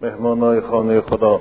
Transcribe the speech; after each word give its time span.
مهمانای 0.00 0.60
خانه 0.60 1.00
خدا. 1.00 1.40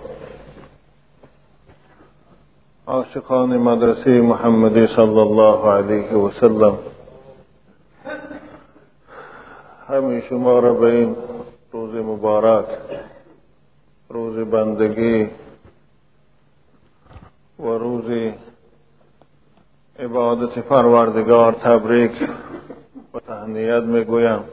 عاشقان 2.88 3.58
مدرسه 3.58 4.22
محمدی 4.22 4.88
صلی 4.88 5.20
الله 5.20 5.72
علیه 5.72 6.14
و 6.14 6.30
سلم. 6.30 6.78
همه 9.88 10.22
شما 10.30 10.60
را 10.60 10.74
به 10.74 10.88
این 10.88 11.16
روز 11.72 11.96
مبارک 11.96 12.66
روز 14.10 14.50
بندگی 14.50 15.30
و 17.60 17.64
روز 17.64 18.34
عبادت 20.00 20.60
پروردگار 20.60 21.54
تبریک 21.54 22.30
و 23.14 23.20
تهنیت 23.20 23.84
می‌گویم. 23.84 24.44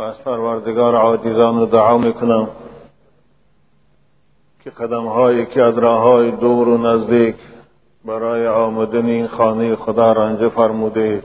و 0.00 0.02
از 0.02 0.18
پروردگار 0.18 0.96
عاجزان 0.96 1.64
دعا 1.64 1.98
می‌کنم 1.98 2.48
که 4.64 4.70
قدم 4.70 5.06
هایی 5.06 5.46
که 5.46 5.62
از 5.62 5.78
راه 5.78 6.00
های 6.00 6.30
دور 6.30 6.68
و 6.68 6.78
نزدیک 6.78 7.36
برای 8.04 8.46
آمدن 8.46 9.06
این 9.06 9.26
خانه 9.26 9.76
خدا 9.76 10.12
رنجه 10.12 10.48
فرموده 10.48 11.22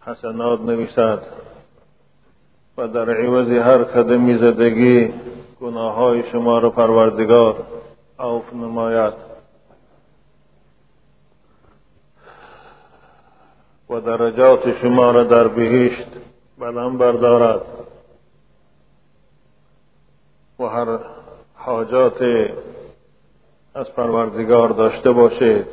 حسنات 0.00 0.60
نویسد 0.60 1.22
و 2.78 2.88
در 2.88 3.10
عوض 3.10 3.48
هر 3.48 3.78
قدمی 3.78 4.38
زدگی 4.38 5.12
گناه 5.60 5.94
های 5.94 6.22
شما 6.32 6.58
را 6.58 6.70
پروردگار 6.70 7.56
عوف 8.18 8.52
نماید. 8.52 9.14
و 13.90 14.00
درجات 14.00 14.78
شما 14.82 15.10
را 15.10 15.24
در 15.24 15.48
بهشت 15.48 16.29
بلند 16.60 16.98
بردارد 16.98 17.62
و 20.58 20.64
هر 20.64 20.98
حاجات 21.54 22.22
از 23.74 23.90
پروردگار 23.90 24.68
داشته 24.68 25.12
باشید 25.12 25.66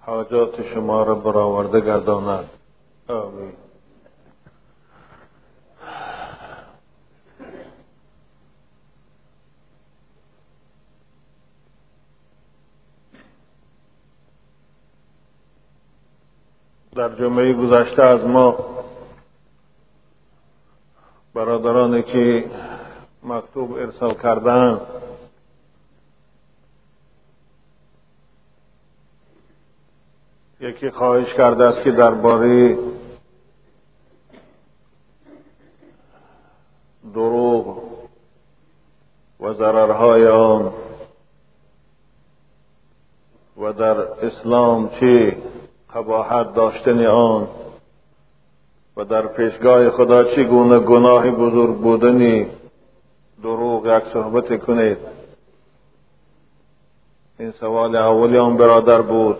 حاجات 0.00 0.62
شما 0.74 1.02
را 1.02 1.14
برآورده 1.14 1.80
گرداند. 1.80 2.50
آمین. 3.08 3.52
در 16.96 17.14
جمعه 17.14 17.52
گذشته 17.52 18.02
از 18.02 18.24
ما 18.24 18.75
برادرانی 21.36 22.02
که 22.02 22.50
مکتوب 23.22 23.72
ارسال 23.72 24.14
کردن. 24.14 24.80
یکی 30.60 30.90
خواهش 30.90 31.34
کرده 31.34 31.64
است 31.64 31.82
که 31.82 31.90
درباره 31.90 32.78
دروغ 37.14 37.82
و 39.40 39.52
ضررهای 39.52 40.28
آن 40.28 40.72
و 43.56 43.72
در 43.72 43.98
اسلام 43.98 44.88
چه 44.88 45.36
قباحت 45.94 46.54
داشتن 46.54 47.06
آن 47.06 47.48
و 48.96 49.04
در 49.04 49.26
پیشگاه 49.26 49.90
خدا 49.90 50.24
چگونه 50.24 50.78
گناه 50.78 51.30
بزرگ 51.30 51.76
بودنی 51.76 52.46
دروغ 53.42 53.86
یک 53.86 54.12
صحبت 54.12 54.64
کنید؟ 54.64 54.98
این 57.38 57.50
سوال 57.50 57.96
اولی 57.96 58.38
آن 58.38 58.56
برادر 58.56 59.02
بود 59.02 59.36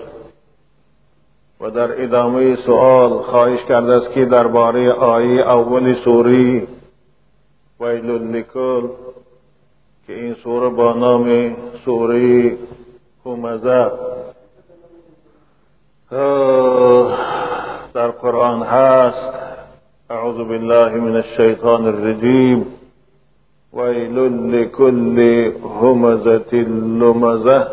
و 1.61 1.71
در 1.71 2.03
ادامه 2.03 2.57
سوال 2.57 3.23
خواهش 3.23 3.65
کرده 3.65 3.93
است 3.93 4.11
که 4.11 4.25
درباره 4.25 4.93
آیه 4.93 5.43
اول 5.43 5.95
سوری 6.05 6.69
ویل 7.81 8.11
لکل 8.11 8.89
که 10.07 10.13
این 10.13 10.35
سوره 10.35 10.69
با 10.69 10.93
نام 10.93 11.57
سوره 11.85 12.57
همزه 13.27 13.91
در 17.95 18.11
قرآن 18.11 18.63
هست. 18.63 19.46
أعوذ 20.11 20.37
بالله 20.37 20.89
من 20.89 21.17
الشیطان 21.17 21.87
الرجیم 21.87 22.65
ویل 23.73 24.19
لكل 24.53 25.19
همزة 25.81 26.55
لمزة. 27.01 27.67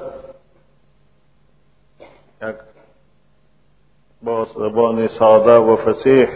یک 2.42 2.56
با 4.24 4.46
زبان 4.46 5.08
ساده 5.08 5.58
و 5.58 5.76
فسیح 5.76 6.28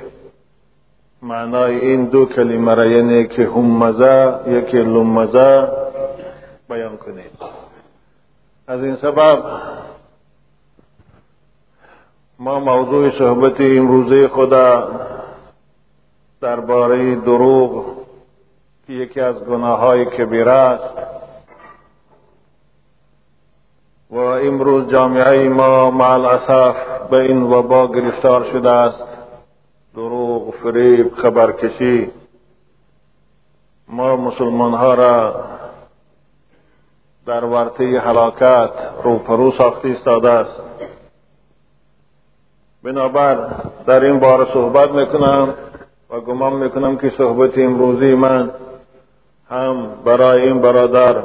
معنای 1.21 1.79
این 1.79 2.05
دو 2.05 2.25
کلمه 2.25 2.75
را 2.75 3.23
که 3.23 3.43
همزه 3.43 4.39
یکی 4.47 4.77
لمزه. 4.77 5.67
بیان 6.69 6.97
کنید. 6.97 7.31
از 8.67 8.97
سبب 8.99 9.43
ما 12.39 12.59
موضوع 12.59 13.19
صحبت 13.19 13.61
امروزه 13.61 14.27
خدا 14.27 14.89
درباره 16.41 17.15
دروغ 17.15 17.85
که 18.87 18.93
یکی 18.93 19.21
از 19.21 19.35
گناه 19.35 19.79
های 19.79 20.05
کبیره 20.05 20.51
است. 20.51 20.93
و 24.09 24.17
امروز 24.17 24.91
جامعه 24.91 25.49
ما 25.49 25.91
مع 25.91 26.09
الاسف 26.09 26.75
به 27.09 27.17
این 27.17 27.43
وبا 27.43 27.87
گرفتار 27.87 28.43
شده 28.43 28.69
است. 28.69 29.03
دروغ 29.95 30.55
فریب 30.55 31.15
خبرکشی. 31.15 32.11
ما 33.87 34.15
مسلمان 34.15 34.73
ها 34.73 34.93
را 34.93 35.43
در 37.25 37.43
ورطه 37.45 37.83
هلاکت 37.83 38.71
روپرو 39.03 39.51
ساخته 39.51 39.87
ایستاده 39.87 40.29
است. 40.29 40.61
بنابر 42.83 43.49
در 43.85 44.03
این 44.03 44.19
باره 44.19 44.53
صحبت 44.53 44.91
می‌کنم. 44.91 45.53
و 46.09 46.19
گمان 46.19 46.53
می‌کنم 46.53 46.97
که 46.97 47.09
صحبت 47.17 47.57
امروزی 47.57 48.13
من 48.13 48.51
هم 49.49 49.91
برای 50.05 50.41
این 50.41 50.61
برادر 50.61 51.23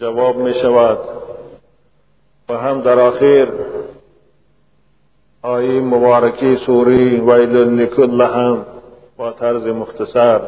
جواب 0.00 0.36
می 0.36 0.54
شود 0.54 0.98
و 2.48 2.58
هم 2.58 2.80
در 2.80 2.98
آخر 2.98 3.48
آیه 5.42 5.80
مبارکی 5.80 6.56
سوری 6.56 7.20
ویل 7.20 7.56
لکل 7.56 8.20
هم 8.20 8.66
با 9.16 9.32
طرز 9.32 9.66
مختصر 9.66 10.40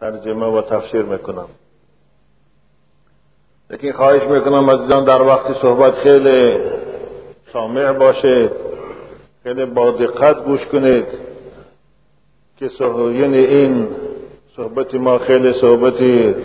ترجمه 0.00 0.46
و 0.46 0.62
تفسیر 0.62 1.02
می‌کنم. 1.02 1.48
لیکن 3.70 3.92
خواهش 3.92 4.22
می‌کنم 4.22 4.68
از 4.68 4.90
جان 4.90 5.04
در 5.04 5.22
وقت 5.22 5.52
صحبت 5.62 5.94
خیلی 5.94 6.58
سامع 7.52 7.92
باشید 7.92 8.50
خیلی 9.42 9.64
با 9.64 9.90
دقت 9.90 10.44
گوش 10.44 10.66
کنید. 10.66 11.35
که 12.58 12.70
یعنی 13.20 13.38
این 13.38 13.88
صحبت 14.56 14.94
ما 14.94 15.18
خیلی 15.18 15.52
صحبت 15.52 15.98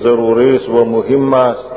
ضروری 0.04 0.56
است 0.56 0.70
و 0.70 0.86
مهم 0.86 1.34
است. 1.34 1.70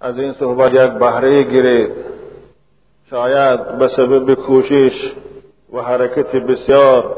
از 0.00 0.18
این 0.18 0.32
صحبت 0.32 0.72
یک 0.72 0.90
بهره 0.98 1.42
گیرید 1.42 1.90
شاید 3.10 3.78
به 3.78 3.88
سبب 3.88 4.34
کوشش 4.34 5.12
و 5.72 5.80
حرکت 5.82 6.36
بسیار 6.36 7.16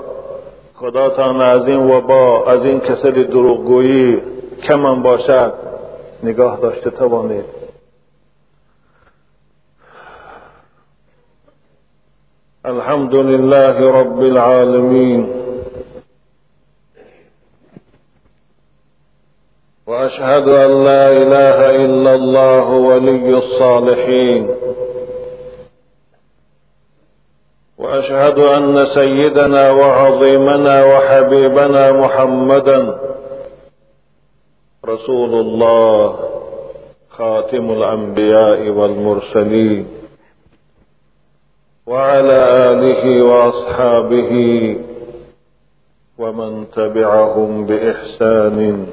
خداتان 0.75 1.41
از 1.41 1.69
این 1.69 1.91
وبا 1.91 2.45
از 2.47 2.65
این 2.65 2.81
کسل 2.81 3.22
دروغگویی 3.22 4.22
کمان 4.63 5.03
باشد 5.03 5.53
نگاه 6.22 6.60
داشته 6.60 6.91
توانید. 6.91 7.58
الحمد 12.66 13.15
لله 13.15 14.01
رب 14.01 14.22
العالمين. 14.22 15.33
وأشهد 19.87 20.49
أن 20.49 20.84
لا 20.84 21.07
إله 21.07 21.71
إلا 21.71 22.15
الله 22.15 22.66
ولي 22.71 23.39
الصالحين. 23.39 24.51
وأشهد 27.78 28.39
أن 28.39 28.87
سيدنا 28.87 29.71
وعظيمنا 29.71 30.84
وحبيبنا 30.84 31.93
محمدا 31.93 32.99
رسول 34.87 35.34
الله 35.34 36.19
خاتم 37.10 37.71
الأنبياء 37.71 38.69
والمرسلين. 38.69 39.97
وعلى 41.88 42.38
آله 42.70 43.22
وأصحابه 43.22 44.32
ومن 46.18 46.70
تبعهم 46.70 47.66
بإحسان 47.66 48.86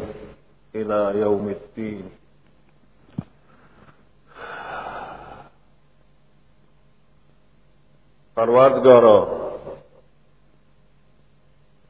إلى 0.75 1.19
يوم 1.19 1.45
الدين. 1.49 2.03
پروردگارا 8.35 9.27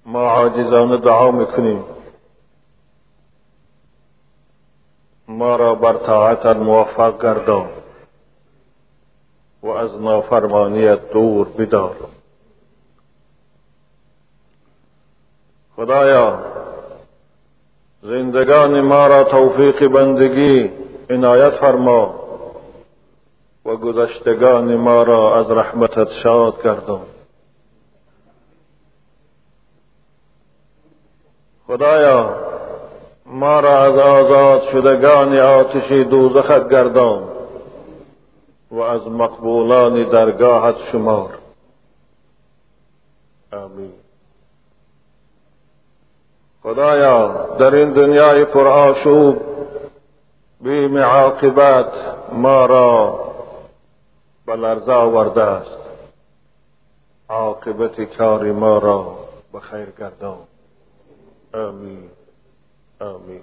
ما 0.06 0.28
عاجزانه 0.30 0.98
دعا 0.98 1.32
میکنیم. 1.32 1.84
ما 5.28 5.56
را 5.56 5.76
بر 5.76 5.98
طاعتت 5.98 6.58
موفق 6.58 7.22
گردان. 7.24 7.85
و 9.66 9.70
از 9.70 10.02
نافرمانیت 10.02 11.12
دور 11.12 11.48
بدار 11.48 11.96
خدایا 15.76 16.40
زندگان 18.02 18.82
ما 18.82 19.08
را 19.08 19.24
توفیق 19.24 19.88
بندگی 19.88 20.72
عنایت 21.10 21.50
فرما 21.50 22.16
و 23.66 23.76
گذشتگان 23.76 24.76
ما 24.76 25.04
را 25.04 25.40
از 25.40 25.52
رحمتت 25.52 26.12
شاد 26.24 26.64
گردان. 26.64 27.06
خدایا 31.68 32.36
ما 33.26 33.60
را 33.60 33.84
از 33.84 33.98
آزاد 33.98 34.62
شدگان 34.72 35.38
آتش 35.38 35.92
دوزخت 35.92 36.70
گردان. 36.70 37.35
و 38.76 38.80
از 38.80 39.08
مقبولان 39.08 40.10
درگاهت 40.10 40.76
شمار. 40.92 41.38
آمین. 43.54 43.94
خدایا 46.64 47.28
در 47.60 47.76
این 47.76 47.94
دنیای 47.94 48.46
پرآشوب 48.46 49.42
بیم 50.62 50.98
عاقبت 50.98 51.94
ما 52.32 52.66
را 52.66 53.20
به 54.46 54.56
لرزه 54.56 54.92
آورده 54.92 55.44
است. 55.44 55.78
عاقبت 57.30 58.02
کار 58.02 58.52
ما 58.52 58.78
را 58.78 59.18
به 59.54 59.60
خیر 59.60 59.90
گردان. 60.00 60.38
آمین. 61.54 62.10
آمین. 63.02 63.42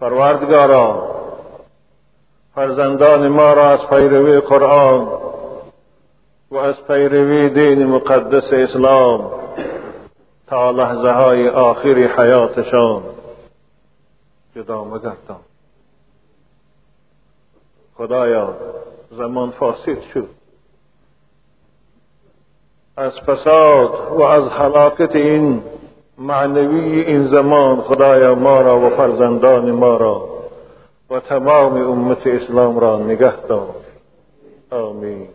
پروردگارا 0.00 1.19
فرزندان 2.60 3.28
ما 3.28 3.52
را 3.52 3.70
از 3.70 3.80
پیروی 3.90 4.40
قرآن 4.40 5.08
و 6.50 6.56
از 6.56 6.74
پیروی 6.88 7.48
دین 7.50 7.86
مقدس 7.86 8.52
اسلام 8.52 9.30
تا 10.46 10.70
لحظه 10.70 11.10
های 11.10 11.48
آخری 11.48 12.04
حیاتشان 12.04 13.02
جدا 14.56 14.84
مگردان. 14.84 15.40
خدایا 17.94 18.54
زمان 19.10 19.50
فاسد 19.50 20.00
شد. 20.14 20.28
از 22.96 23.12
فساد 23.26 23.90
و 24.10 24.22
از 24.22 24.48
حلاکت 24.48 25.16
این 25.16 25.62
معنوی 26.18 27.00
این 27.00 27.22
زمان 27.30 27.80
خدایا 27.80 28.34
ما 28.34 28.60
را 28.60 28.80
و 28.80 28.90
فرزندان 28.90 29.70
ما 29.70 29.96
را 29.96 30.29
و 31.10 31.20
تمام 31.20 31.76
امت 31.76 32.26
اسلام 32.26 32.78
را 32.78 32.98
نگه 32.98 33.46
دار. 33.46 33.74
آمین. 34.70 35.28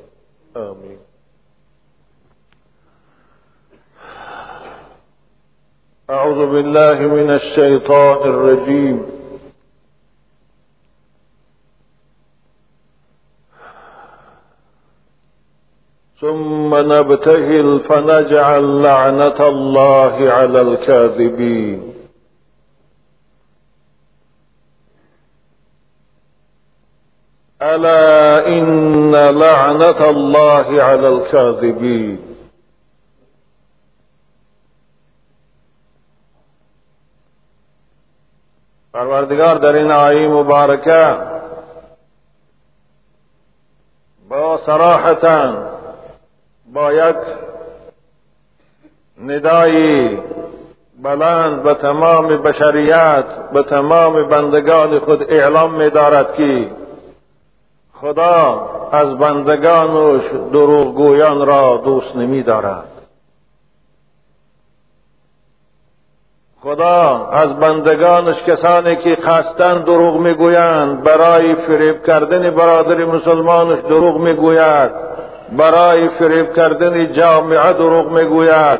آمین. 0.55 0.97
أعوذ 6.09 6.45
بالله 6.51 6.99
من 6.99 7.29
الشيطان 7.29 8.17
الرجيم 8.17 9.05
ثم 16.21 16.75
نبتهل 16.75 17.79
فنجعل 17.79 18.83
لعنة 18.83 19.47
الله 19.47 20.31
على 20.31 20.61
الكاذبين. 20.61 21.94
ألا 27.61 28.47
إن 28.47 29.15
لعنة 29.15 30.09
الله 30.09 30.83
على 30.83 31.07
الكاذبين؟ 31.07 32.19
پروردگار 38.93 39.55
در 39.55 39.75
این 39.75 39.91
آیه 39.91 40.27
مبارکه 40.27 41.17
با 44.29 44.59
صراحتا 44.65 45.53
با 46.73 46.93
یک 46.93 47.15
ندایی 49.23 50.19
بلند 51.03 51.63
به 51.63 51.73
تمام 51.73 52.27
بشریت 52.27 53.25
به 53.53 53.63
تمام 53.63 54.29
بندگان 54.29 54.99
خود 54.99 55.23
اعلام 55.23 55.73
می 55.73 55.89
دارد 55.89 56.33
که 56.33 56.71
خدا 58.01 58.69
از 58.91 59.17
بندگانش 59.17 60.23
دروغگویان 60.53 61.45
را 61.45 61.81
دوست 61.85 62.15
نمی 62.15 62.43
دارد. 62.43 62.87
خدا 66.61 67.27
از 67.31 67.59
بندگانش 67.59 68.43
کسانی 68.43 68.95
که 68.95 69.15
قصدن 69.15 69.83
دروغ 69.83 70.17
می‌گویند 70.17 71.03
برای 71.03 71.55
فریب 71.55 72.03
کردن 72.03 72.49
برادر 72.55 73.05
مسلمانش 73.05 73.79
دروغ 73.79 74.17
می‌گوید 74.17 74.91
برای 75.57 76.09
فریب 76.09 76.53
کردن 76.53 77.13
جامعه 77.13 77.73
دروغ 77.73 78.11
می‌گوید. 78.11 78.79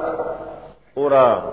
او 0.96 1.10
را 1.10 1.44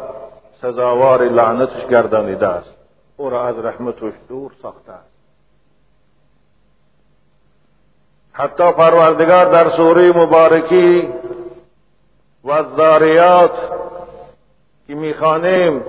سزاوار 0.63 1.23
لعنتش 1.23 1.87
گردانیده 1.87 2.49
است. 2.49 2.75
او 3.17 3.31
را 3.31 3.47
از 3.47 3.59
رحمتش 3.59 4.13
دور 4.29 4.51
ساخته 4.63 4.93
است. 4.93 5.12
حتی 8.33 8.73
پروردگار 8.73 9.45
در 9.45 9.71
سوره 9.71 10.19
مبارکی 10.19 11.09
و 12.45 12.51
الذاریات 12.51 13.53
که 14.87 14.95
می‌خوانیم 14.95 15.83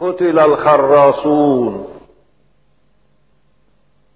قتل 0.00 0.38
الخراسون. 0.38 1.86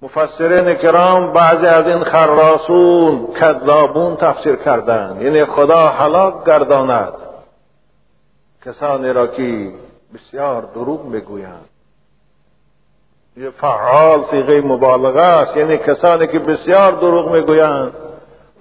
مفسرین 0.02 0.74
کرام 0.74 1.32
بعضی 1.32 1.66
از 1.66 1.86
این 1.86 2.04
خراسون 2.04 3.26
کذابون 3.40 4.16
تفسیر 4.16 4.56
کردند. 4.56 5.22
یعنی 5.22 5.44
خدا 5.44 5.88
هلاک 5.88 6.44
گرداند. 6.46 7.12
کسانی 8.64 9.12
را 9.12 9.26
که 9.26 9.72
بسیار 10.14 10.62
دروغ 10.62 11.04
می‌گویند. 11.04 11.69
یه 13.36 13.50
فعال 13.50 14.24
سیغه 14.30 14.60
مبالغه 14.60 15.22
است. 15.22 15.56
یعنی 15.56 15.78
کسانی 15.78 16.26
که 16.26 16.38
بسیار 16.38 16.92
دروغ 16.92 17.32
می‌گویند 17.32 17.92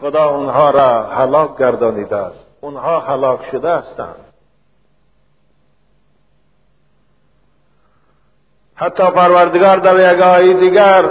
خدا 0.02 0.30
اونها 0.30 0.70
را 0.70 1.04
هلاک 1.04 1.58
گردانیده 1.58 2.16
است. 2.16 2.46
اونها 2.62 3.00
هلاک 3.00 3.40
شده 3.52 3.72
هستند. 3.72 4.16
حتی 8.76 9.04
پروردگار 9.04 9.78
در 9.78 10.14
یک 10.14 10.22
آیه 10.22 10.54
دیگر 10.54 11.10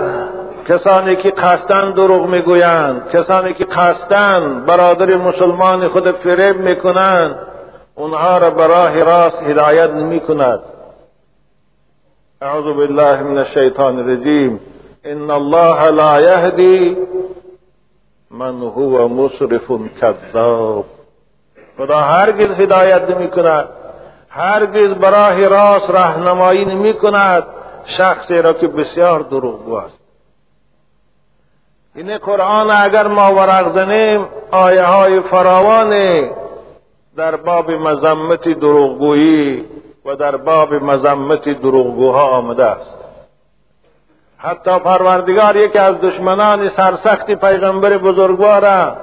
کسانی 0.69 1.17
که 1.17 1.31
قصدن 1.31 1.93
دروغ 1.93 2.27
می‌گویند 2.27 3.11
کسانی 3.11 3.55
که 3.55 3.65
قصدن 3.65 4.65
برادر 4.67 5.17
مسلمان 5.17 5.89
خود 5.89 6.11
فریب 6.11 6.57
می‌کنند 6.57 7.39
اونها 7.95 8.39
را 8.39 8.51
به 8.51 8.67
راه 8.67 9.03
راست 9.03 9.43
هدایت 9.43 9.91
نمی 9.91 10.21
اعوذ 12.43 12.65
بالله 12.65 13.23
من 13.23 13.39
الشیطان 13.39 13.99
الرجیم 13.99 14.61
ان 15.05 15.31
الله 15.31 15.91
لا 15.91 16.21
یهدی 16.21 16.97
من 18.31 18.61
هو 18.61 19.09
مصرف 19.09 19.71
کذاب 20.01 20.85
خدا 21.79 21.97
هرگز 21.97 22.61
هدایت 22.61 23.11
نمی 23.11 23.31
کند 23.31 23.69
هرگز 24.29 24.95
براه 24.95 25.49
راست 25.49 25.91
راهنمایی 25.91 26.65
نمی 26.65 26.95
کند 26.95 27.45
شخصی 27.85 28.43
را 28.43 28.53
که 28.53 28.69
بسیار 28.69 29.21
دروغگو 29.21 29.75
است 29.75 30.01
این 31.95 32.19
قرآن 32.19 32.71
اگر 32.71 33.07
ما 33.07 33.35
ورق 33.35 33.75
زنیم 33.75 34.27
آیه 34.51 34.85
های 34.85 35.21
فراوان 35.21 36.31
در 37.17 37.37
باب 37.37 37.71
مذمت 37.71 38.49
دروغگویی 38.49 39.65
و 40.09 40.17
در 40.17 40.37
باب 40.37 40.75
مذمت 40.75 41.49
دروغگوها 41.49 42.23
آمده 42.23 42.65
است. 42.65 43.05
حتی 44.39 44.79
پروردگار 44.79 45.57
یکی 45.57 45.79
از 45.79 46.01
دشمنان 46.01 46.69
سرسخت 46.69 47.31
پیغمبر 47.31 47.99
بزرگوار 47.99 48.97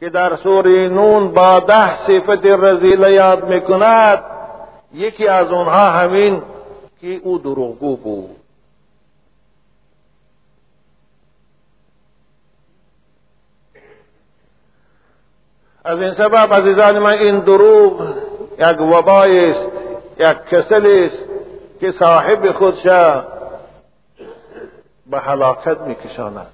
که 0.00 0.10
در 0.10 0.36
سوره 0.36 0.88
نون 0.88 1.32
با 1.34 1.60
ده 1.60 1.94
صفت 1.94 2.46
رزیله 2.46 3.12
یاد 3.12 3.44
می‌کند 3.44 4.22
یکی 4.94 5.28
از 5.28 5.50
اونها 5.50 5.86
همین 5.90 6.42
که 7.00 7.20
او 7.24 7.38
دروغگو 7.38 7.96
بود. 7.96 8.41
از 15.84 16.00
این 16.00 16.14
سبب 16.14 16.54
عزیزان 16.54 16.98
من 16.98 17.12
این 17.12 17.40
دروغ 17.40 18.14
یک 18.58 18.80
وبای 18.80 19.50
است 19.50 19.66
یک 20.18 20.36
کسل 20.44 20.86
است 20.86 21.28
که 21.80 21.92
صاحب 21.92 22.52
خودش 22.52 22.82
به 25.06 25.18
هلاکت 25.18 25.80
میکشاند. 25.80 26.46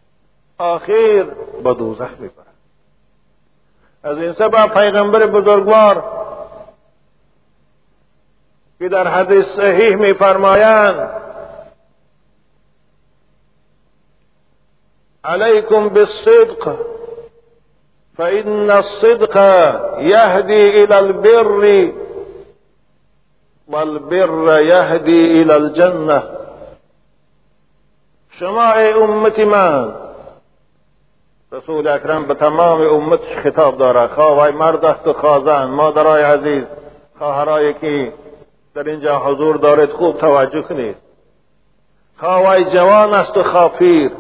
آخر 0.58 1.26
به 1.64 1.75
دوزخ 1.75 2.11
می‌برد. 2.18 2.47
از 4.02 4.18
این 4.18 4.32
سبب 4.32 4.75
پیغمبر 4.75 5.26
بزرگوار 5.26 6.04
که 8.78 8.88
در 8.88 9.08
حدیث 9.08 9.44
صحیح 9.44 9.97
میفرمایند 9.97 11.11
علیکم 15.25 15.88
بالصدق 15.88 16.76
فإن 18.18 18.70
الصدق 18.70 19.37
يهدي 19.98 20.84
إلى 20.84 20.98
البر 20.98 21.92
والبر 23.68 24.60
يهدي 24.60 25.42
إلى 25.42 25.56
الجنة. 25.56 26.22
شما 28.38 28.90
امت 28.96 29.40
من 29.40 29.94
رسول 31.52 31.88
اکرم 31.88 32.26
به 32.26 32.34
تمام 32.34 32.80
أمتش 32.80 33.37
خطاب 33.44 33.78
داره. 33.78 34.06
خواه 34.06 34.50
مرد 34.50 34.84
است 34.84 35.06
و 35.06 35.12
خوازن. 35.12 35.64
مادرای 35.64 36.22
عزیز 36.22 36.64
خواهرایی 37.18 37.75
که 37.75 38.12
در 38.75 38.84
اینجا 38.84 39.18
حضور 39.18 39.56
دارد 39.56 39.92
خوب 39.92 40.18
توجه 40.18 40.62
کنید. 40.62 40.96
خواه 42.20 42.64
جوان 42.64 43.14
است 43.14 43.37
و 43.37 43.42
خافیر. 43.42 44.10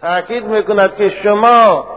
تأکید 0.00 0.44
میکند 0.44 0.96
که 0.96 1.08
شما 1.08 1.91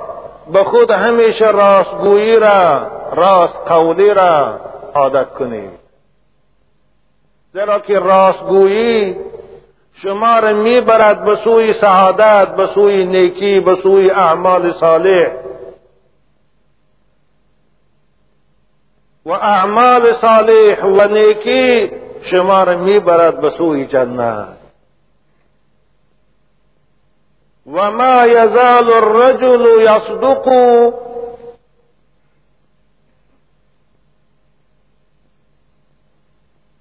به 0.53 0.63
خود 0.63 0.91
همیشه 0.91 1.51
راستگویی 1.51 2.39
را 2.39 2.87
راست 3.15 3.57
قولی 3.67 4.13
را 4.13 4.59
عادت 4.95 5.29
کنید. 5.29 5.69
زیرا 7.53 7.79
که 7.79 7.99
راستگویی 7.99 9.15
شما 9.93 10.39
را 10.39 10.53
می‌برد 10.53 11.25
به 11.25 11.35
سوی 11.35 11.73
سعادت 11.73 12.55
به 12.55 12.67
سوی 12.67 13.05
نیکی 13.05 13.59
به 13.59 13.75
سوی 13.75 14.11
اعمال 14.11 14.71
صالح. 14.71 15.31
و 19.25 19.31
اعمال 19.31 20.13
صالح 20.13 20.83
و 20.83 21.07
نیکی 21.07 21.91
شما 22.21 22.63
را 22.63 22.77
می‌برد 22.77 23.41
به 23.41 23.49
سوی 23.49 23.85
جنت. 23.85 24.64
وما 27.65 28.25
يزال 28.25 28.93
الرجل 28.93 29.65
يصدق 29.81 30.47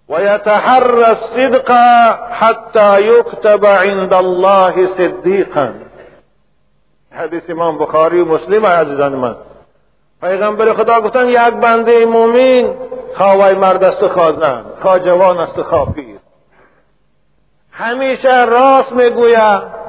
ويتحرى 0.08 1.10
الصدق 1.10 1.72
حتى 2.30 3.00
يكتب 3.00 3.66
عند 3.66 4.12
الله 4.14 4.86
صديقا. 4.86 5.74
حدیث 7.12 7.50
امام 7.50 7.78
بخاری 7.78 8.20
و 8.20 8.24
مسلم 8.24 8.66
عزیزان 8.66 9.14
من. 9.14 9.36
پیغمبر 10.20 10.72
خدا 10.72 11.00
گفتن 11.00 11.28
یک 11.28 11.38
بنده 11.38 12.06
مومین 12.06 12.74
خواهی 13.16 13.54
مرد 13.54 13.84
است 13.84 14.02
و 14.02 14.08
خوازن 14.08 14.64
خواه 14.82 14.98
جوان 14.98 15.38
است 15.38 15.58
و 15.58 15.62
خواه 15.62 15.94
پیر. 15.94 16.18
همیشه 17.70 18.44
راست 18.44 18.92
میگوید. 18.92 19.83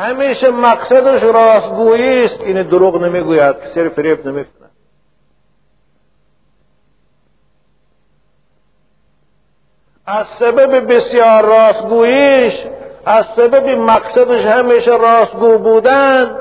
همیشه 0.00 0.50
مقصدش 0.50 1.22
راستگویی 1.22 2.24
است 2.24 2.40
این 2.40 2.62
دروغ 2.62 3.02
نمی‌گوید 3.02 3.56
سر 3.74 3.88
فریب 3.88 4.26
نمی‌کنه 4.26 4.68
از 10.06 10.26
سبب 10.26 10.92
بسیار 10.92 11.44
راستگوییش 11.44 12.64
از 13.06 13.26
سبب 13.36 13.68
مقصدش 13.68 14.44
همیشه 14.44 14.90
راستگو 14.90 15.58
بودن 15.58 16.36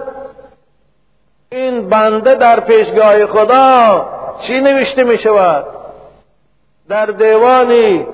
این 1.51 1.89
بنده 1.89 2.36
در 2.36 2.60
پیشگاه 2.60 3.25
خدا 3.25 4.10
چی 4.42 4.62
نوشته 4.62 5.04
می 5.04 5.18
شود 5.18 5.79
در 6.89 7.05
دیوان 7.05 7.72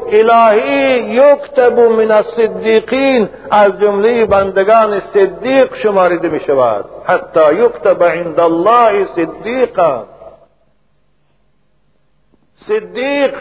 الهی 0.07 0.99
یکتب 1.01 1.79
من 1.79 2.11
الصدیقین 2.11 3.29
از 3.51 3.79
جمله 3.79 4.25
بندگان 4.25 5.01
صدیق 5.13 5.75
شماریده 5.75 6.29
می 6.29 6.39
شود 6.39 6.85
حتی 7.05 7.53
یکتب 7.53 8.03
عند 8.03 8.39
الله 8.39 9.07
صدیقا. 9.15 10.03
صدیق 12.67 13.35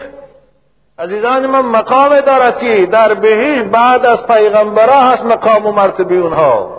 عزیزان 0.99 1.47
من 1.47 1.61
مقام 1.61 2.21
دارد 2.21 2.89
در 2.89 3.13
بهش 3.13 3.61
بعد 3.61 4.05
از 4.05 4.27
پیغمبرها 4.27 5.01
هست 5.01 5.23
مقام 5.23 5.65
و 5.65 5.71
مرتبه 5.71 6.15
اونها. 6.15 6.77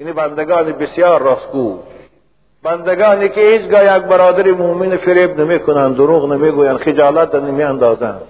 یعنی 0.00 0.12
بندگان 0.12 0.72
بسیار 0.72 1.22
راستگو. 1.22 1.78
بندگانی 2.62 3.28
که 3.28 3.40
هیچگاه 3.40 3.96
یک 3.96 4.02
برادر 4.02 4.50
مؤمن 4.50 4.96
فریب 4.96 5.40
نمی‌کنند 5.40 5.96
دروغ 5.96 6.32
نمی‌گویند 6.32 6.76
خجالت 6.76 7.34
نمیاندازند 7.34 8.22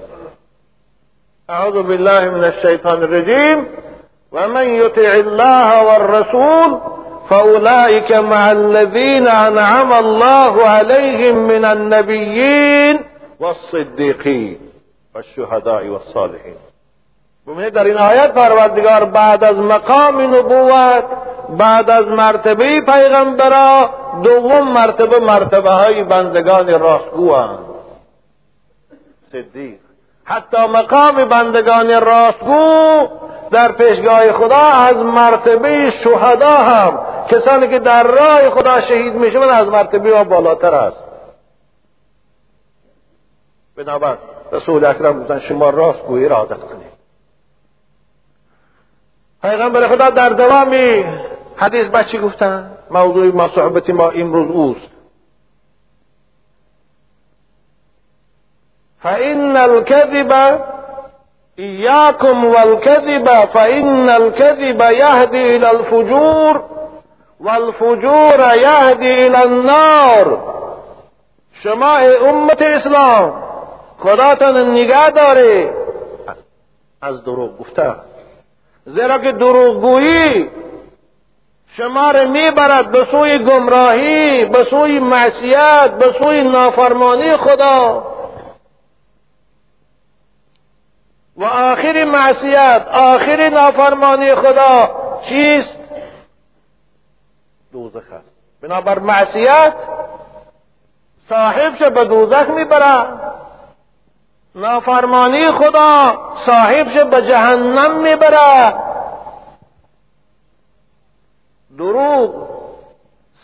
اعوذ 1.48 1.74
بالله 1.74 2.30
من 2.30 2.44
الشیطان 2.44 3.02
الرجیم. 3.02 3.66
و 4.32 4.48
من 4.48 4.68
یطع 4.68 5.12
الله 5.12 5.82
والرسول 5.82 6.78
فاولئك 7.30 8.12
مع 8.12 8.50
الذين 8.50 9.28
انعم 9.28 9.92
الله 9.92 10.66
عليهم 10.66 11.36
من 11.36 11.64
النبيين 11.64 13.00
والصديقين 13.40 14.58
والشهداء 15.14 15.88
والصالحين 15.88 16.56
ببینید 17.46 17.72
در 17.72 17.84
این 17.84 17.96
آیت 17.96 18.34
پروردگار 18.34 19.04
بعد 19.04 19.44
از 19.44 19.58
مقام 19.58 20.20
نبوت 20.34 21.04
بعد 21.50 21.90
از 21.90 22.08
مرتبه 22.08 22.80
پیغمبرا 22.80 23.90
دوم 24.22 24.72
مرتبه 24.72 25.20
مرتبه 25.20 25.70
های 25.70 26.04
بندگان 26.04 26.80
راستگو 26.80 27.36
صدیق. 29.32 29.78
حتی 30.24 30.66
مقام 30.66 31.24
بندگان 31.24 32.00
راستگو 32.00 33.08
در 33.50 33.72
پیشگاه 33.72 34.32
خدا 34.32 34.56
از 34.56 34.96
مرتبه 34.96 35.90
شهدا 35.90 36.56
هم 36.56 37.00
کسانی 37.30 37.68
که 37.68 37.78
در 37.78 38.02
راه 38.02 38.50
خدا 38.50 38.80
شهید 38.80 39.14
میشون 39.14 39.42
از 39.42 39.66
مرتبه 39.66 40.16
ها 40.16 40.24
بالاتر 40.24 40.74
است. 40.74 41.04
بنابر 43.76 44.18
رسول 44.52 44.84
اکرم 44.84 45.20
گفتن 45.22 45.40
شما 45.40 45.70
راستگویی 45.70 46.28
را 46.28 46.36
عادت 46.36 46.60
کنید. 46.60 46.88
پیغمبر 49.42 49.88
خدا 49.88 50.10
در 50.10 50.28
دوامی 50.28 51.04
حدیث 51.58 51.86
بچی 51.86 52.18
گفتن 52.18 52.70
موضوع 52.90 53.24
ما 53.24 53.48
صحبت 53.48 53.90
ما 53.90 54.08
امروز 54.10 54.50
اوست 54.50 54.88
فإن 59.00 59.56
الكذب 59.56 60.60
إياكم 61.58 62.44
والكذب 62.44 63.28
فإن 63.28 64.08
الكذب 64.08 64.80
يهدي 64.80 65.56
إلى 65.56 65.70
الفجور 65.70 66.64
والفجور 67.40 68.40
يهدي 68.54 69.26
إلى 69.26 69.44
النار. 69.44 70.54
شما 71.62 72.06
امت 72.30 72.62
اسلام 72.62 73.42
خداتان 73.98 74.70
نگاه 74.72 75.10
داره 75.10 75.74
از 77.02 77.24
دروغ 77.24 77.58
گفته. 77.58 77.94
زیرا 78.86 79.18
که 79.18 79.32
دروغگویی 79.32 80.50
شما 81.78 82.10
را 82.10 82.24
می‌برد 82.24 82.90
به 82.90 83.06
سوی 83.10 83.38
گمراهی 83.38 84.44
به 84.44 84.64
سوی 84.64 84.98
معصیت 84.98 85.90
به 85.90 86.14
سوی 86.18 86.44
نافرمانی 86.44 87.36
خدا. 87.36 88.04
و 91.36 91.44
آخر 91.44 92.04
معصیت 92.04 92.86
آخر 92.92 93.48
نافرمانی 93.48 94.34
خدا 94.34 94.90
چیست؟ 95.28 95.78
دوزخ 97.72 98.12
است. 98.12 98.32
بنابر 98.62 98.98
معصیت 98.98 99.72
صاحبش 101.28 101.82
به 101.82 102.04
دوزخ 102.04 102.50
می‌برد 102.50 103.34
نافرمانی 104.54 105.50
خدا 105.50 106.18
صاحبش 106.46 106.96
به 106.98 107.22
جهنم 107.22 107.96
می‌برد 108.02 108.87
دروغ 111.78 112.48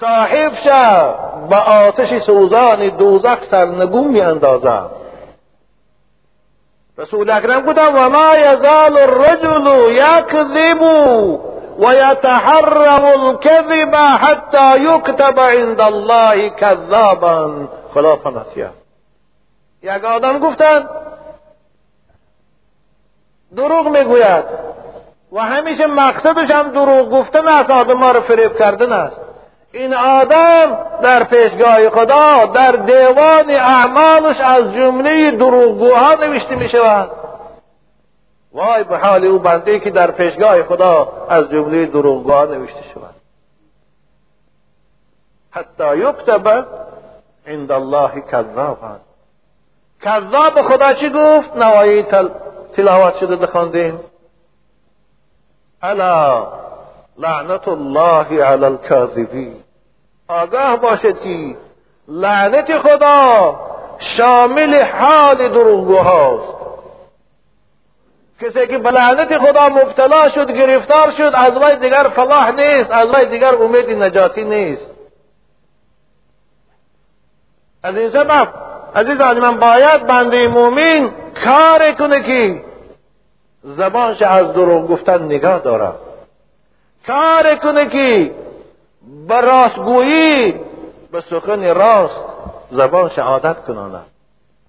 صاحب 0.00 0.54
شه 0.64 1.14
به 1.50 1.56
آتش 1.56 2.22
سوزان 2.22 2.88
دوزخ 2.88 3.38
سرنگون 3.50 4.06
می 4.06 4.20
اندازم 4.20 4.90
رسول 6.98 7.30
اکرم 7.30 7.60
گفتم 7.60 7.94
و 7.94 8.08
ما 8.08 8.36
یزال 8.36 8.98
الرجل 8.98 9.66
یکذب 9.92 10.82
و 11.78 11.94
یتحرم 11.94 13.04
الكذب 13.04 13.94
حتی 13.94 14.80
یکتب 14.80 15.40
عند 15.40 15.80
الله 15.80 16.50
کذابا. 16.50 17.68
خلاف 17.94 18.26
نتیه 18.26 18.70
یک 19.82 20.04
آدم 20.04 20.38
گفتن 20.38 20.88
دروغ 23.56 23.88
می‌گوید. 23.88 24.44
و 25.34 25.40
همیشه 25.40 25.86
مقصدش 25.86 26.50
هم 26.50 26.70
دروغ 26.72 27.10
گفتن 27.10 27.48
است 27.48 27.70
آدم 27.70 27.98
ها 27.98 28.10
رو 28.10 28.20
فریب 28.20 28.58
کردن 28.58 28.92
است. 28.92 29.20
این 29.72 29.94
آدم 29.94 30.78
در 31.02 31.24
پیشگاه 31.24 31.90
خدا 31.90 32.46
در 32.46 32.72
دیوان 32.72 33.50
اعمالش 33.50 34.40
از 34.40 34.72
جمله 34.72 35.30
دروغگوها 35.30 36.14
نوشته 36.14 36.54
می 36.54 36.68
شود. 36.68 37.10
وای 38.52 38.84
به 38.84 38.96
حال 38.98 39.24
او 39.24 39.38
بنده 39.38 39.80
که 39.80 39.90
در 39.90 40.10
پیشگاه 40.10 40.62
خدا 40.62 41.26
از 41.28 41.50
جمله 41.50 41.86
دروغگوها 41.86 42.44
نوشته 42.44 42.82
شود. 42.94 43.14
حتی 45.50 45.96
یکتب 45.96 46.66
عند 47.46 47.72
الله 47.72 48.20
کذابا. 48.20 48.96
کذاب 50.02 50.62
خدا 50.62 50.92
چی 50.92 51.08
گفت؟ 51.08 51.56
نوایی 51.56 52.02
تل... 52.02 52.28
تلاوت 52.76 53.16
شده 53.16 53.36
دخواندیم 53.36 54.00
الا 55.84 56.46
لعنت 57.18 57.68
الله 57.68 58.44
علی 58.44 58.64
الكاذبین 58.64 59.54
آگاه 60.28 60.76
باشد 60.76 61.16
لعنت 62.08 62.78
خدا 62.78 63.54
شامل 63.98 64.82
حال 64.82 65.48
دروغگوهاست. 65.48 66.54
کسی 68.40 68.66
که 68.66 68.78
به 68.78 68.90
لعنت 68.90 69.38
خدا 69.38 69.68
مبتلا 69.68 70.28
شد 70.28 70.50
گرفتار 70.50 71.10
شد 71.10 71.32
از 71.34 71.56
وی 71.56 71.76
دیگر 71.76 72.02
فلاح 72.02 72.50
نیست 72.50 72.90
از 72.90 73.06
وی 73.14 73.26
دیگر 73.26 73.54
امید 73.54 73.90
نجاتی 73.90 74.44
نیست. 74.44 74.86
از 77.82 77.96
این 77.96 78.10
سبب 78.10 78.48
عزیزان 78.96 79.38
من 79.38 79.58
باید 79.58 80.06
بنده 80.06 80.48
مؤمن 80.48 81.10
کار 81.44 81.92
کنه 81.92 82.22
که 82.22 82.64
زبانش 83.64 84.22
از 84.22 84.52
دروغ 84.52 84.88
گفتن 84.88 85.22
نگاه 85.22 85.58
داره 85.58 85.92
کار 87.06 87.54
کنه 87.54 87.86
که 87.86 88.34
به 89.28 89.40
راستگویی 89.40 90.52
به 91.12 91.20
سخن 91.20 91.74
راست 91.74 92.24
زبان 92.70 93.08
شهادت 93.08 93.64
کنانه. 93.64 94.00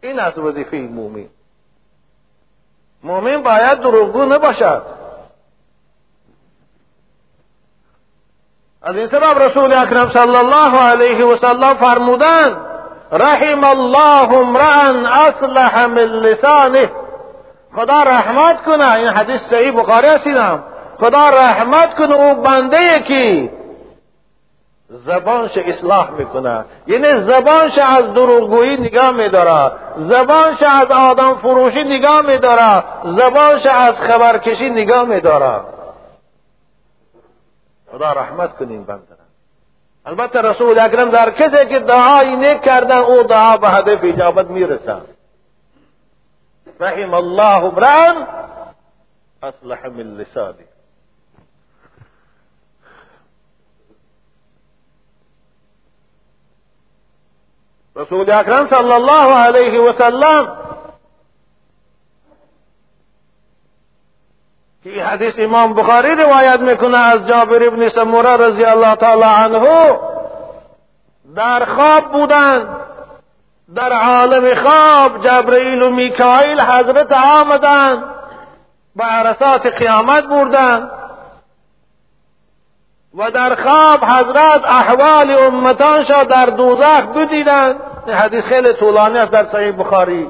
این 0.02 0.20
از 0.20 0.38
وظیفه 0.38 0.78
مومن. 0.78 1.26
مومن 3.04 3.44
باید 3.44 3.80
دروغگو 3.80 4.26
نباشد. 4.26 4.82
از 8.82 8.96
این 8.96 9.08
سبب 9.08 9.40
رسول 9.40 9.74
اکرم 9.74 10.12
صلی 10.14 10.36
الله 10.36 10.80
علیه 10.80 11.26
و 11.26 11.38
سلم 11.38 11.74
فرمودند 11.74 12.58
رحم 13.12 13.64
الله 13.64 14.34
امرا 14.34 15.10
اصلح 15.10 15.86
من 15.86 15.98
لسانه. 15.98 16.92
خدا 17.76 18.04
رحمت 18.04 18.64
کنه. 18.64 18.94
این 18.94 19.08
حدیث 19.08 19.42
صحیح 19.42 19.72
بخاری 19.72 20.08
هستیدم 20.08 20.64
خدا 21.00 21.30
رحمت 21.30 21.96
کنه. 21.96 22.16
او 22.16 22.42
بنده 22.42 23.00
که 23.00 23.50
زبانش 24.90 25.58
اصلاح 25.58 26.12
می‌کنه. 26.12 26.66
یعنی 26.88 27.22
زبانش 27.22 27.78
از 27.78 28.14
دروغگویی 28.14 28.78
نگاه 28.78 29.12
میداره. 29.12 29.72
زبانش 29.98 30.64
از 30.64 30.92
آدم 30.92 31.36
فروشی 31.36 31.84
نگاه 31.84 32.22
میداره. 32.22 32.84
زبانش 33.04 33.66
از 33.66 34.02
خبرکشی 34.02 34.70
نگاه 34.70 35.04
میداره. 35.04 35.60
خدا 37.92 38.12
رحمت 38.14 38.58
کنین 38.58 38.84
بنده 38.84 39.16
البته 40.06 40.42
رسول 40.42 40.80
اکرم 40.80 41.10
در 41.10 41.30
کسی 41.30 41.66
که 41.66 41.80
دعایی 41.80 42.36
نیک 42.36 42.62
کردن 42.62 42.98
او 42.98 43.24
دعا 43.24 43.58
به 43.58 43.70
هدف 43.70 44.00
اجابت 44.04 44.48
می‌رسه 44.50 44.96
رحم 46.82 47.14
الله 47.14 47.66
امران 47.66 48.28
أصلح 49.44 49.86
من 49.86 50.18
لسانه 50.18 50.66
رسول 57.96 58.32
اکرم 58.32 58.68
صلی 58.68 58.92
الله 58.92 59.36
علیه 59.36 59.80
و 59.80 59.94
سلم 59.98 60.58
که 64.84 65.04
حدیث 65.04 65.34
إمام 65.40 65.74
بخاری 65.74 66.16
روایت 66.16 66.60
میکنه 66.60 67.00
از 67.00 67.28
جابر 67.28 67.68
ابن 67.68 67.90
سمورة 67.90 68.30
رضی 68.30 68.66
الله 68.66 68.96
تعالی 68.96 69.24
عنه 69.24 69.98
در 71.36 71.66
خواب 71.66 72.12
بودند 72.12 72.68
در 73.74 73.94
عالم 73.94 74.56
خواب 74.56 75.24
جبرئیل 75.24 75.82
و 75.82 75.90
میکائیل 75.90 76.62
حضرت 76.62 77.12
آمدند 77.12 78.04
به 78.96 79.04
عرصات 79.04 79.66
قیامت 79.66 80.24
بردند 80.24 80.92
و 83.18 83.32
در 83.32 83.56
خواب 83.56 84.04
حضرت 84.04 84.66
احوال 84.66 85.32
امتانشا 85.32 86.24
در 86.24 86.46
دوزخ 86.46 87.06
بدیدند 87.16 87.76
این 88.06 88.16
حدیث 88.16 88.44
خیلی 88.44 88.74
طولانی 88.74 89.18
است 89.18 89.32
در 89.32 89.46
صحیح 89.46 89.72
بخاری. 89.72 90.30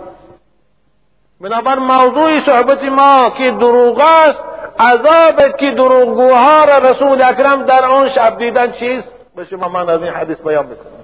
بنابر 1.42 1.76
موضوع 1.80 2.46
صحبت 2.46 2.84
ما 2.84 3.30
که 3.30 3.52
دروغ 3.52 4.00
است 4.00 4.40
عذاب 4.80 5.58
که 5.58 5.72
دروغگوها 5.72 6.64
را 6.66 6.78
رسول 6.78 7.22
اکرم 7.22 7.64
در 7.64 7.86
آن 7.86 8.10
شب 8.10 8.38
دیدن 8.38 8.72
چیست؟ 8.72 9.08
به 9.36 9.46
شما 9.46 9.70
من 9.70 9.90
از 9.90 10.02
این 10.02 10.14
حدیث 10.14 10.38
بیان 10.38 10.66
می‌کنم. 10.66 10.95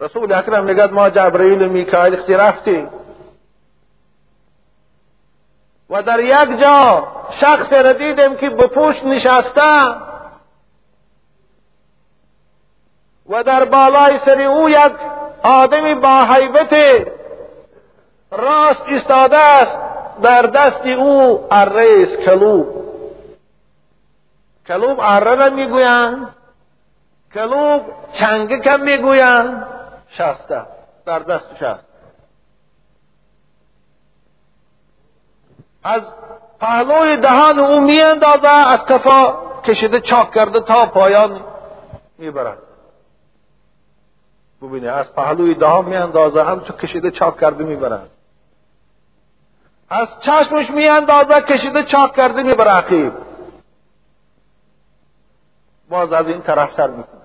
رسول 0.00 0.32
اکرم 0.32 0.70
نگد 0.70 0.92
ما 0.92 1.10
جبرئیل 1.10 1.62
و 1.62 1.68
میکائیل 1.68 2.34
رفتیم 2.34 2.90
و 5.90 6.02
در 6.02 6.20
یک 6.20 6.60
جا 6.60 7.08
شخص 7.30 7.72
را 7.72 7.92
دیدیم 7.92 8.36
که 8.36 8.50
پشت 8.50 9.04
نشسته. 9.04 9.94
و 13.28 13.42
در 13.42 13.64
بالای 13.64 14.18
سر 14.18 14.42
او 14.42 14.70
یک 14.70 14.92
آدمی 15.42 15.94
با 15.94 16.24
حیبت 16.24 16.74
راست 18.30 18.82
ایستاده 18.86 19.36
است. 19.36 19.78
در 20.22 20.42
دست 20.42 20.86
او 20.86 21.46
اره 21.50 22.02
است 22.02 22.16
کلوب. 22.16 22.66
کلوب 24.66 25.00
اره 25.00 25.34
را 25.34 25.50
می‌گویند. 25.50 26.34
کلوب 27.34 27.82
چنگه 28.12 28.58
کم 28.60 28.80
می‌گویند. 28.80 29.77
شسته 30.10 30.66
در 31.06 31.18
دست 31.18 31.54
شست 31.54 31.84
از 35.84 36.02
پهلوی 36.60 37.16
دهان 37.16 37.58
او 37.58 37.80
میاندازه 37.80 38.48
از 38.48 38.84
کفا 38.84 39.48
کشیده 39.60 40.00
چاک 40.00 40.32
کرده 40.32 40.60
تا 40.60 40.86
پایان 40.86 41.44
می‌برد. 42.18 42.58
ببینه 44.62 44.88
از 44.88 45.14
پهلوی 45.14 45.54
دهان 45.54 45.84
میاندازه 45.84 46.44
همچون 46.44 46.76
کشیده 46.76 47.10
چاک 47.10 47.40
کرده 47.40 47.64
می‌برد. 47.64 48.10
از 49.90 50.08
چشمش 50.20 50.70
میاندازه 50.70 51.40
کشیده 51.40 51.82
چاک 51.82 52.14
کرده 52.14 52.42
می‌بره 52.42 52.70
عقیب. 52.70 53.12
باز 55.88 56.12
از 56.12 56.28
این 56.28 56.42
طرف 56.42 56.74
سر 56.76 56.90
می‌کنه. 56.90 57.17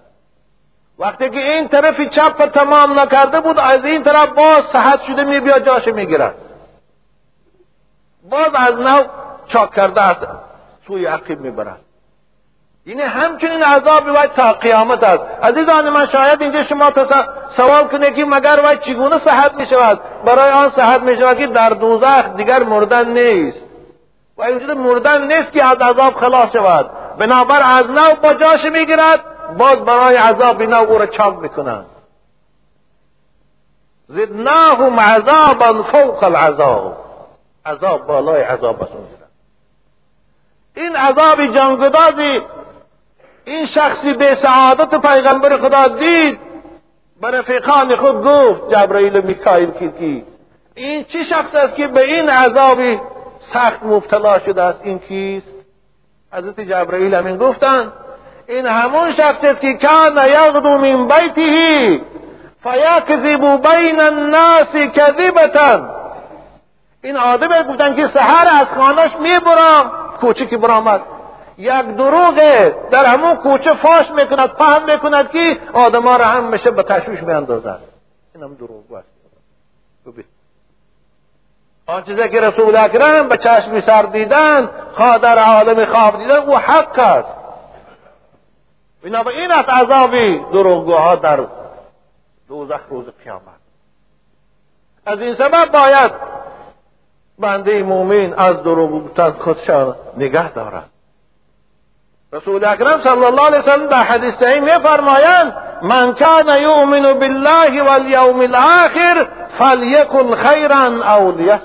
وقتی 0.99 1.29
که 1.29 1.39
این 1.39 1.67
طرف 1.67 2.01
چپ 2.01 2.45
تمام 2.45 2.99
نکرده 2.99 3.41
بود 3.41 3.59
از 3.59 3.85
این 3.85 4.03
طرف 4.03 4.29
باز 4.29 4.63
صحت 4.73 5.03
شده 5.03 5.23
میبیا 5.23 5.59
جاش 5.59 5.87
می‌گیرد 5.87 6.35
باز 8.29 8.49
از 8.55 8.79
نو 8.79 9.03
چاک 9.47 9.71
کرده 9.71 10.01
است 10.01 10.27
سوی 10.87 11.05
عقیب 11.05 11.39
می‌برد 11.39 11.79
یعنی 12.85 13.01
همچنین 13.01 13.63
عذاب 13.63 14.07
وای 14.07 14.27
تا 14.35 14.53
قیامت 14.53 15.03
است 15.03 15.23
عزیزان 15.43 15.89
من 15.89 16.05
شاید 16.05 16.41
اینجا 16.41 16.63
شما 16.63 16.91
سوال 17.57 17.87
کنه 17.87 18.11
که 18.11 18.25
مگر 18.25 18.59
وای 18.63 18.77
چگونه 18.77 19.19
صحت 19.19 19.53
می 19.53 19.65
شود 19.65 19.99
برای 20.25 20.51
آن 20.51 20.69
صحت 20.69 21.01
می 21.01 21.17
شود 21.17 21.37
که 21.37 21.47
در 21.47 21.69
دوزخ 21.69 22.35
دیگر 22.35 22.63
مردن 22.63 23.09
نیست 23.09 23.63
و 24.37 24.43
اینجا 24.43 24.73
مردن 24.73 25.27
نیست 25.27 25.53
که 25.53 25.65
از 25.65 25.77
عذاب 25.77 26.13
خلاص 26.13 26.51
شود 26.53 26.89
بنابر 27.17 27.61
از 27.63 27.89
نو 27.89 28.15
با 28.21 28.33
جاش 28.33 28.65
می‌گیرد 28.65 29.32
باز 29.57 29.77
برای 29.77 30.15
عذاب 30.15 30.61
نو 30.61 30.77
او 30.77 30.97
را 30.97 31.05
چاپ 31.05 31.39
می‌کنند 31.39 31.85
زدناهم 34.07 34.99
عذابا 34.99 35.83
فوق 35.83 36.23
العذاب. 36.23 36.97
عذاب 37.65 38.07
بالای 38.07 38.41
عذاب 38.41 38.83
است 38.83 38.93
این 40.75 40.95
عذاب 40.95 41.45
جانگدازی 41.45 42.41
این 43.45 43.65
شخصی 43.65 44.13
به 44.13 44.35
سعادت 44.35 44.95
پیغمبر 44.95 45.57
خدا 45.57 45.87
دید. 45.87 46.39
به 47.21 47.31
رفیقان 47.31 47.95
خود 47.95 48.23
گفت 48.23 48.69
جبرائیل 48.69 49.15
و 49.15 49.21
میکائیل 49.21 49.71
کی 49.71 50.23
این 50.75 51.03
چی 51.03 51.25
شخص 51.25 51.55
است 51.55 51.75
که 51.75 51.87
به 51.87 52.03
این 52.03 52.29
عذابی 52.29 52.99
سخت 53.53 53.83
مبتلا 53.83 54.39
شده 54.39 54.61
است؟ 54.61 54.79
این 54.83 54.99
کیست؟ 54.99 55.47
حضرت 56.33 56.59
جبرائیل 56.59 57.15
همین 57.15 57.37
گفتند 57.37 57.91
این 58.47 58.65
همون 58.65 59.13
شخص 59.13 59.43
است 59.43 59.61
که 59.61 59.73
کان 59.73 60.17
یغدو 60.17 60.77
من 60.77 61.07
بیته 61.07 62.01
فیکذب 62.63 63.61
بین 63.67 64.01
الناس 64.01 64.75
کذبتا. 64.75 65.89
این 67.03 67.17
آدم 67.17 67.63
گفتن 67.63 67.95
که 67.95 68.07
سحر 68.07 68.47
از 68.61 68.67
خانش 68.77 69.11
می‌برم. 69.21 69.91
کوچه 70.21 70.45
که 70.45 70.57
برآمد 70.57 71.01
یک 71.57 71.71
دروغه 71.71 72.75
در 72.91 73.05
همون 73.05 73.35
کوچه 73.35 73.73
فاش 73.73 74.11
می‌کند 74.11 74.49
فهم 74.49 74.85
می‌کند 74.85 75.31
که 75.31 75.57
آدما 75.73 76.15
را 76.15 76.25
هم 76.25 76.43
میشه 76.43 76.71
به 76.71 76.83
تشویش 76.83 77.23
میاندازد 77.23 77.79
این 78.35 78.43
هم 78.43 78.53
دروغ 78.53 78.93
است. 78.97 79.13
آن 81.87 82.03
چیزی 82.03 82.29
که 82.29 82.41
رسول 82.41 82.75
اکرم 82.75 83.27
به 83.27 83.37
چشم 83.37 83.81
سر 83.81 84.01
دیدن 84.01 84.69
در 85.21 85.39
عالم 85.39 85.85
خواب 85.85 86.17
دیدن 86.17 86.35
او 86.35 86.57
حق 86.57 86.99
است. 86.99 87.42
این 89.03 89.51
است 89.51 89.69
عذابی 89.69 90.39
دروغگوها 90.53 91.15
در 91.15 91.39
دوزخ 92.47 92.79
روز 92.89 93.05
قیامت. 93.23 93.63
از 95.05 95.21
این 95.21 95.35
سبب 95.35 95.71
باید 95.71 96.11
بنده 97.39 97.83
مومن 97.83 98.33
از 98.33 98.63
دروغ 98.63 99.05
گفتن 99.05 99.31
خودشان 99.31 99.95
نگه 100.17 100.53
دارد. 100.53 100.89
رسول 102.33 102.65
اکرم 102.65 103.01
صلی 103.03 103.25
الله 103.25 103.45
علیه 103.45 103.59
وسلم 103.59 103.87
در 103.87 104.03
حدیث 104.03 104.35
صحیح 104.35 104.59
میفرمایند 104.59 105.53
من 105.81 106.15
کان 106.15 106.61
یؤمن 106.61 107.13
بالله 107.13 107.83
والیوم 107.83 108.39
الاخر 108.39 109.27
فلیکن 109.59 110.35
خیرا 110.35 111.15
او 111.15 111.31
لیسکت. 111.31 111.61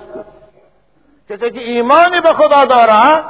کسی 1.31 1.51
که 1.51 1.61
ایمانی 1.61 2.20
به 2.20 2.33
خدا 2.33 2.64
دارد 2.64 3.24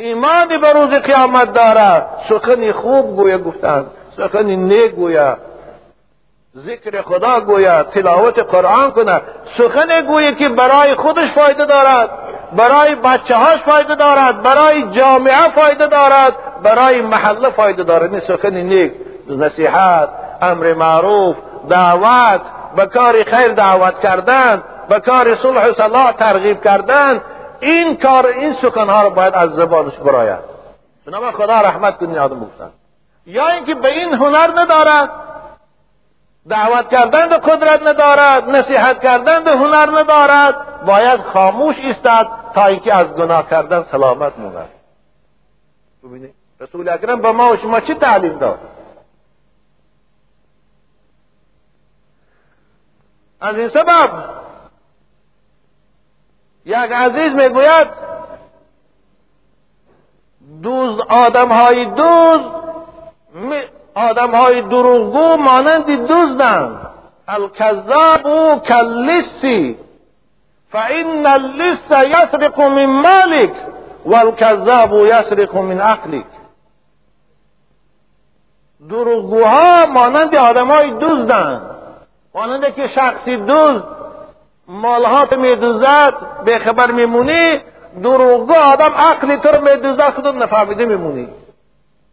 ایمانی 0.00 0.58
به 0.58 0.72
روز 0.72 0.90
قیامت 0.90 1.52
دارد. 1.52 2.06
سخنی 2.28 2.72
خوب 2.72 3.16
گویا 3.16 3.38
گفتند 3.38 3.86
سخنی 4.16 4.56
نیک 4.56 4.92
گویا 4.92 5.36
ذکر 6.56 7.02
خدا 7.02 7.40
گویا 7.40 7.82
تلاوت 7.82 8.38
قرآن 8.38 8.90
کنه. 8.90 9.20
سخن 9.58 10.00
گویا 10.06 10.30
که 10.30 10.48
برای 10.48 10.94
خودش 10.94 11.30
فایده 11.32 11.64
دارد. 11.64 12.10
برای 12.56 12.94
بچه 12.94 13.36
هاش 13.36 13.58
فایده 13.58 13.94
دارد. 13.94 14.42
برای 14.42 14.82
جامعه 14.82 15.48
فایده 15.54 15.86
دارد. 15.86 16.34
برای 16.62 17.02
محله 17.02 17.50
فایده 17.50 17.82
دارد. 17.82 18.12
این 18.12 18.20
سخن 18.20 18.54
نیک. 18.54 18.92
نصیحت 19.28 20.08
امر 20.42 20.74
معروف 20.74 21.36
دعوت. 21.68 22.40
به 22.76 22.86
کار 22.86 23.24
خیر 23.24 23.48
دعوت 23.48 24.00
کردن. 24.00 24.62
به 24.88 25.00
کار 25.00 25.34
صلح 25.34 25.68
و 25.68 25.72
صلاح 25.72 26.12
ترغیب 26.12 26.64
کردن. 26.64 27.20
این 27.60 27.96
کار 27.96 28.26
این 28.26 28.54
سخنها 28.62 29.02
رو 29.02 29.10
باید 29.10 29.34
از 29.34 29.50
زبانش 29.50 29.94
براید 29.94 30.38
بنابراین 31.06 31.36
خدا 31.36 31.60
رحمت 31.60 31.98
کنی 31.98 32.18
آدم 32.18 32.40
بگفتن 32.40 32.70
یا 33.26 33.48
اینکه 33.48 33.74
به 33.74 33.88
این 33.88 34.14
هنر 34.14 34.60
ندارد 34.60 35.10
دعوت 36.48 36.88
کردن 36.88 37.28
به 37.28 37.36
قدرت 37.36 37.82
ندارد 37.82 38.48
نصیحت 38.48 39.00
کردن 39.00 39.44
به 39.44 39.50
هنر 39.50 40.00
ندارد 40.00 40.84
باید 40.86 41.20
خاموش 41.20 41.76
ایستد 41.76 42.26
تا 42.54 42.66
اینکه 42.66 42.94
از 42.94 43.06
گناه 43.06 43.48
کردن 43.50 43.82
سلامت 43.82 44.38
موند 44.38 44.68
ببینید 46.04 46.34
رسول 46.60 46.88
اکرم 46.88 47.20
به 47.20 47.32
ما 47.32 47.52
و 47.52 47.56
شما 47.56 47.80
چی 47.80 47.94
تعلیم 47.94 48.38
داد؟ 48.38 48.58
از 53.40 53.56
این 53.56 53.68
سبب 53.68 54.10
یک 56.70 56.92
عزیز 56.92 57.34
می‌گوید 57.34 57.88
دوز 60.62 61.00
آدم 61.08 61.48
های 61.48 61.84
دوز 61.84 62.40
آدم 63.94 64.34
های 64.34 64.62
دروغگو 64.62 65.36
مانند 65.36 66.06
دزدند 66.06 66.86
الکذاب 67.28 68.26
او 68.26 68.56
کاللیسی 68.68 69.76
فان 70.72 71.26
اللیس 71.26 71.90
یسرق 71.90 72.60
من 72.60 72.86
مالک 72.86 73.52
والکذاب 74.06 74.92
یسرق 74.92 75.56
من 75.56 75.80
عقلک. 75.80 76.26
دروغگوها 78.88 79.86
مانند 79.86 80.34
آدم 80.34 80.70
های 80.70 80.90
دزدند 81.00 81.62
مانند 82.34 82.74
که 82.74 82.88
شخصی 82.88 83.36
دوز 83.36 83.82
مالهات 84.70 85.32
میدوزد 85.32 86.14
به 86.44 86.58
خبر 86.58 86.90
میمونی 86.90 87.58
دروغگو 88.02 88.54
آدم 88.54 88.94
عقلی 88.96 89.36
تو 89.36 89.48
رو 89.48 89.60
میدوزد 89.60 90.14
خودت 90.14 90.34
نفهمیده 90.34 90.86
میمونی. 90.86 91.28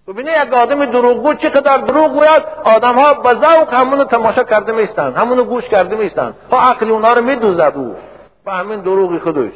ببینی 0.07 0.31
یک 0.31 0.53
آدم 0.53 0.85
دروغگو 0.85 1.33
چقدر 1.33 1.77
دروغ 1.77 2.13
گوید؟ 2.13 2.43
آدم 2.63 2.93
ها 2.93 3.13
به 3.13 3.33
ذوق 3.33 3.73
همونو 3.73 4.03
تماشا 4.03 4.43
کرده 4.43 4.71
میستن 4.71 5.13
همونو 5.13 5.43
گوش 5.43 5.63
کرده 5.63 5.95
میستن 5.95 6.33
ها 6.51 6.59
عقلی 6.59 6.91
اونا 6.91 7.13
رو 7.13 7.21
میدوزد 7.21 7.73
او. 7.75 7.95
به 8.45 8.51
همین 8.51 8.81
دروغی 8.81 9.19
خودش. 9.19 9.53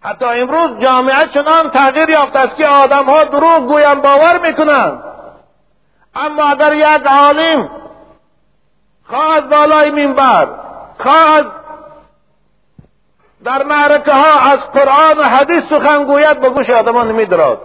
حتی 0.00 0.24
امروز 0.24 0.80
جامعه 0.80 1.26
چنان 1.34 1.70
تغییر 1.70 2.10
یافته 2.10 2.38
است 2.38 2.56
که 2.56 2.66
آدم 2.66 3.04
ها 3.04 3.24
دروغ 3.24 3.66
گویم 3.66 4.00
باور 4.00 4.40
می‌کنند 4.42 5.02
اما 6.14 6.44
اگر 6.44 6.74
یک 6.74 7.06
عالم 7.06 7.70
خواه 9.04 9.36
از 9.36 9.48
بالای 9.48 9.90
منبر 9.90 10.63
خواه 10.98 11.38
از 11.38 11.44
در 13.44 13.62
معرکه 13.62 14.12
ها 14.12 14.50
از 14.52 14.58
قرآن 14.58 15.18
و 15.18 15.22
حدیث 15.22 15.62
سخن 15.70 16.04
گوید 16.04 16.40
به 16.40 16.50
گوش 16.50 16.70
آدمان 16.70 17.08
نمیدراد 17.08 17.62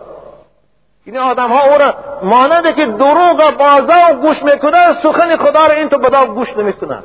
این 1.06 1.18
آدم 1.18 1.52
ها 1.52 1.64
او 1.64 1.78
را 1.78 1.96
مانند 2.24 2.76
که 2.76 2.86
دروغ 2.86 3.58
بازا 3.58 4.14
گوش 4.22 4.44
می‌کنن 4.44 4.98
سخن 5.04 5.38
خدا 5.38 5.66
را 5.66 5.76
این 5.76 5.90
تو 5.90 5.98
بدا 5.98 6.26
گوش 6.26 6.58
نمی‌کنن. 6.58 7.04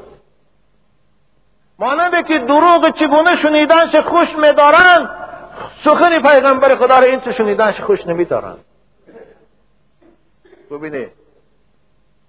مانند 1.78 2.26
که 2.26 2.38
دروغ 2.38 2.90
چگونه 2.90 3.36
شنیدنش 3.36 3.96
خوش 3.96 4.36
میدارن 4.36 5.10
سخن 5.84 6.22
پیغمبر 6.22 6.76
خدا 6.76 6.98
را 6.98 7.06
این 7.06 7.20
تو 7.20 7.32
شنیدنش 7.32 7.80
خوش 7.80 8.06
نمیدارن. 8.06 8.56
ببینید 10.70 11.10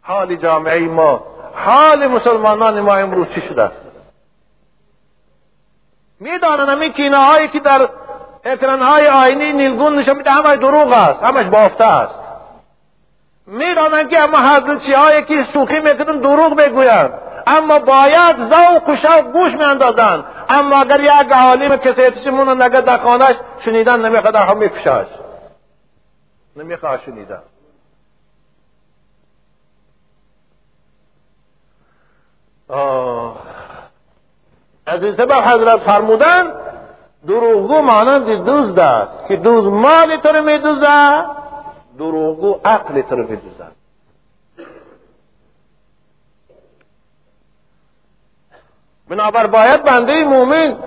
حال 0.02 0.36
جامعه 0.36 0.80
ما 0.80 1.24
حال 1.56 2.08
مسلمانان 2.08 2.82
ما 2.82 2.96
امروز 2.96 3.28
چی 3.36 3.42
شده 3.42 3.64
است؟ 3.64 3.85
می‌دانن 6.20 6.70
همین 6.70 6.94
کینه 6.94 7.18
هایی 7.18 7.48
که 7.48 7.60
در 7.60 7.90
اکران 8.44 8.82
های 8.82 9.08
آینی 9.08 9.54
نیلگون 9.54 9.96
نشان 9.96 10.18
میده 10.18 10.32
همش 10.32 10.58
دروغ 10.58 10.92
است 10.92 11.24
همش 11.24 11.46
بافته 11.46 11.86
است. 11.86 12.20
می‌دانن 13.48 14.08
که 14.08 14.20
اما 14.20 14.38
حضرتچی 14.38 14.94
هایی 14.94 15.24
که 15.24 15.44
سوخی 15.44 15.80
می‌کنن 15.80 16.20
دروغ 16.20 16.56
بگویند 16.56 17.14
اما 17.48 17.80
باید 17.80 18.38
ذوق 18.38 18.90
و 18.90 18.96
شوق 18.96 19.32
گوش 19.32 19.52
میاندازند. 19.52 20.26
اما 20.50 20.76
اگر 20.82 21.00
یک 21.00 21.32
عالم 21.32 21.78
کسیتش 21.78 22.28
مونن 22.28 22.62
اگر 22.62 22.82
در 22.82 22.98
خانهش 22.98 23.36
شنیدن 23.66 24.06
نمی‌خواد 24.06 24.36
هم 24.36 24.58
میکشاش. 24.58 25.08
نمی‌خواد 26.56 27.00
شنیدن. 27.06 27.42
از 34.86 35.04
این 35.04 35.16
سبب 35.16 35.32
حضرت 35.32 35.80
فرمودن 35.80 36.54
دروغگو 37.28 37.82
مانند 37.82 38.46
دوز 38.46 38.78
است 38.78 39.28
که 39.28 39.36
دوز 39.36 39.66
مال 39.66 40.18
تو 40.18 40.30
رو 40.30 40.44
میدوزد 40.44 41.26
دروغگو 41.98 42.60
عقل 42.66 43.02
تو 43.02 43.16
رو 43.16 43.22
میدوزد 43.22 43.72
بنابر 49.10 49.48
باید 49.48 49.84
بنده 49.84 50.24
مومن 50.24 50.78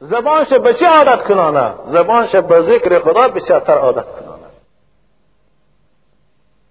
زبانش 0.00 0.48
به 0.48 0.74
چی 0.74 0.84
عادت 0.84 1.22
کنانه؟ 1.22 1.74
زبانش 1.86 2.36
به 2.36 2.62
ذکر 2.62 2.98
خدا 2.98 3.28
بسیارتر 3.28 3.78
عادت 3.78 4.04
کنانه. 4.04 4.46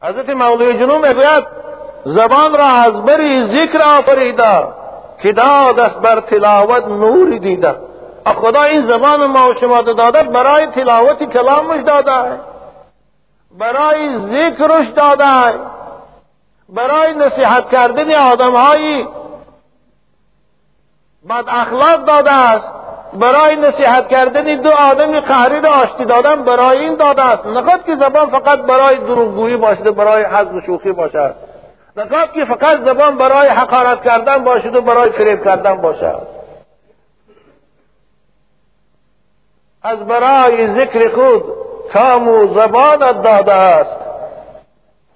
حضرت 0.01 0.29
مولوی 0.29 0.73
جنوب 0.73 1.05
می‌گوید 1.05 1.43
زبان 2.05 2.53
را 2.53 2.65
از 2.65 2.93
بری 2.93 3.47
ذکر 3.47 3.81
آفریده. 3.81 4.82
که 5.23 5.33
داد 5.33 5.79
است 5.79 5.95
بر 5.95 6.19
تلاوت 6.19 6.87
نوری 6.87 7.39
دیده؟ 7.39 7.75
خدا 8.25 8.61
این 8.61 8.87
زبان 8.89 9.25
ما 9.25 9.49
و 9.49 9.53
شما 9.53 9.81
داده 9.81 10.23
برای 10.23 10.65
تلاوت 10.65 11.23
کلامش 11.23 11.83
داده 11.83 12.39
برای 13.59 14.17
ذکرش 14.17 14.87
داده 14.87 15.59
برای 16.69 17.13
نصیحت 17.13 17.69
کردن 17.69 18.13
آدم 18.13 18.55
های 18.55 19.07
بد 21.29 21.45
اخلاق 21.47 22.05
داده 22.05 22.31
است 22.31 22.67
برای 23.13 23.55
نصیحت 23.55 24.07
کردن 24.07 24.61
دو 24.61 24.69
آدمی 24.69 25.19
قهری 25.19 25.61
را 25.61 25.69
آشتی 25.69 26.05
دادن 26.05 26.43
برای 26.43 26.77
این 26.77 26.95
داده 26.95 27.23
است. 27.23 27.45
نخواد 27.45 27.85
که 27.85 27.95
زبان 27.95 28.29
فقط 28.29 28.59
برای 28.61 28.97
دروغگویی 28.97 29.57
باشد 29.57 29.95
برای 29.95 30.23
حظ 30.23 30.55
و 30.55 30.61
شوخی 30.61 30.91
باشد. 30.91 31.35
نخواد 31.97 32.31
که 32.31 32.45
فقط 32.45 32.79
زبان 32.85 33.17
برای 33.17 33.47
حقارت 33.47 34.03
کردن 34.03 34.43
باشد 34.43 34.75
و 34.75 34.81
برای 34.81 35.09
فریب 35.09 35.43
کردن 35.43 35.81
باشد. 35.81 36.27
از 39.83 39.99
برای 39.99 40.67
ذکر 40.67 41.09
خود 41.09 41.43
کام 41.93 42.27
و 42.27 42.47
زبانت 42.47 43.21
داده 43.21 43.53
است. 43.53 43.99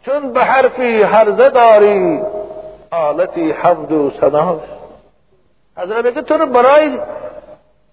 چون 0.05 0.33
به 0.33 0.43
حرفی 0.43 1.03
هرزه 1.03 1.49
داری 1.49 2.21
آلتی 2.91 3.51
حمد 3.51 3.91
و 3.91 4.11
سناش 4.21 4.61
حضرت 5.77 6.05
میگه 6.05 6.21
تو 6.21 6.45
برای 6.45 6.99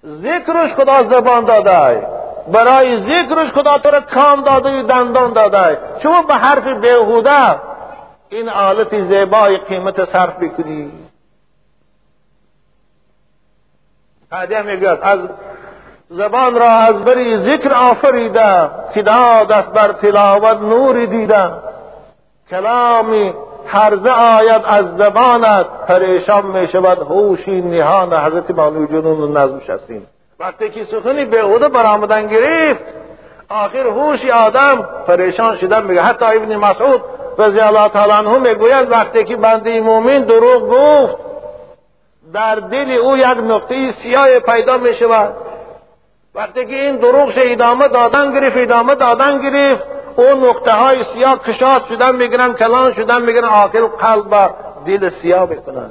ذکرش 0.06 0.74
خدا 0.74 1.02
زبان 1.02 1.44
داده. 1.44 2.06
برای 2.52 2.98
ذکرش 2.98 3.52
خدا 3.52 3.78
تو 3.78 3.90
را 3.90 4.00
کام 4.00 4.44
داده 4.44 4.80
و 4.80 4.82
دندان 4.82 5.32
داده. 5.32 5.78
شما 6.02 6.22
به 6.22 6.34
حرف 6.34 6.66
بیهوده 6.66 7.73
این 8.28 8.48
آلت 8.48 9.00
زیبای 9.00 9.56
قیمت 9.56 10.12
صرف 10.12 10.36
بکنی. 10.36 10.92
هدیه 14.32 14.62
می‌گوید 14.62 14.98
از 15.02 15.20
زبان 16.10 16.54
را 16.54 16.68
از 16.68 17.04
بری 17.04 17.36
ذکر 17.36 17.72
آفریده 17.72 18.70
که 18.94 19.02
دست 19.02 19.72
بر 19.72 19.92
تلاوت 19.92 20.58
نوری 20.60 21.06
دیده. 21.06 21.50
کلامی 22.50 23.34
هرزه 23.66 24.10
آید 24.10 24.62
از 24.64 24.96
زبانت 24.96 25.66
پریشان 25.88 26.46
می 26.46 26.68
شود 26.68 26.98
هوشی 26.98 27.60
نهان. 27.60 28.12
حضرت 28.12 28.50
مولوی 28.50 28.86
جنون 28.86 29.36
نظم 29.36 29.60
شستیم. 29.60 30.06
وقتی 30.40 30.70
که 30.70 30.84
سخنی 30.84 31.24
به 31.24 31.68
برآمدن 31.68 32.26
گرفت 32.26 32.84
آخر 33.48 33.86
هوشی 33.86 34.30
آدم 34.30 34.88
پریشان 35.06 35.56
شدن 35.56 35.84
میگه. 35.84 36.02
حتی 36.02 36.24
ابن 36.24 36.56
مسعود 36.56 37.02
رضی 37.38 37.60
الله 37.60 37.88
تعالی 37.88 38.12
عنه 38.12 38.38
می‌گوید 38.38 38.90
وقتی 38.90 39.24
که 39.24 39.36
بنده 39.36 39.80
مومن 39.80 40.22
دروغ 40.22 40.68
گفت 40.68 41.16
در 42.34 42.54
دل 42.54 42.90
او 42.90 43.16
یک 43.16 43.24
نقطه 43.26 43.92
سیاه 43.92 44.38
پیدا 44.38 44.78
می 44.78 44.94
شود 44.94 45.34
وقتی 46.34 46.66
که 46.66 46.74
این 46.74 46.96
دروغش 46.96 47.34
ادامه 47.36 47.88
دادن 47.88 48.32
گرفت 48.32 48.56
ادامه 48.56 48.94
دادن 48.94 49.38
گرفت. 49.42 49.84
اون 50.16 50.44
نقطه 50.44 50.72
های 50.72 51.04
سیاه 51.04 51.38
کشاد 51.38 51.84
شدن 51.88 52.16
می‌گیرن 52.16 52.52
کلان 52.52 52.92
شدن 52.92 53.22
می‌گیرن 53.22 53.44
آخر 53.44 53.80
قلب 53.80 54.50
دل 54.86 55.10
سیاه 55.10 55.46
بکنن 55.46 55.90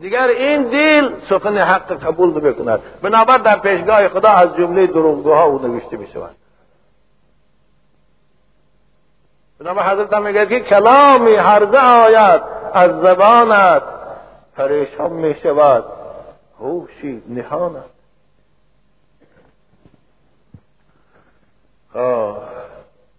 دیگر 0.00 0.28
این 0.28 0.62
دل 0.62 1.10
سخن 1.28 1.56
حق 1.56 1.92
قبول 1.92 2.40
بکند 2.40 2.80
بنابر 3.02 3.38
در 3.38 3.58
پیشگاه 3.58 4.08
خدا 4.08 4.28
از 4.28 4.56
جمله 4.56 4.86
دروغگوها 4.86 5.44
او 5.44 5.58
نوشته 5.58 5.96
می 5.96 6.06
شود 6.06 6.36
بنابر 9.60 9.92
حضرت 9.92 10.12
هم 10.12 10.22
میگه 10.22 10.46
که 10.46 10.60
کلامی 10.60 11.34
هرزه 11.34 11.78
آید 11.78 12.42
از 12.72 12.90
زبانت 12.90 13.82
پریشان 14.56 15.12
می 15.12 15.34
شود 15.34 15.84
هوشی 16.60 17.22
نهانت. 17.28 17.84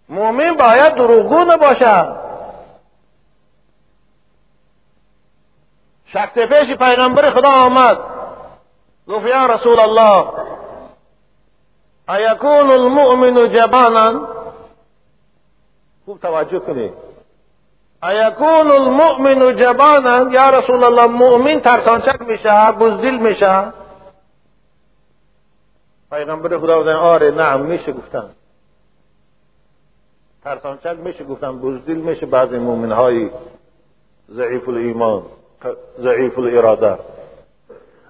مؤمن 0.08 0.56
باید 0.56 0.94
دروغگو 0.94 1.38
نباشد 1.38 2.16
شخص 6.06 6.38
پیش 6.38 6.76
پیغمبر 6.76 7.30
خدا 7.30 7.48
آمد. 7.48 7.98
گفت 9.08 9.26
یا 9.26 9.46
رسول 9.46 9.80
الله 9.80 10.26
ایکون 12.08 12.70
المؤمن 12.70 13.52
جبانا؟ 13.52 14.41
خوب 16.04 16.18
توجه 16.20 16.58
کنید 16.58 16.92
ایکون 18.02 18.70
المؤمن 18.70 19.56
جبانا 19.56 20.32
یا 20.32 20.50
رسول 20.50 20.84
الله 20.84 21.06
مؤمن 21.06 21.60
ترسانچک 21.60 22.20
میشه 22.20 22.72
بزدل 22.72 23.16
میشه. 23.16 23.72
پیغمبر 26.10 26.58
خدا 26.58 26.98
آره 26.98 27.30
نعم 27.30 27.60
میشه 27.60 27.92
گفتن. 27.92 28.30
ترسانچک 30.44 30.96
میشه 31.04 31.24
گفتن 31.24 31.58
بزدل 31.58 31.94
میشه 31.94 32.26
بعضی 32.26 32.58
مؤمن 32.58 32.92
های 32.92 33.30
ضعیف 34.30 34.68
الایمان 34.68 35.22
ضعیف 36.00 36.38
الاراده 36.38 36.98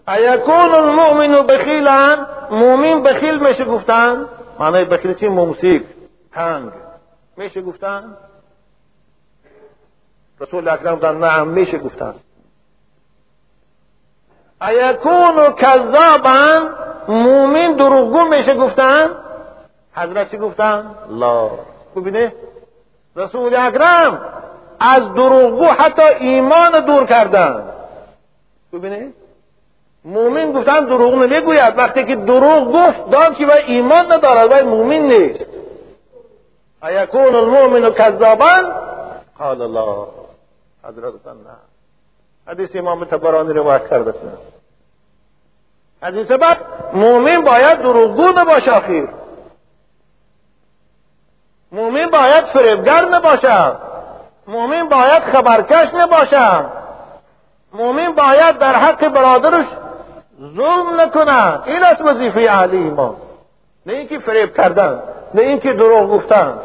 ایکون 0.08 0.74
المؤمن 0.74 1.46
بخیلا 1.46 2.26
مؤمن 2.50 3.02
بخیل 3.02 3.38
میشه 3.38 3.64
گفتن. 3.64 4.28
معنی 4.58 4.84
بخیل 4.84 5.14
چی؟ 5.14 5.28
ممسیک 5.28 5.82
تنگ 6.32 6.70
میشه 7.36 7.62
گفتن؟ 7.62 8.16
رسول 10.40 10.68
اکرم 10.68 10.94
گفتن 10.94 11.16
نعم 11.16 11.48
میشه 11.48 11.78
گفتن. 11.78 12.14
ایکون 14.62 15.52
کذابا 15.52 16.70
مؤمن 17.08 17.72
دروغگو 17.72 18.20
میشه 18.20 18.54
گفتن؟ 18.54 19.10
حضرت 19.96 20.30
چی 20.30 20.38
گفتن؟ 20.38 20.94
لا. 21.10 21.50
ببینه 21.96 22.32
رسول 23.16 23.56
اکرم 23.56 24.20
از 24.80 25.02
دروغگو 25.02 25.64
حتی 25.64 26.02
ایمان 26.02 26.80
دور 26.80 27.06
کردن. 27.06 27.64
ببینه 28.72 29.12
مومن 30.04 30.52
گفتن 30.52 30.84
دروغ 30.84 31.14
نمی‌گوید. 31.14 31.78
وقتی 31.78 32.04
که 32.04 32.16
دروغ 32.16 32.72
گفت 32.72 33.10
دان 33.10 33.34
که 33.34 33.66
ایمان 33.66 34.12
ندارد 34.12 34.64
و 34.64 34.68
مومن 34.68 34.98
نیست. 34.98 35.46
ایکون 36.82 37.34
المؤمن 37.34 37.90
کذابا؟ 37.90 38.52
قال 39.38 39.62
الله. 39.62 40.06
حضرت 40.84 41.26
نه. 41.26 41.56
حدیث 42.48 42.76
امام 42.76 43.04
تبرانی 43.04 43.52
روایت 43.52 43.90
کرده 43.90 44.14
از 46.02 46.14
این 46.14 46.24
سبب 46.24 46.56
مومن 46.94 47.44
باید 47.44 47.78
دروغگو 47.78 48.22
نباشه 48.22 48.70
آخیر 48.70 49.08
مومن 51.72 52.06
باید 52.06 52.44
فریبگر 52.44 53.04
نباشد 53.04 53.76
مؤمن 54.46 54.88
باید 54.88 55.22
خبرکش 55.22 55.94
نباشد 55.94 56.66
مؤمن 57.72 58.12
باید 58.12 58.58
در 58.58 58.74
حق 58.74 59.08
برادرش 59.08 59.66
ظلم 60.56 61.00
نکنه. 61.00 61.66
این 61.66 61.84
است 61.84 62.00
وظیفه 62.00 62.40
اهل 62.50 62.70
ایمان. 62.70 63.16
نه 63.86 63.92
اینکه 63.92 64.18
فریب 64.18 64.56
کردن 64.56 65.02
نه 65.34 65.42
اینکه 65.42 65.72
دروغ 65.72 66.10
گفتن. 66.10 66.58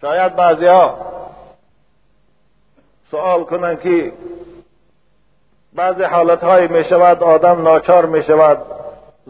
شاید 0.00 0.36
بعضی 0.36 0.66
ها 0.66 0.98
سوال 3.10 3.44
کنن 3.44 3.76
که 3.76 4.12
بعضی 5.72 6.02
حالت 6.02 6.44
های 6.44 6.68
می 6.68 6.84
شود 6.84 7.22
آدم 7.22 7.62
ناچار 7.62 8.06
می 8.06 8.22
شود 8.22 8.58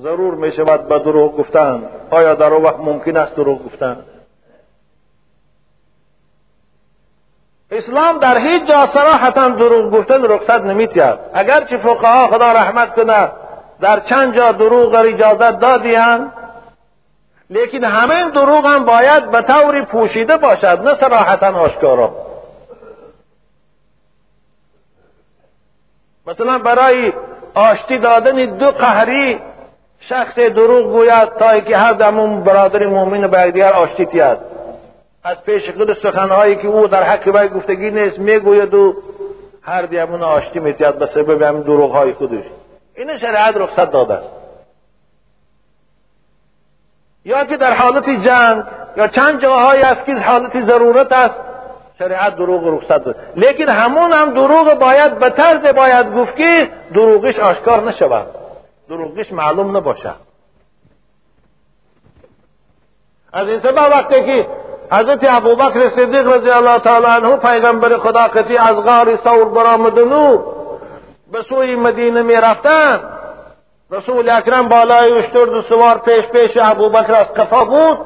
ضرور 0.00 0.34
می 0.34 0.52
شود 0.52 0.88
به 0.88 0.98
دروغ 0.98 1.36
گفتن. 1.36 1.84
آیا 2.10 2.34
در 2.34 2.52
وقت 2.52 2.80
ممکن 2.80 3.16
است 3.16 3.34
دروغ 3.34 3.64
گفتن؟ 3.64 4.04
اسلام 7.70 8.18
در 8.18 8.38
هیچ 8.38 8.64
جا 8.64 8.80
صراحتا 8.94 9.48
دروغ 9.48 9.90
گفتن 9.90 10.24
رخصت 10.24 10.60
نمیتید 10.60 11.18
اگرچه 11.34 11.78
فقها 11.78 12.26
خدا 12.26 12.52
رحمت 12.52 12.94
کنه 12.94 13.28
در 13.80 14.00
چند 14.00 14.36
جا 14.36 14.52
دروغ 14.52 14.94
را 14.94 15.00
اجازت 15.00 15.60
دادیان 15.60 16.32
لیکن 17.50 17.84
همه 17.84 18.30
دروغ 18.30 18.66
هم 18.66 18.84
باید 18.84 19.30
به 19.30 19.42
طوری 19.42 19.82
پوشیده 19.82 20.36
باشد 20.36 20.80
نه 20.84 20.94
صراحتا 20.94 21.58
آشکارا. 21.58 22.12
مثلا 26.26 26.58
برای 26.58 27.12
آشتی 27.54 27.98
دادن 27.98 28.58
دو 28.58 28.70
قهری 28.70 29.40
شخص 30.00 30.38
دروغ 30.38 30.92
گوید 30.92 31.28
تا 31.38 31.60
که 31.60 31.76
هر 31.76 31.92
دمون 31.92 32.44
برادر 32.44 32.86
مؤمن 32.86 33.26
به 33.26 33.50
دیگر 33.50 33.72
آشتی 33.72 34.06
تید 34.06 34.38
از 35.28 35.42
پیش 35.42 35.70
خود 35.70 35.94
سخنهایی 36.02 36.56
که 36.56 36.68
او 36.68 36.86
در 36.86 37.02
حق 37.02 37.28
وی 37.34 37.48
گفتگی 37.48 37.90
نیست 37.90 38.18
می‌گوید 38.18 38.74
و 38.74 38.96
هر 39.62 39.82
دیمون 39.82 40.22
آشتی 40.22 40.58
میتید 40.58 40.98
به 40.98 41.06
سبب 41.06 41.42
همین 41.42 41.62
دروغ 41.62 41.92
های 41.92 42.12
خودش. 42.12 42.44
این 42.96 43.18
شریعت 43.18 43.56
رخصت 43.56 43.90
داده 43.90 44.14
است. 44.14 44.28
یا 47.24 47.44
که 47.44 47.56
در 47.56 47.72
حالت 47.72 48.04
جنگ 48.04 48.62
یا 48.96 49.08
چند 49.08 49.42
جاهایی 49.42 49.82
است 49.82 50.04
که 50.04 50.14
حالت 50.14 50.60
ضرورت 50.60 51.12
است 51.12 51.34
شریعت 51.98 52.36
دروغ 52.36 52.66
رخصت 52.66 53.04
داد 53.04 53.16
لیکن 53.36 53.68
همون 53.68 54.12
هم 54.12 54.34
دروغ 54.34 54.74
باید 54.78 55.18
به 55.18 55.30
طرز 55.30 55.74
باید 55.74 56.14
گفت 56.14 56.36
که 56.36 56.70
دروغش 56.94 57.38
آشکار 57.38 57.82
نشود. 57.82 58.26
دروغش 58.88 59.32
معلوم 59.32 59.76
نباشه 59.76 60.12
از 63.32 63.48
این 63.48 63.60
سبب 63.60 63.90
وقتی 63.90 64.24
که 64.24 64.46
حضرت 64.92 65.24
ابوبکر 65.30 65.90
صدیق 65.90 66.28
رضی 66.28 66.50
الله 66.50 66.78
تعالی 66.78 67.06
عنه 67.06 67.36
پیغمبر 67.36 67.98
خدا 67.98 68.28
کتی 68.28 68.56
از 68.56 68.76
غار 68.76 69.16
ثور 69.16 69.48
برآمدنو 69.48 70.38
به 71.32 71.42
سوی 71.48 71.76
مدینه 71.76 72.22
می 72.22 72.34
رفتن. 72.34 73.00
رسول 73.90 74.30
اکرم 74.30 74.68
بالای 74.68 75.12
اشترد 75.12 75.48
و 75.48 75.62
سوار 75.62 75.98
پیش 75.98 76.24
پیش 76.24 76.50
ابوبکر 76.56 77.12
از 77.12 77.34
قفا 77.34 77.64
بود. 77.64 77.98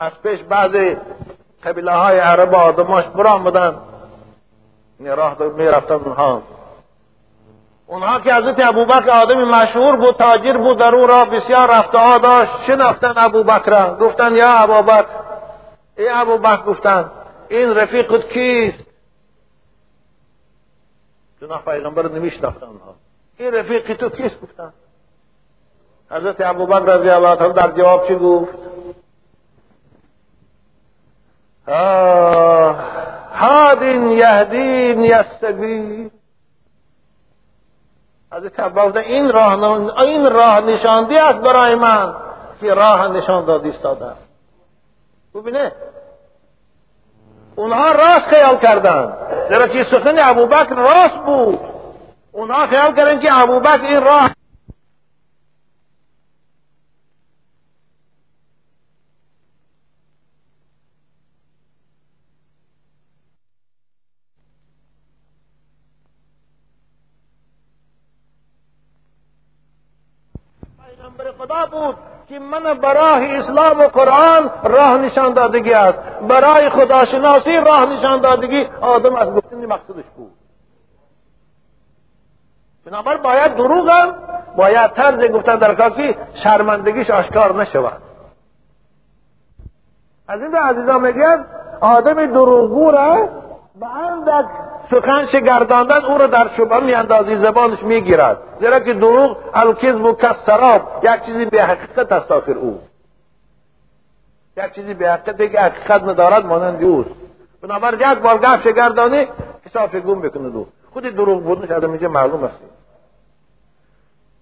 از 0.00 0.12
پیش 0.22 0.40
بعضی 0.42 0.96
قبیله 1.64 1.92
های 1.92 2.18
عرب 2.18 2.54
آدماش 2.54 3.04
برآمدن 3.04 3.76
راه 5.00 5.36
می 5.56 5.64
رفتن 5.64 5.94
اونها. 5.94 6.42
اونها 7.86 8.20
که 8.20 8.34
حضرت 8.34 8.60
ابوبکر 8.60 9.10
آدم 9.10 9.44
مشهور 9.44 9.96
بود 9.96 10.16
تاجر 10.16 10.56
بود 10.56 10.78
در 10.78 10.94
او 10.94 11.06
را 11.06 11.24
بسیار 11.24 11.70
رفته 11.70 12.18
داشت. 12.18 12.62
شناختن 12.66 13.14
ابوبکر؟ 13.16 13.94
گفتن 13.94 14.34
یا 14.34 14.48
ابوبکر. 14.48 15.24
ای 15.98 16.08
ابوبکر 16.08 16.62
گفتن 16.62 17.10
این 17.48 17.74
رفیقت 17.74 18.28
کیست؟ 18.28 18.84
جناح 21.40 21.62
پیغمبر 21.64 22.08
نمیشناختن 22.08 22.66
اونها. 22.66 22.94
این 23.38 23.54
رفیق 23.54 23.96
تو 23.96 24.08
کیست؟ 24.08 24.40
گفتن. 24.40 24.72
حضرت 26.10 26.40
ابوبکر 26.40 26.84
رضی 26.84 27.08
الله 27.08 27.28
عنه 27.28 27.52
در 27.52 27.70
جواب 27.70 28.08
چی 28.08 28.14
گفت؟ 28.14 28.54
هادین 33.34 34.10
یهدین 34.10 35.02
یستبی 35.02 36.10
حضرت 38.36 38.60
عباس 38.60 38.96
این 38.96 39.32
راه 39.32 40.02
این 40.02 40.30
راه 40.30 40.60
نشاندی 40.60 41.16
است 41.16 41.38
برای 41.38 41.74
من. 41.74 42.14
که 42.60 42.74
راه 42.74 43.08
نشان 43.08 43.44
داد 43.44 43.64
ایستاده 43.64 44.06
ببینه. 45.34 45.72
اونها 47.56 47.92
راست 47.92 48.26
خیال 48.26 48.58
کردن. 48.58 49.16
زیرا 49.48 49.68
که 49.68 49.86
سخن 49.90 50.18
ابوبکر 50.18 50.74
راست 50.74 51.16
بود. 51.26 51.60
اونها 52.32 52.66
خیال 52.66 52.94
کردن 52.94 53.20
که 53.20 53.38
ابوبکر 53.38 53.84
این 53.84 54.04
راه 54.04 54.30
بود 71.66 71.96
که 72.28 72.38
من 72.38 72.74
برای 72.74 73.36
اسلام 73.36 73.80
و 73.80 73.82
قرآن 73.82 74.50
راه 74.64 74.98
نشان 74.98 75.32
دادگی 75.32 75.72
است. 75.72 75.98
برای 76.28 76.70
خداشناسی 76.70 77.56
راه 77.56 77.86
نشان 77.86 78.20
دادگی 78.20 78.68
آدم 78.80 79.14
از 79.14 79.28
گفتن 79.30 79.66
مقصودش 79.66 80.04
بود. 80.16 80.32
بنابر 82.86 83.16
باید 83.16 83.54
دروغ 83.56 83.88
هم 83.88 84.14
باید 84.56 84.90
طرز 84.92 85.30
گفتن 85.30 85.56
در 85.56 85.74
کافی 85.74 86.16
شرمندگیش 86.42 87.10
آشکار 87.10 87.54
نشود. 87.54 88.02
از 90.28 90.40
این 90.40 90.54
عزیزان 90.54 91.00
میگن 91.00 91.46
آدم 91.80 92.26
دروغگو 92.26 92.90
را 92.90 93.28
به 93.80 93.86
اندک 93.86 94.46
سخن 94.94 95.40
گرداندن 95.40 96.04
او 96.04 96.18
را 96.18 96.26
در 96.26 96.50
شبه 96.56 96.80
میاندازی 96.80 97.36
زبانش 97.36 97.82
می‌گیرد. 97.82 98.38
زیرا 98.60 98.80
که 98.80 98.94
دروغ 98.94 99.36
الکذب 99.54 100.04
و 100.04 100.12
کسراب 100.12 100.82
یک 101.02 101.24
چیزی 101.26 101.44
به 101.44 101.62
حقیقت 101.62 102.12
است 102.12 102.32
آخر 102.32 102.52
او. 102.52 102.80
یک 104.56 104.72
چیزی 104.74 104.94
به 104.94 105.10
حقیقت 105.10 105.52
که 105.52 105.60
حقیقت 105.60 106.02
ندارد 106.02 106.46
مانند 106.46 106.84
اوست. 106.84 107.10
بنابر 107.62 107.94
یک 107.94 108.18
بار 108.18 108.38
گفت 108.38 108.68
گردانی 108.68 109.26
حساب 109.66 109.98
گم 109.98 110.20
بکنه 110.20 110.50
دو 110.50 110.66
خود 110.92 111.02
دروغ 111.02 111.42
بودنش 111.42 111.70
آدم 111.70 111.90
اینجا 111.90 112.08
معلوم 112.08 112.44
است. 112.44 112.58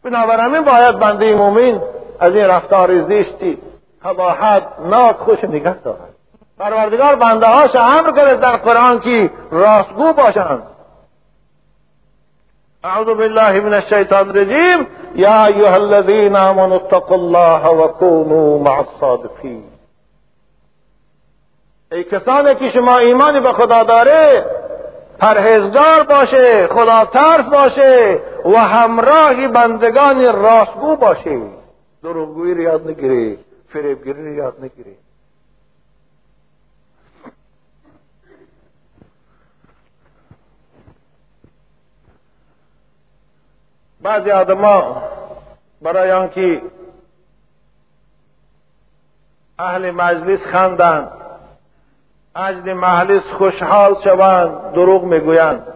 بنابر 0.04 0.40
همین 0.40 0.62
باید 0.62 0.98
بنده 0.98 1.34
مومن 1.36 1.80
از 2.20 2.34
این 2.34 2.44
رفتار 2.44 3.02
زیشتی 3.02 3.58
قباحت 4.04 4.62
ناک 4.80 5.16
خوش 5.16 5.44
نگه 5.44 5.74
دارد. 5.74 6.11
پروردگار 6.62 7.14
بنده 7.14 7.46
هاش 7.46 7.76
امر 7.76 8.12
کرده 8.16 8.36
در 8.36 8.56
قرآن 8.56 9.00
که 9.00 9.30
راستگو 9.50 10.12
باشند. 10.12 10.62
اعوذ 12.84 13.06
بالله 13.06 13.60
من 13.60 13.74
الشیطان 13.74 14.28
الرجیم. 14.28 14.86
یا 15.14 15.44
ایها 15.44 15.74
الذین 15.74 16.36
آمنوا 16.36 16.76
اتقوا 16.76 17.16
الله 17.16 17.66
وكونوا 17.68 18.58
مع 18.58 18.78
الصادقین. 18.78 19.64
ای 21.92 22.04
کسانی 22.04 22.54
که 22.54 22.70
شما 22.70 22.96
ایمانی 22.96 23.40
به 23.40 23.52
خدا 23.52 23.82
داره، 23.82 24.44
پرهیزگار 25.18 26.02
باشه، 26.02 26.66
خدا 26.66 27.04
ترس 27.04 27.46
باشه 27.52 28.20
و 28.44 28.58
همراه 28.58 29.48
بندگان 29.48 30.42
راستگو 30.42 30.96
باشه. 30.96 31.40
دروغگویی 32.02 32.54
رو 32.54 32.60
یاد 32.60 32.90
نگیری، 32.90 33.38
فریبگیری 33.68 34.24
رو 34.24 34.34
یاد 34.34 34.54
نگیری. 34.62 34.96
بعضی 44.02 44.30
آدما 44.30 45.02
برای 45.82 46.12
آنکه 46.12 46.62
اهل 49.58 49.90
مجلس 49.90 50.40
خندند 50.40 51.08
اجل 52.36 52.72
مجلس 52.72 53.22
خوشحال 53.22 53.96
شوند 54.04 54.72
دروغ 54.72 55.04
می‌گویند. 55.04 55.66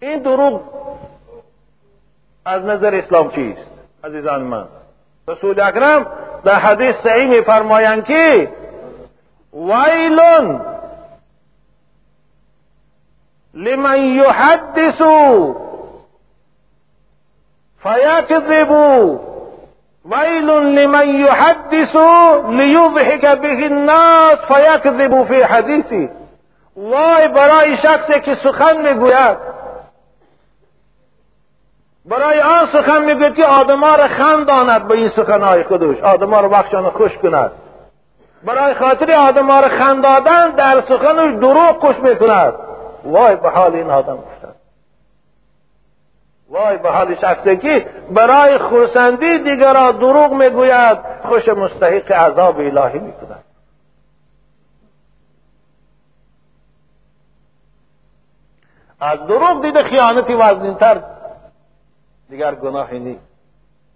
این 0.00 0.22
دروغ 0.22 0.62
از 2.44 2.62
نظر 2.64 2.94
اسلام 2.94 3.30
چیست؟ 3.30 3.66
عزیزان 4.04 4.42
من 4.42 4.68
رسول 5.28 5.60
اکرم 5.60 6.06
در 6.44 6.54
حدیث 6.54 6.96
صحیح 6.96 7.28
میفرمایند 7.28 8.04
که 8.04 8.52
ویلون 9.52 10.71
لمن 13.54 13.98
يحدث 13.98 15.02
فيكذب. 17.82 18.70
ويل 20.10 20.46
لمن 20.76 21.08
يحدث 21.08 21.96
ليضحك 22.48 23.26
به 23.26 23.66
الناس 23.66 24.38
فيكذب 24.38 25.24
في 25.24 25.44
حديثه. 25.44 26.08
وای 26.76 27.28
برای 27.28 27.76
شخصی 27.76 28.20
که 28.20 28.34
سخن 28.34 28.76
می‌گوید. 28.76 29.36
برای 32.04 32.40
آن 32.40 32.66
سخن 32.72 33.04
می‌گوید 33.04 33.34
که 33.34 33.44
آدما 33.44 33.94
را 33.94 34.08
خنداند 34.08 34.88
به 34.88 34.94
این 34.94 35.08
سخنهای 35.08 35.64
خودش. 35.64 36.00
آدما 36.02 36.40
را 36.40 36.48
بخشانه 36.48 36.90
خوش 36.90 37.18
کند. 37.18 37.50
برای 38.44 38.74
خاطر 38.74 39.12
آدما 39.12 39.60
را 39.60 39.68
خندادن 39.68 40.50
در 40.50 40.80
سخنش 40.88 41.34
دروغ 41.34 41.78
کش 41.82 41.98
می‌کند. 41.98 42.54
وای 43.04 43.36
به 43.36 43.50
حال 43.50 43.74
این 43.74 43.90
آدم 43.90 44.16
گفتن 44.16 44.54
وای 46.50 46.78
به 46.78 46.90
حال 46.90 47.14
شخصی 47.14 47.56
که 47.56 47.86
برای 48.10 48.58
خورسندی 48.58 49.38
دیگران 49.38 49.98
دروغ 49.98 50.32
می‌گوید 50.32 50.98
خوش 51.24 51.48
مستحق 51.48 52.12
عذاب 52.12 52.58
الهی 52.58 52.98
می‌کند. 52.98 53.44
از 59.00 59.26
دروغ 59.26 59.62
دیده 59.62 59.82
خیانتی 59.82 60.34
وزنینتر 60.34 61.02
دیگر 62.30 62.54
گناهی 62.54 62.98
نیست. 62.98 63.32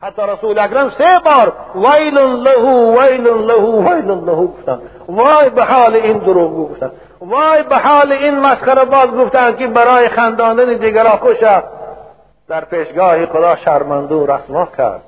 حتی 0.03 0.23
رسول 0.23 0.59
اکرم 0.59 0.91
سه 0.91 1.21
بار 1.25 1.53
ویل 1.75 2.19
له 2.19 2.61
ویل 3.01 3.27
له 3.27 3.63
ویل 3.63 4.11
له 4.11 4.47
گفتن 4.47 4.81
وای 5.09 5.51
به 5.51 5.65
حال 5.65 5.95
این 5.95 6.19
دروغ 6.19 6.71
گفتن 6.71 6.91
وای 7.21 7.63
به 7.63 7.77
حال 7.77 8.13
این 8.13 8.39
مسخره 8.39 8.85
باز 8.85 9.11
گفتن 9.11 9.57
که 9.57 9.67
برای 9.67 10.09
خنداندن 10.09 10.77
دیگران 10.77 11.17
خوش 11.17 11.39
در 12.49 12.65
پیشگاه 12.65 13.27
خدا 13.27 13.57
شرمنده 13.57 14.15
و 14.15 14.27
رسوا 14.27 14.67
کرد 14.67 15.03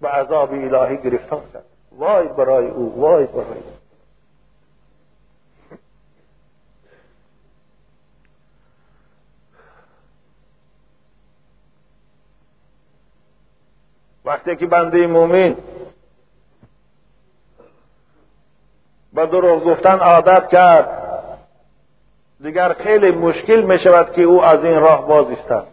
به 0.00 0.08
عذاب 0.08 0.52
الهی 0.52 0.96
گرفتار 0.96 1.42
کرد. 1.52 1.64
وای 1.98 2.28
برای 2.28 2.68
او 2.68 3.00
وای 3.00 3.26
برای 3.26 3.46
او. 3.46 3.78
وقتی 14.24 14.56
که 14.56 14.66
بنده 14.66 15.06
مومن 15.06 15.56
به 19.12 19.26
دروغ 19.26 19.64
گفتن 19.64 19.98
عادت 19.98 20.48
کرد 20.48 21.07
دیگر 22.42 22.72
خیلی 22.72 23.10
مشکل 23.10 23.60
می 23.60 23.78
شود 23.78 24.12
که 24.12 24.22
او 24.22 24.44
از 24.44 24.64
این 24.64 24.80
راه 24.80 25.06
باز 25.08 25.26
ایستد 25.28 25.64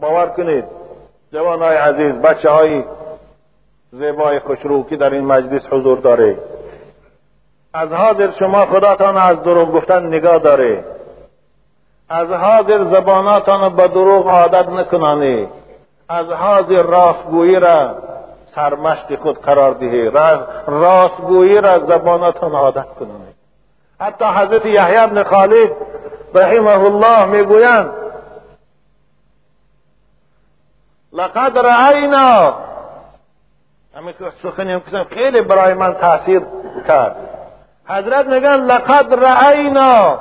باور 0.00 0.26
کنید 0.26 0.64
جوانای 1.32 1.76
عزیز 1.76 2.12
بچه 2.14 2.50
های 2.50 2.84
زیبای 3.92 4.38
خوشرو 4.40 4.84
که 4.84 4.96
در 4.96 5.10
این 5.10 5.24
مجلس 5.24 5.62
حضور 5.70 5.98
داره. 5.98 6.38
از 7.74 7.92
حاضر 7.92 8.30
شما 8.38 8.66
خداتان 8.66 9.16
از 9.16 9.42
دروغ 9.42 9.72
گفتن 9.72 10.06
نگاه 10.06 10.38
داره. 10.38 10.84
از 12.08 12.28
حاضر 12.28 12.84
زباناتان 12.84 13.76
به 13.76 13.88
دروغ 13.88 14.28
عادت 14.28 14.68
نکنانی 14.68 15.48
از 16.08 16.26
حاضر 16.26 16.82
راستگویی 16.82 17.56
را 17.56 17.94
سرمشق 18.54 19.14
خود 19.14 19.38
قرار 19.38 19.74
دهی. 19.74 20.10
راستگویی 20.66 21.60
را 21.60 21.78
زباناتان 21.78 22.52
عادت 22.52 22.86
کنانی 23.00 23.33
حتی 24.00 24.24
حضرت 24.24 24.66
یحیی 24.66 25.06
بن 25.06 25.22
خالد 25.22 25.70
رحمه 26.34 26.84
الله 26.84 27.24
میگویند 27.24 27.90
لقد 31.14 31.58
رأینا. 31.58 32.54
همین 33.96 34.14
سخنی 34.42 34.80
که 34.90 35.06
خیلی 35.14 35.40
برای 35.40 35.74
من 35.74 35.94
تأثیر 35.94 36.42
کرد. 36.88 37.16
حضرت 37.88 38.26
میگن 38.26 38.56
لقد 38.56 39.14
رأینا. 39.14 40.18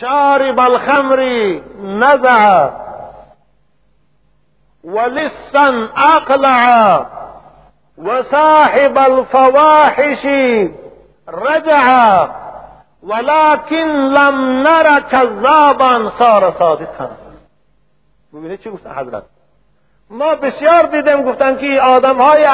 شارب 0.00 0.60
الخمر 0.60 1.20
نزع 1.82 2.70
ولسا 4.84 5.88
اقلع 5.96 7.06
وصاحب 7.98 8.98
الفواحش 8.98 10.26
رجع. 11.28 12.26
ولكن 13.06 13.86
لم 14.08 14.62
نر 14.62 15.00
كذابا 15.00 16.12
صار 16.18 16.54
صادقا. 16.58 17.08
ببینید 18.34 18.60
چی 18.60 18.70
گفت 18.70 18.86
حضرت؟ 18.86 19.22
ما 20.10 20.34
بسیار 20.34 20.82
دیدیم 20.82 21.22
گفتن 21.22 21.56
که 21.56 21.80
آدم 21.82 22.22
های 22.22 22.44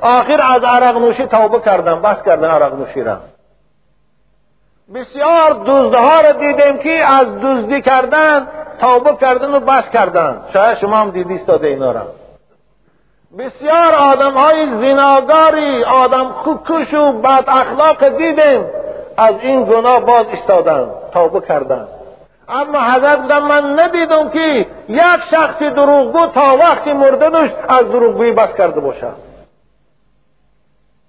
آخر 0.00 0.40
از 0.42 0.62
عرق 0.64 0.96
نوشی 0.96 1.26
توبه 1.26 1.60
کردن 1.60 2.02
بس 2.02 2.22
کردن 2.22 2.50
عرق 2.50 2.74
نوشی 2.74 3.02
را. 3.02 3.20
بسیار 4.94 5.62
دزدها 5.66 6.20
را 6.20 6.32
دیدیم 6.32 6.78
که 6.78 7.12
از 7.12 7.40
دزدی 7.40 7.82
کردن 7.82 8.48
توبه 8.80 9.16
کردن 9.16 9.54
و 9.54 9.60
بس 9.60 9.90
کردن. 9.90 10.42
شاید 10.52 10.78
شما 10.78 10.96
هم 10.96 11.10
دیدی 11.10 11.34
استاده 11.34 11.66
اینا 11.66 11.92
را. 11.92 12.06
بسیار 13.38 13.94
آدم 13.94 14.34
های 14.34 14.70
زناگاری 14.70 15.84
آدم 15.84 16.32
خوکش 16.32 16.94
و 16.94 17.12
بد 17.12 17.44
اخلاق 17.48 18.08
دیدیم. 18.08 18.79
از 19.20 19.34
این 19.40 19.64
گناه 19.64 20.00
باز 20.00 20.26
استادن 20.32 20.90
توبه 21.12 21.40
کردن. 21.40 21.88
اما 22.48 22.80
حضرت 22.80 23.18
من 23.18 23.80
ندیدم 23.80 24.30
که 24.30 24.66
یک 24.88 25.20
شخص 25.30 25.62
دروغگو 25.62 26.26
تا 26.26 26.56
وقتی 26.60 26.92
مرده 26.92 27.30
داشت 27.30 27.54
از 27.68 27.80
دروغگویی 27.80 28.32
بس 28.32 28.54
کرده 28.54 28.80
باشد. 28.80 29.16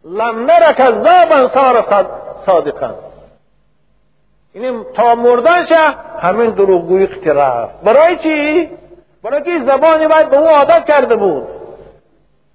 لم 0.05 0.45
نر 0.45 0.73
کذابا 0.73 1.49
صار 1.53 1.85
صادقا. 2.45 2.91
این 4.53 4.85
تا 4.95 5.15
مردنش 5.15 5.71
همین 6.21 6.49
دروغگویی 6.51 7.07
رفت. 7.25 7.81
برای 7.83 8.17
چی؟ 8.17 8.69
برای 9.23 9.43
که 9.43 9.59
زبانی 9.65 10.07
باید 10.07 10.29
به 10.29 10.37
او 10.37 10.47
عادت 10.47 10.85
کرده 10.85 11.15
بود. 11.15 11.60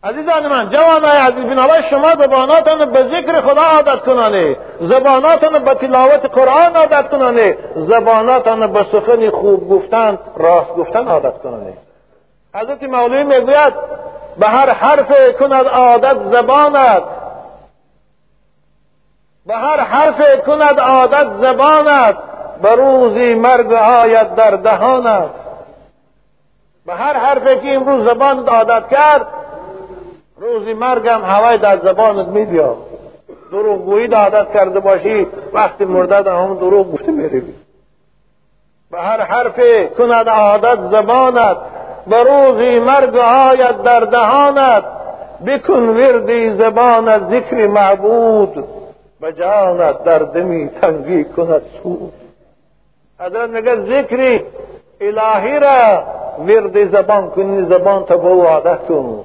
عزیزان 0.09 0.47
من 0.47 0.69
جوانای 0.69 1.17
عزیز 1.17 1.45
بنابرای 1.45 1.83
شما 1.91 2.15
زباناتان 2.19 2.93
به 2.93 3.03
ذکر 3.03 3.41
خدا 3.41 3.63
عادت 3.63 4.01
کنانه. 4.01 4.57
زباناتان 4.81 5.65
به 5.65 5.75
تلاوت 5.75 6.27
قرآن 6.27 6.77
عادت 6.77 7.11
کنانه. 7.11 7.57
زباناتان 7.75 8.73
به 8.73 8.87
سخن 8.93 9.31
خوب 9.31 9.71
گفتن 9.71 10.19
راست 10.37 10.71
گفتن 10.71 11.09
عادت 11.09 11.39
کنانه. 11.43 11.73
حضرت 12.55 12.83
مولوی 12.83 13.25
می‌گوید 13.25 13.75
به 14.39 14.47
هر 14.47 14.71
حرف 14.71 15.37
کند 15.39 15.67
عادت 15.67 16.17
زبانت. 16.25 17.03
به 19.47 19.55
هر 19.55 19.81
حرف 19.81 20.41
کند 20.47 20.81
عادت 20.81 21.27
زبانت. 21.41 22.17
به 22.63 22.75
روزی 22.75 23.35
مرگ 23.35 23.73
آید 23.73 24.35
در 24.35 24.51
دهانت. 24.51 25.31
به 26.87 26.95
هر 26.95 27.13
حرفی 27.13 27.61
که 27.61 27.75
امروز 27.75 28.05
زبان 28.05 28.49
عادت 28.49 28.89
کرد 28.89 29.27
روزی 30.41 30.73
مرگم 30.73 31.25
هوای 31.25 31.59
در 31.59 31.79
زبانت 31.79 32.29
می 32.29 32.45
بیا 32.45 32.77
دروغ 33.53 33.85
گویی 33.85 34.07
عادت 34.07 34.53
کرده 34.53 34.81
باشی 34.81 35.27
وقتی 35.53 35.85
مرده 35.85 36.33
هم 36.33 36.55
دروغ 36.55 36.93
گفته 36.93 37.13
میری 37.13 37.43
به 38.91 39.01
هر 39.01 39.21
حرف 39.21 39.61
کند 39.99 40.29
عادت 40.29 40.81
زبانت 40.83 41.57
به 42.07 42.23
روزی 42.23 42.79
مرگ 42.79 43.17
آید 43.17 43.83
در 43.83 44.01
دهانت. 44.01 44.85
بکن 45.47 45.89
وردی 45.89 46.55
زبانت 46.55 47.23
ذکر 47.23 47.67
معبود 47.67 48.65
به 49.21 49.33
جانت 49.33 50.05
در 50.05 50.19
دمی 50.19 50.69
تنگی 50.69 51.25
کند 51.25 51.63
سود. 51.83 52.13
حضرت 53.21 53.51
میگه 53.51 53.77
ذکری 53.77 54.45
الهی 55.01 55.59
را 55.59 56.03
ورد 56.39 56.85
زبان 56.85 57.31
کنی 57.31 57.63
زبان 57.63 58.05
تا 58.05 58.17
به 58.17 58.29
عادت 58.29 58.87
کن. 58.87 59.25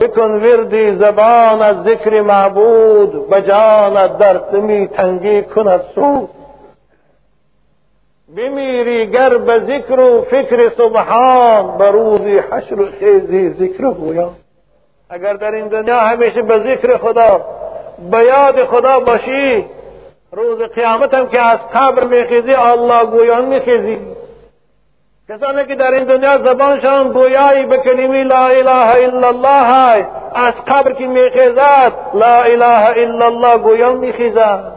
بکن 0.00 0.30
وردی 0.30 0.92
زبان 0.92 1.62
از 1.62 1.82
ذکر 1.84 2.20
معبود 2.20 3.28
به 3.30 3.42
جانت 3.42 4.18
در 4.18 4.32
دمی 4.32 4.88
تنگی 4.88 5.42
کند 5.42 5.80
سود 5.94 6.28
بمیری 8.36 9.06
گر 9.06 9.38
به 9.38 9.58
ذکر 9.58 10.00
و 10.00 10.22
فکر 10.22 10.70
سبحان 10.76 11.78
به 11.78 11.90
روزی 11.90 12.38
حشر 12.38 12.80
و 12.80 12.86
خیزی 12.90 13.50
ذکر 13.50 13.84
و 13.84 13.94
گویان 13.94 14.30
اگر 15.10 15.32
در 15.32 15.52
این 15.52 15.68
دنیا 15.68 16.00
همیشه 16.00 16.42
به 16.42 16.58
ذکر 16.58 16.96
خدا 16.96 17.40
به 18.10 18.24
یاد 18.24 18.64
خدا 18.64 19.00
باشی 19.00 19.66
روز 20.32 20.62
قیامت 20.62 21.14
هم 21.14 21.28
که 21.28 21.40
از 21.40 21.58
قبر 21.74 22.04
میخیزی 22.04 22.52
الله 22.52 23.06
گویان 23.06 23.44
میخیزی. 23.44 23.98
کسانی 25.30 25.66
که 25.66 25.74
در 25.74 25.90
این 25.90 26.04
دنیا 26.04 26.38
زبانشان 26.38 27.12
گویایی 27.12 27.66
به 27.66 27.78
کلمه 27.78 28.24
لا 28.24 28.46
اله 28.46 29.04
الا 29.04 29.28
الله 29.28 29.64
های 29.64 30.04
از 30.34 30.54
قبر 30.66 30.92
که 30.92 31.06
میخیزد 31.06 31.92
لا 32.14 32.42
اله 32.42 32.84
الا 32.96 33.26
الله 33.26 33.58
گویان 33.58 33.96
میخیزد. 33.96 34.72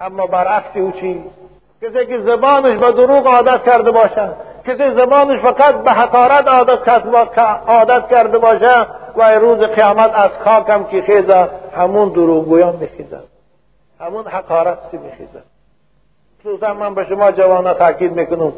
اما 0.00 0.26
برعکس 0.26 0.76
او 0.76 0.92
چی؟ 0.92 1.24
کسی 1.82 2.06
که 2.06 2.20
زبانش 2.20 2.78
به 2.78 2.92
دروغ 2.92 3.26
عادت 3.26 3.64
کرده 3.64 3.90
باشد 3.90 4.34
کسی 4.66 4.90
زبانش 4.90 5.40
فقط 5.40 5.74
به 5.74 5.90
حقارت 5.90 6.48
عادت 7.68 8.08
کرده 8.08 8.38
باشه 8.38 8.86
و 9.16 9.34
روز 9.34 9.58
قیامت 9.58 10.10
از 10.14 10.30
خاکم 10.44 10.84
که 10.84 11.02
خیزه 11.02 11.48
همون 11.76 12.08
دروغگویان 12.08 12.76
میخیزد. 12.76 13.24
همون 14.00 14.26
حقارت 14.26 14.78
میخیزد؟ 14.92 15.57
خصوصا 16.48 16.74
من 16.74 16.94
به 16.94 17.04
شما 17.04 17.32
جوانا 17.32 17.74
تاکید 17.74 18.12
می‌کنم 18.12 18.52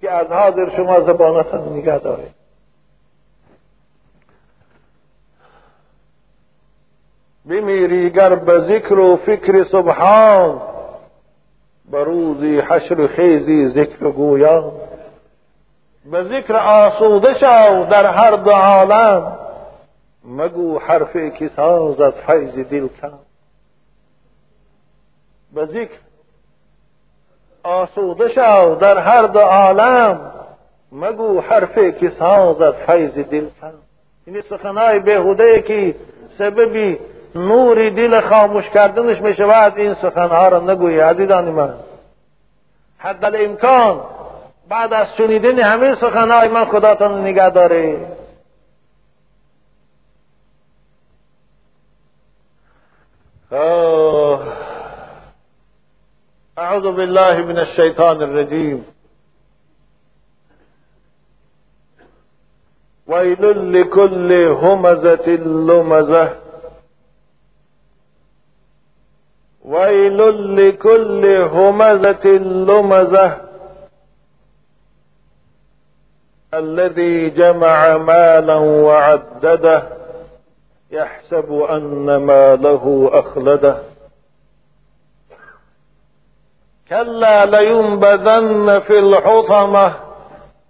که 0.00 0.10
از 0.10 0.26
حاضر 0.26 0.76
شما 0.76 1.00
زبانتان 1.00 1.72
نگه 1.72 1.98
دارید. 1.98 2.42
بمیری 7.46 8.10
گر 8.10 8.34
به 8.34 8.60
ذکر 8.60 8.98
و 8.98 9.16
فکر 9.16 9.64
سبحان 9.64 10.62
به 11.90 12.04
روزی 12.04 12.60
حشر 12.60 13.06
خیزی 13.06 13.68
ذکر 13.68 14.10
گویان. 14.10 14.72
به 16.10 16.24
ذکر 16.24 16.56
آسوده 16.56 17.34
شو 17.34 17.84
در 17.90 18.06
هر 18.06 18.36
دو 18.36 18.50
عالم 18.50 19.38
مگو 20.24 20.78
حرفی 20.78 21.30
که 21.30 21.48
سازد 21.56 22.10
فیض 22.10 22.54
دل 22.54 22.88
کن 22.88 23.18
به 25.54 25.64
ذکر 25.64 25.98
آسوده 27.62 28.28
شو 28.28 28.74
در 28.74 28.98
هر 28.98 29.22
دو 29.22 29.40
عالم. 29.40 30.32
مگو 30.92 31.40
حرفی 31.40 31.92
که 31.92 32.12
سازد 32.18 32.72
فیض 32.86 33.18
دل 33.18 33.46
این 34.26 34.42
سخنهای 34.50 34.98
بهوده 34.98 35.62
که 35.62 35.94
سببی 36.38 36.98
نور 37.34 37.90
دل 37.90 38.20
خاموش 38.20 38.70
کردنش 38.70 39.20
می 39.20 39.34
شود 39.34 39.72
این 39.76 39.94
سخنها 39.94 40.48
را 40.48 40.60
نگویی 40.60 41.00
عزیزان 41.00 41.44
من. 41.44 41.74
حد 42.98 43.34
امکان 43.34 44.00
بعد 44.68 44.92
از 44.92 45.06
شنیدن 45.18 45.58
همه 45.58 45.94
سخنهای 45.94 46.48
من 46.48 46.64
خداتان 46.64 47.20
نگه 47.20 47.50
داره 47.50 47.96
أعوذ 56.72 56.92
بالله 56.92 57.38
من 57.38 57.58
الشیطان 57.58 58.22
الرجیم 58.22 58.84
ویل 63.06 63.72
لكل 63.72 64.32
همزة 64.32 65.28
لمزة. 65.68 66.28
ویل 69.64 70.18
لكل 70.56 71.24
همزة 71.52 72.26
لمزة. 72.68 73.36
الذي 76.54 77.30
جمع 77.30 77.96
مالا 77.96 78.54
وعدده. 78.56 79.82
يحسب 80.90 81.52
أن 81.52 82.16
ماله 82.16 83.10
أخلده. 83.12 83.91
كلا 86.92 87.46
لينبذن 87.46 88.80
في 88.80 88.98
الحطمة 88.98 89.94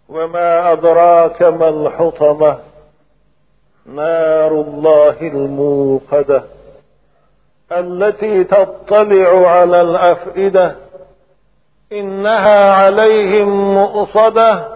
وما 0.08 0.72
أدراك 0.72 1.42
ما 1.42 1.68
الحطمة. 1.68 2.58
نار 3.86 4.52
الله 4.52 5.16
الموقدة 5.20 6.44
التي 7.72 8.44
تطلع 8.44 9.48
على 9.48 9.80
الأفئدة. 9.80 10.76
إنها 11.92 12.72
عليهم 12.72 13.74
مؤصدة 13.74 14.68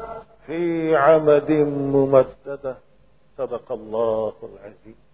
في 0.46 0.96
عمد 0.96 1.50
ممددة. 1.50 2.76
صدق 3.38 3.72
الله 3.72 4.32
العزيز 4.42 5.05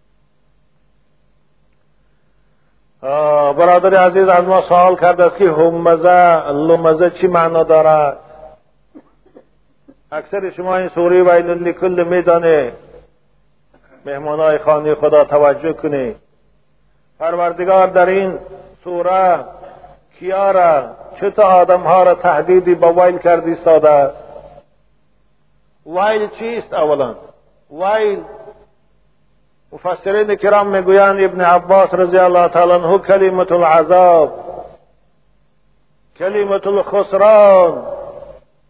برادر 3.02 3.94
عزیز 3.94 4.28
از 4.28 4.44
ما 4.44 4.62
سوال 4.62 4.96
کرده 4.96 5.24
است 5.24 5.36
که 5.36 5.50
همزه 5.50 6.48
لمزه 6.50 7.10
چی 7.10 7.26
معنا 7.26 7.62
دارد؟ 7.62 8.16
اکثر 10.12 10.50
شما 10.50 10.76
این 10.76 10.88
سوره 10.88 11.22
ویل 11.22 11.46
لکل 11.46 12.04
میدانه. 12.04 12.72
مهمانای 14.06 14.58
خانه 14.58 14.94
خدا 14.94 15.24
توجه 15.24 15.72
کنید 15.72 16.16
پروردگار 17.20 17.86
در 17.86 18.06
این 18.06 18.38
سوره 18.84 19.44
کیا 20.18 20.50
را 20.50 20.90
چه 21.20 21.30
تا 21.30 21.42
آدم 21.42 21.80
ها 21.80 22.02
را 22.02 22.14
تهدیدی 22.14 22.74
با 22.74 22.92
ویل 22.92 23.18
کردی 23.18 23.54
ساده 23.54 23.90
است؟ 23.90 24.24
ویل 25.86 26.28
چیست 26.38 26.74
اولا؟ 26.74 27.14
ویل 27.70 28.18
مفسرین 29.72 30.34
کرام 30.34 30.68
می‌گویند 30.68 31.24
ابن 31.24 31.40
عباس 31.40 31.94
رضی 31.94 32.18
الله 32.18 32.48
تعالی 32.48 32.72
عنه 32.72 32.98
کلمت 32.98 33.52
العذاب 33.52 34.32
کلمت 36.16 36.66
الخسران 36.66 37.82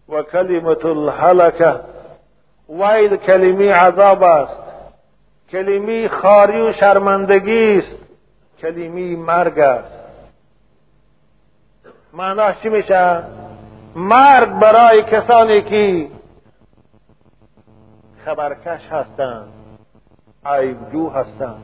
و 0.08 0.22
کلمت 0.22 0.84
الحلکه 0.84 1.74
ویل 2.68 3.16
کلمی 3.16 3.68
عذاب 3.68 4.22
است 4.22 4.62
کلمی 5.50 6.08
خاری 6.08 6.60
و 6.60 6.72
شرمندگی 6.72 7.78
است 7.78 7.96
کلمی 8.60 9.16
مرگ 9.16 9.58
است. 9.58 9.92
معناش 12.12 12.54
چی 12.62 12.68
میشه؟ 12.68 13.22
مرگ 13.96 14.58
برای 14.58 15.02
کسانی 15.02 15.62
که 15.62 16.08
خبرکش 18.24 18.86
هستند. 18.90 19.61
عیبجو 20.46 21.08
هستند 21.08 21.62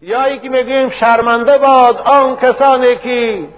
یا 0.00 0.24
ای 0.24 0.38
که 0.38 0.48
میگیم 0.48 0.90
شرمنده 0.90 1.58
باد 1.58 1.96
آن 1.96 2.36
کسانی 2.36 2.96
که 2.96 3.48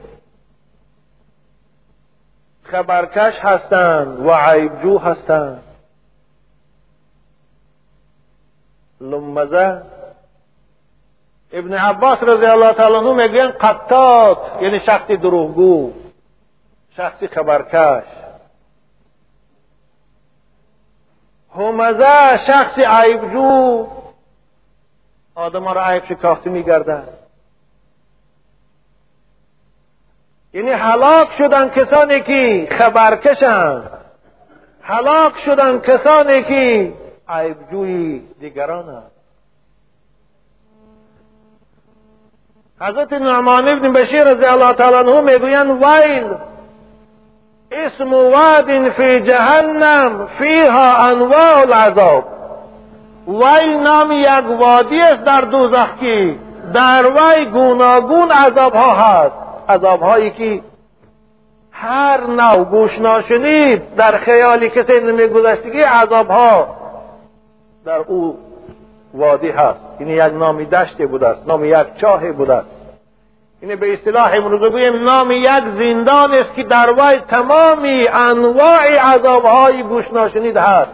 خبرکش 2.62 3.34
هستند 3.38 4.20
و 4.26 4.30
عیبجو 4.30 4.98
هستند 4.98 5.62
لمزه 9.00 9.82
ابن 11.52 11.74
عباس 11.74 12.22
رضی 12.22 12.46
الله 12.46 12.72
تعالی 12.72 12.94
عنه 12.94 13.12
میگن 13.12 13.50
قطات 13.50 14.38
یعنی 14.62 14.80
شخصی 14.80 15.16
دروغگو 15.16 15.92
شخصی 16.96 17.28
خبرکش. 17.28 18.04
همزه 21.56 22.36
شخصی 22.46 22.82
عیبجو 22.82 23.86
آدم 25.34 25.68
را 25.68 25.84
عیب 25.84 26.04
شکافته 26.04 26.50
میگردد 26.50 27.08
یعنی 30.52 30.70
هلاک 30.70 31.32
شدن 31.38 31.68
کسانی 31.68 32.20
که 32.20 32.68
خبرکشند 32.78 33.90
هلاک 34.82 35.38
شدن 35.38 35.78
کسانی 35.78 36.42
که 36.42 36.92
عیبجوی 37.28 38.22
دیگرانند 38.40 39.10
حضرت 42.80 43.12
نعمان 43.12 43.68
ابن 43.68 43.92
بشیر 43.92 44.24
رضی 44.24 44.44
الله 44.44 44.72
تعالی 44.72 44.96
عنه 44.96 45.20
می‌گویند 45.20 45.82
ویل 45.82 46.34
اسم 47.74 48.12
واد 48.12 48.88
فی 48.88 49.20
جهنم 49.20 50.28
فیها 50.38 50.96
انواع 50.96 51.58
العذاب. 51.58 52.24
ویل 53.28 53.76
نام 53.82 54.12
یک 54.12 54.60
وادی 54.60 55.00
است 55.00 55.24
در 55.24 55.40
دوزخ 55.40 55.96
که 56.00 56.36
در 56.74 57.06
وی 57.06 57.44
گوناگون 57.44 58.30
عذاب 58.30 58.74
ها 58.74 58.94
هست. 58.94 59.36
عذاب 59.68 60.02
هایی 60.02 60.30
که 60.30 60.60
هر 61.70 62.26
نوع 62.26 62.64
گوش 62.64 62.98
ناشنید 62.98 63.94
در 63.96 64.16
خیالی 64.16 64.70
کسی 64.70 65.00
نمیگذشتگی 65.00 65.80
عذاب 65.80 66.30
ها 66.30 66.76
در 67.84 67.98
او 67.98 68.38
وادی 69.14 69.50
هست. 69.50 69.80
این 69.98 70.08
یک 70.08 70.20
نامی 70.20 70.64
دشتی 70.66 71.06
بوده 71.06 71.28
است 71.28 71.48
نام 71.48 71.64
یک 71.64 71.86
چاه 72.00 72.32
بوده 72.32 72.54
است. 72.54 72.83
این 73.68 73.76
به 73.76 73.92
اصطلاح 73.92 74.30
امروز 74.34 74.60
بگویم 74.60 75.04
نام 75.04 75.30
یک 75.30 75.64
زندان 75.78 76.34
است 76.34 76.54
که 76.54 76.62
در 76.62 76.92
وی 76.98 77.18
تمامی 77.28 78.08
انواع 78.08 79.14
عذابهای 79.14 79.82
گوش 79.82 80.12
ناشنید 80.12 80.56
هست 80.56 80.90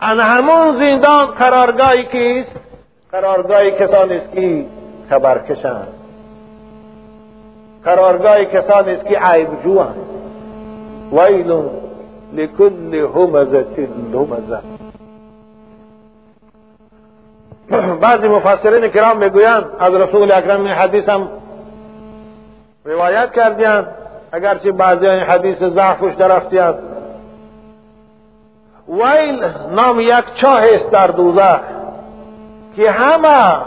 ان 0.00 0.20
همون 0.20 0.78
زندان 0.78 1.26
قرارگاهی 1.26 2.04
کیست 2.04 2.56
قرارگاهی 3.12 3.70
کسانی 3.70 4.14
است 4.14 4.32
که 4.32 4.64
خبرکشند 5.10 5.88
قرارگاه 7.84 8.44
کسانی 8.44 8.90
است 8.90 9.06
که 9.06 9.18
عیبجو 9.18 9.80
هست 9.80 10.00
ویل 11.12 11.62
لکل 12.32 12.94
همزه 12.94 13.66
لمزه 14.12 14.60
بعضی 18.00 18.28
مفسرین 18.28 18.88
کرام 18.88 19.18
می‌گویند 19.18 19.64
از 19.78 19.94
رسول 19.94 20.32
اکرم 20.32 20.60
این 20.60 20.70
حدیث 20.70 21.08
هم 21.08 21.28
روایت 22.88 23.32
کردیند 23.32 23.86
اگرچه 24.32 24.72
بعضی 24.72 25.06
این 25.06 25.22
حدیث 25.22 25.62
ضعفش 25.62 26.14
درفتیند 26.14 26.74
ویل 28.88 29.44
نام 29.70 30.00
یک 30.00 30.24
چاه 30.34 30.62
است 30.74 30.90
در 30.90 31.06
دوزخ 31.06 31.60
که 32.76 32.90
همه 32.90 33.62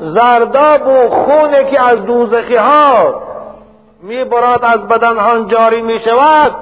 زرداب 0.00 0.86
و 0.86 1.08
خونه 1.08 1.64
که 1.64 1.82
از 1.82 2.04
دوزخی 2.04 2.56
ها 2.56 3.22
می 4.02 4.24
براد 4.24 4.64
از 4.64 4.88
بدن 4.88 5.46
جاری 5.46 5.82
می 5.82 6.00
شود 6.00 6.52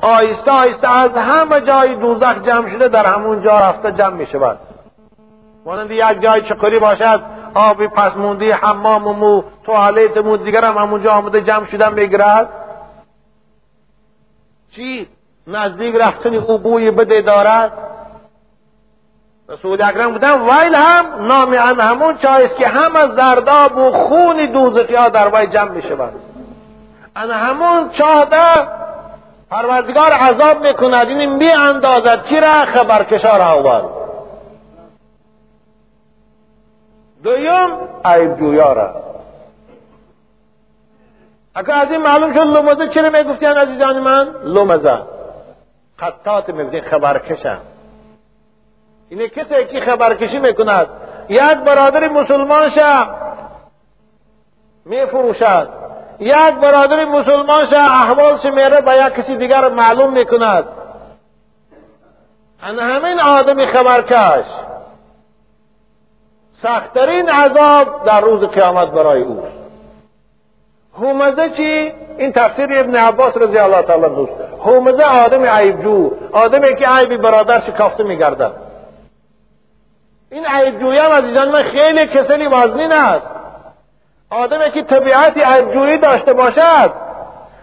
آیسته 0.00 0.50
آیسته 0.50 1.02
از 1.02 1.10
همه 1.10 1.60
جای 1.60 1.94
دوزخ 1.94 2.42
جمع 2.42 2.68
شده 2.68 2.88
در 2.88 3.06
همون 3.06 3.42
جا 3.42 3.58
رفته 3.58 3.92
جمع 3.92 4.14
می 4.14 4.26
شود 4.26 4.58
مانند 5.66 5.90
یک 5.90 6.20
جای 6.20 6.42
چقری 6.42 6.78
باشد 6.78 7.20
آبی 7.54 7.88
پس 7.88 8.16
موندی 8.16 8.50
حمام 8.50 9.06
و 9.06 9.12
مو 9.12 9.42
توالت 9.64 10.16
مو 10.16 10.36
دیگر 10.36 10.64
هم 10.64 10.78
همونجا 10.78 11.12
آمده 11.12 11.40
جمع 11.40 11.66
شدن 11.66 11.94
بگیرد 11.94 12.48
چی؟ 14.76 15.08
نزدیک 15.46 15.94
رفتن 15.94 16.34
او 16.34 16.58
بوی 16.58 16.90
بده 16.90 17.22
دارد. 17.22 17.72
رسول 19.48 19.82
اکرم 19.82 20.12
بودن 20.12 20.40
ویل 20.40 20.74
هم 20.74 21.26
نام 21.26 21.52
ان 21.52 21.80
همون 21.80 22.18
چایست 22.18 22.56
که 22.56 22.68
همه 22.68 23.14
زرداب 23.16 23.76
و 23.76 23.92
خون 23.92 24.46
دوزخی 24.46 24.94
ها 24.94 25.08
در 25.08 25.28
وی 25.34 25.46
جمع 25.46 25.70
می 25.70 25.82
شود. 25.82 26.12
ان 27.16 27.30
همون 27.30 27.90
چاده 27.90 28.68
پروردگار 29.50 30.12
عذاب 30.12 30.66
می‌کند 30.66 31.08
این 31.08 31.38
بی 31.38 31.50
اندازد 31.50 32.24
کی 32.24 32.40
را؟ 32.40 32.52
خبرکشا 32.52 33.36
را 33.36 33.44
آورد. 33.44 33.99
دویم 37.22 37.70
عیب 38.04 38.36
جویا 38.36 38.72
را. 38.72 39.02
اگر 41.54 41.74
از 41.74 41.90
این 41.90 42.02
معلوم 42.02 42.34
شد 42.34 42.40
لومزه 42.40 42.88
چرا 42.88 43.10
می‌گفتین 43.10 43.48
عزیزان 43.48 43.98
من؟ 43.98 44.28
لومزه 44.44 44.98
خطات 45.96 46.48
می‌گفتین 46.48 46.80
خبرکشن 46.80 47.58
اینه 49.08 49.28
کسی 49.28 49.64
که 49.64 49.80
خبرکشی 49.80 50.38
می‌کند. 50.38 50.86
یک 51.28 51.40
برادر 51.40 52.08
مسلمان 52.08 52.70
شه. 52.70 53.06
میفروشد. 54.84 55.68
یک 56.18 56.54
برادر 56.54 57.04
مسلمان 57.04 57.66
شه 57.66 57.78
احوالش 57.78 58.44
میره 58.44 58.80
به 58.80 58.92
یک 58.92 59.12
کسی 59.12 59.36
دیگر 59.36 59.68
معلوم 59.68 60.12
می‌کند. 60.12 60.64
ان 62.62 62.78
همین 62.78 63.20
آدمی 63.20 63.66
خبرکش. 63.66 64.44
سختترین 66.62 67.28
عذاب 67.28 68.04
در 68.04 68.20
روز 68.20 68.44
قیامت 68.44 68.88
برای 68.88 69.22
او. 69.22 69.42
هومزه 70.98 71.50
چی؟ 71.50 71.92
این 72.18 72.32
تفسیر 72.32 72.68
ابن 72.70 72.96
عباس 72.96 73.36
رضی 73.36 73.58
الله 73.58 73.82
تعالی 73.82 74.04
عنه 74.04 74.28
هومزه 74.64 75.02
آدم 75.02 75.44
عیبجو 75.44 76.10
آدمی 76.32 76.74
که 76.74 76.88
عیبی 76.88 77.16
برادر 77.16 77.60
شکافته 77.60 78.02
میگردد. 78.02 78.52
این 80.30 80.46
عیبجویی 80.46 80.98
هم 80.98 81.12
عزیزان 81.12 81.48
من 81.48 81.62
خیلی 81.62 82.06
کسلی 82.06 82.46
وزنین 82.46 82.92
است. 82.92 83.26
آدمی 84.30 84.70
که 84.70 84.82
طبیعتی 84.82 85.40
عیبجویی 85.40 85.98
داشته 85.98 86.32
باشد 86.32 86.92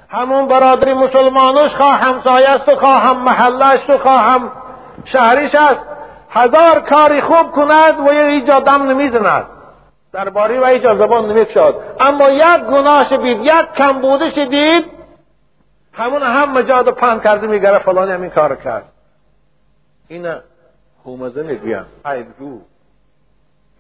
همون 0.09 0.47
برادری 0.47 0.93
مسلمانوش 0.93 1.75
خواه 1.75 1.93
همسایه 1.93 2.55
و 2.67 2.75
خواه 2.75 3.01
هم 3.01 3.17
محلش 3.17 3.89
و 3.89 3.97
خواه 3.97 4.21
هم 4.21 4.51
شهریش 5.05 5.55
است. 5.55 5.96
هزار 6.38 6.79
کاری 6.79 7.21
خوب 7.21 7.51
کند 7.51 7.99
و 7.99 8.07
ایجا 8.07 8.59
دم 8.59 8.83
نمی‌زند. 8.83 9.45
درباره 10.13 10.59
و 10.59 10.63
ایجا 10.63 10.95
زبان 10.95 11.31
نمیکشاد 11.31 11.75
اما 11.99 12.29
یک 12.29 12.63
گناهش 12.71 13.13
بید 13.13 13.45
یک 13.45 13.71
کمبودش 13.77 14.33
دید 14.33 14.85
همون 15.93 16.21
هم 16.21 16.51
مجاد 16.51 16.89
پند 16.89 17.23
کرده 17.23 17.47
میگره 17.47 17.79
فلانی 17.79 18.11
همین 18.11 18.29
کار 18.29 18.55
کرد. 18.55 18.85
این 20.07 20.27
خومزه 21.03 21.43
می‌گویم. 21.43 21.85
عیبجو 22.05 22.59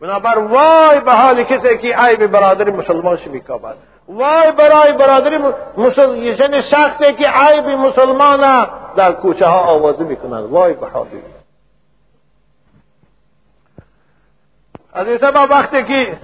بنابر 0.01 0.37
وای 0.37 0.99
به 0.99 1.11
حال 1.11 1.43
کسی 1.43 1.77
که 1.77 1.95
عیب 1.97 2.27
برادر 2.27 2.69
مسلمانش 2.69 3.27
میکابد. 3.27 3.75
وای 4.07 4.51
برای 4.51 4.93
برادری 4.93 5.37
مسل... 5.77 6.15
یعنی 6.15 6.63
شخصی 6.63 7.13
که 7.13 7.29
عیب 7.29 7.65
مسلمان 7.65 8.67
در 8.95 9.11
کوچه 9.11 9.45
ها 9.45 9.59
آوازه 9.59 10.03
می‌کنند 10.03 10.49
وای 10.49 10.73
به 10.73 10.87
حالی 10.87 11.21
از 14.97 15.07
سبب 15.21 15.51
وقتی 15.51 15.83
که 15.83 16.17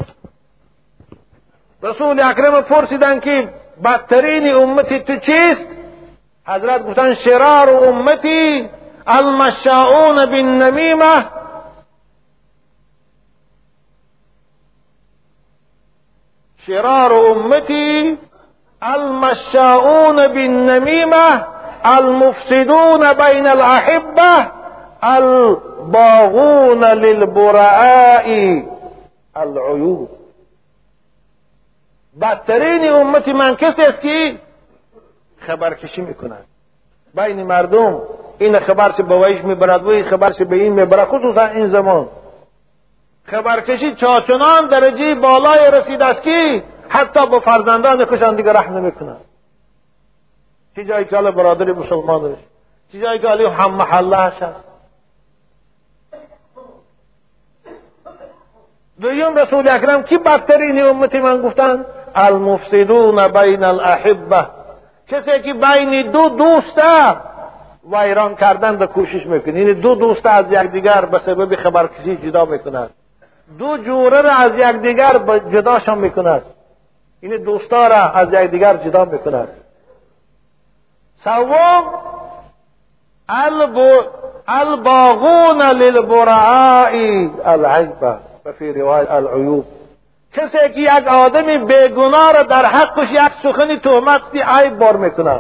رسول 1.84 2.20
اکرم 2.20 2.62
پرسیدن 2.62 3.20
که 3.20 3.50
بدترین 3.84 4.56
امتی 4.56 5.00
تو 5.00 5.16
چیست؟ 5.16 5.68
حضرت 6.48 6.86
گفتن 6.86 7.14
شرار 7.14 7.70
امتی 7.70 8.70
المشاؤون 9.08 10.26
بالنمیمه. 10.26 11.26
شرار 16.68 17.14
امتی 17.14 18.18
المشاؤون 18.82 20.28
بالنمیمه 20.28 21.46
المفسدون 21.84 23.14
بین 23.14 23.48
الأحبة 23.48 24.52
الباغون 25.84 26.84
للبرعاء 26.84 28.62
العیوب 29.36 30.10
بدترین 32.22 32.92
امتی 32.92 33.34
من 33.34 33.56
کسی 33.56 33.82
است 33.82 34.02
که 34.02 34.40
خبرکشی 35.48 36.02
می‌کند؟ 36.02 36.46
بین 37.16 37.44
مردم 37.44 38.02
این 38.40 38.60
خبرش 38.60 38.96
به 38.96 39.16
ویش 39.16 39.44
می‌برد 39.44 39.84
و 39.84 39.88
این 39.88 40.04
خبرش 40.04 40.42
به 40.42 40.56
این 40.56 40.74
می‌برد؟ 40.74 41.08
خصوصا 41.08 41.46
این 41.46 41.68
زمان. 41.68 42.08
خبرکشی 43.26 43.96
چاچنان 43.96 44.68
درجه 44.68 45.16
بالای 45.16 45.72
رسیده 45.72 46.06
است 46.06 46.24
که 46.24 46.64
حتی 46.90 47.28
با 47.28 47.40
فرزندان 47.40 48.06
کشان 48.06 48.36
دیگه 48.36 48.54
رحم 48.54 48.78
نمی‌کنند. 48.78 49.22
چی 50.76 50.86
جایی 50.86 51.06
که 51.06 51.16
برادر 51.16 51.72
مسلمان 51.72 52.36
چی 52.92 53.02
جایی 53.02 53.20
که 53.20 53.30
هم 53.30 53.72
محله 53.72 54.18
هست. 54.18 54.73
دویم 59.04 59.36
رسول 59.36 59.68
اکرم 59.68 60.04
کی 60.04 60.18
بدترین 60.18 60.82
امتی 60.84 61.20
من 61.20 61.42
گفتن؟ 61.42 61.86
المفسدون 62.16 63.28
بین 63.28 63.64
الاحبه 63.64 64.46
کسی 65.08 65.40
که 65.42 65.54
بین 65.54 66.12
دو 66.12 66.30
دوسته 66.30 67.16
ویران 67.92 68.36
کردن 68.36 68.78
به 68.78 68.88
کوشش 68.88 69.26
می‌کنه. 69.26 69.60
یعنی 69.60 69.74
دو 69.74 69.96
دوست 69.96 70.26
از 70.26 70.46
یکدیگر 70.50 71.06
به 71.06 71.20
سبب 71.26 71.56
خبرکشی 71.56 72.16
جدا 72.16 72.46
می‌کند 72.46 72.90
دو 73.60 73.78
جوره 73.78 74.22
را 74.22 74.32
از 74.32 74.52
یکدیگر 74.56 75.20
جداشان 75.52 75.98
می‌کند 75.98 76.42
این 77.22 77.44
دوستا 77.44 77.88
را 77.88 77.96
از 77.96 78.34
یکدیگر 78.34 78.78
جدا 78.78 79.06
می‌کند 79.06 79.48
سوم 81.24 81.84
الباغون 84.48 85.62
للبرعاء 85.62 86.92
العیبه 87.46 88.33
و 88.46 88.52
فی 88.52 88.74
روایت 88.74 89.12
العیوب. 89.12 89.66
کسی 90.34 90.74
که 90.74 90.80
یک 90.80 91.08
آدمی 91.08 91.58
بیگناه 91.58 92.32
را 92.34 92.44
در 92.44 92.66
حقش 92.66 93.12
یک 93.12 93.32
سخنی 93.44 93.80
تهمت 93.80 94.22
عیب 94.34 94.80
بار 94.80 94.98
می‌کنه 94.98 95.40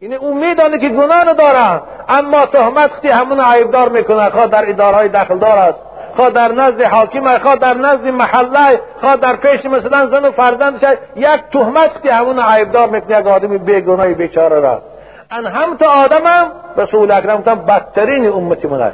این 0.00 0.14
او 0.14 0.34
میدانه 0.34 0.78
که 0.78 0.88
گناه 0.88 1.34
داره 1.34 1.82
اما 2.08 2.46
تهمت 2.46 2.90
ختی 2.90 3.08
همون 3.08 3.40
عیبدار 3.40 3.88
می‌کنه 3.88 4.30
خواه 4.30 4.46
در 4.46 4.70
ادارهای 4.70 5.08
داخل 5.08 5.38
دار 5.38 5.58
است 5.58 5.78
خواه 6.16 6.30
در 6.30 6.52
نزد 6.52 6.82
حاکم 6.82 7.38
خواه 7.38 7.56
در 7.56 7.74
نزد 7.74 8.06
محله 8.06 8.80
خواه 9.00 9.16
در 9.16 9.36
پیش 9.36 9.64
مثلا 9.64 10.06
زن 10.06 10.24
و 10.24 10.30
فرزند 10.30 10.98
یک 11.16 11.40
تهمت 11.52 11.90
ختی 11.90 12.08
همون 12.08 12.40
عیبدار 12.40 12.88
می‌کنه 12.88 13.20
یک 13.20 13.26
آدمی 13.26 13.58
بیگناهی 13.58 14.14
بیچاره 14.14 14.60
را. 14.60 14.82
ان 15.30 15.46
هم 15.46 15.76
تا 15.76 15.90
آدم 15.90 16.26
هم 16.26 16.52
رسول 16.76 17.10
اکرم 17.10 17.42
بدترین 17.42 18.32
امتی 18.32 18.68
من 18.68 18.92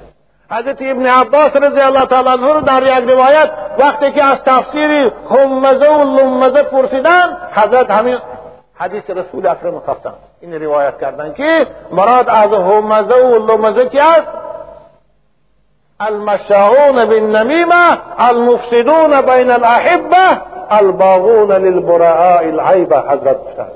حضرت 0.53 0.76
ابن 0.80 1.07
عباس 1.07 1.57
رضی 1.57 1.80
الله 1.80 2.07
تعالی 2.07 2.28
عنه 2.28 2.61
در 2.61 2.82
یک 2.82 3.11
روایت 3.11 3.50
وقتی 3.78 4.12
که 4.12 4.24
از 4.24 4.38
تفسیر 4.38 5.12
همزه 5.30 5.88
و 5.88 6.20
لمزه 6.20 6.62
پرسیدن 6.62 7.36
حضرت 7.53 7.90
همین 7.90 8.18
حدیث 8.74 9.11
رسول 9.11 9.46
اکرم 9.46 9.78
خواستن. 9.78 10.12
این 10.40 10.62
روایت 10.62 11.00
کردن 11.00 11.32
که 11.32 11.66
مراد 11.92 12.28
از 12.28 12.53
همزه 12.53 13.14
و 13.14 13.46
لمزه 13.46 13.88
کی 13.88 13.98
است 13.98 14.28
المشاؤون 16.00 17.05
بالنمیمه 17.05 17.98
المفسدون 18.18 19.20
بین 19.20 19.50
الاحبه 19.50 20.40
الباغون 20.70 21.53
للبراء 21.53 22.38
العیبه 22.38 22.98
حضرت 22.98 23.36
گفتن. 23.44 23.68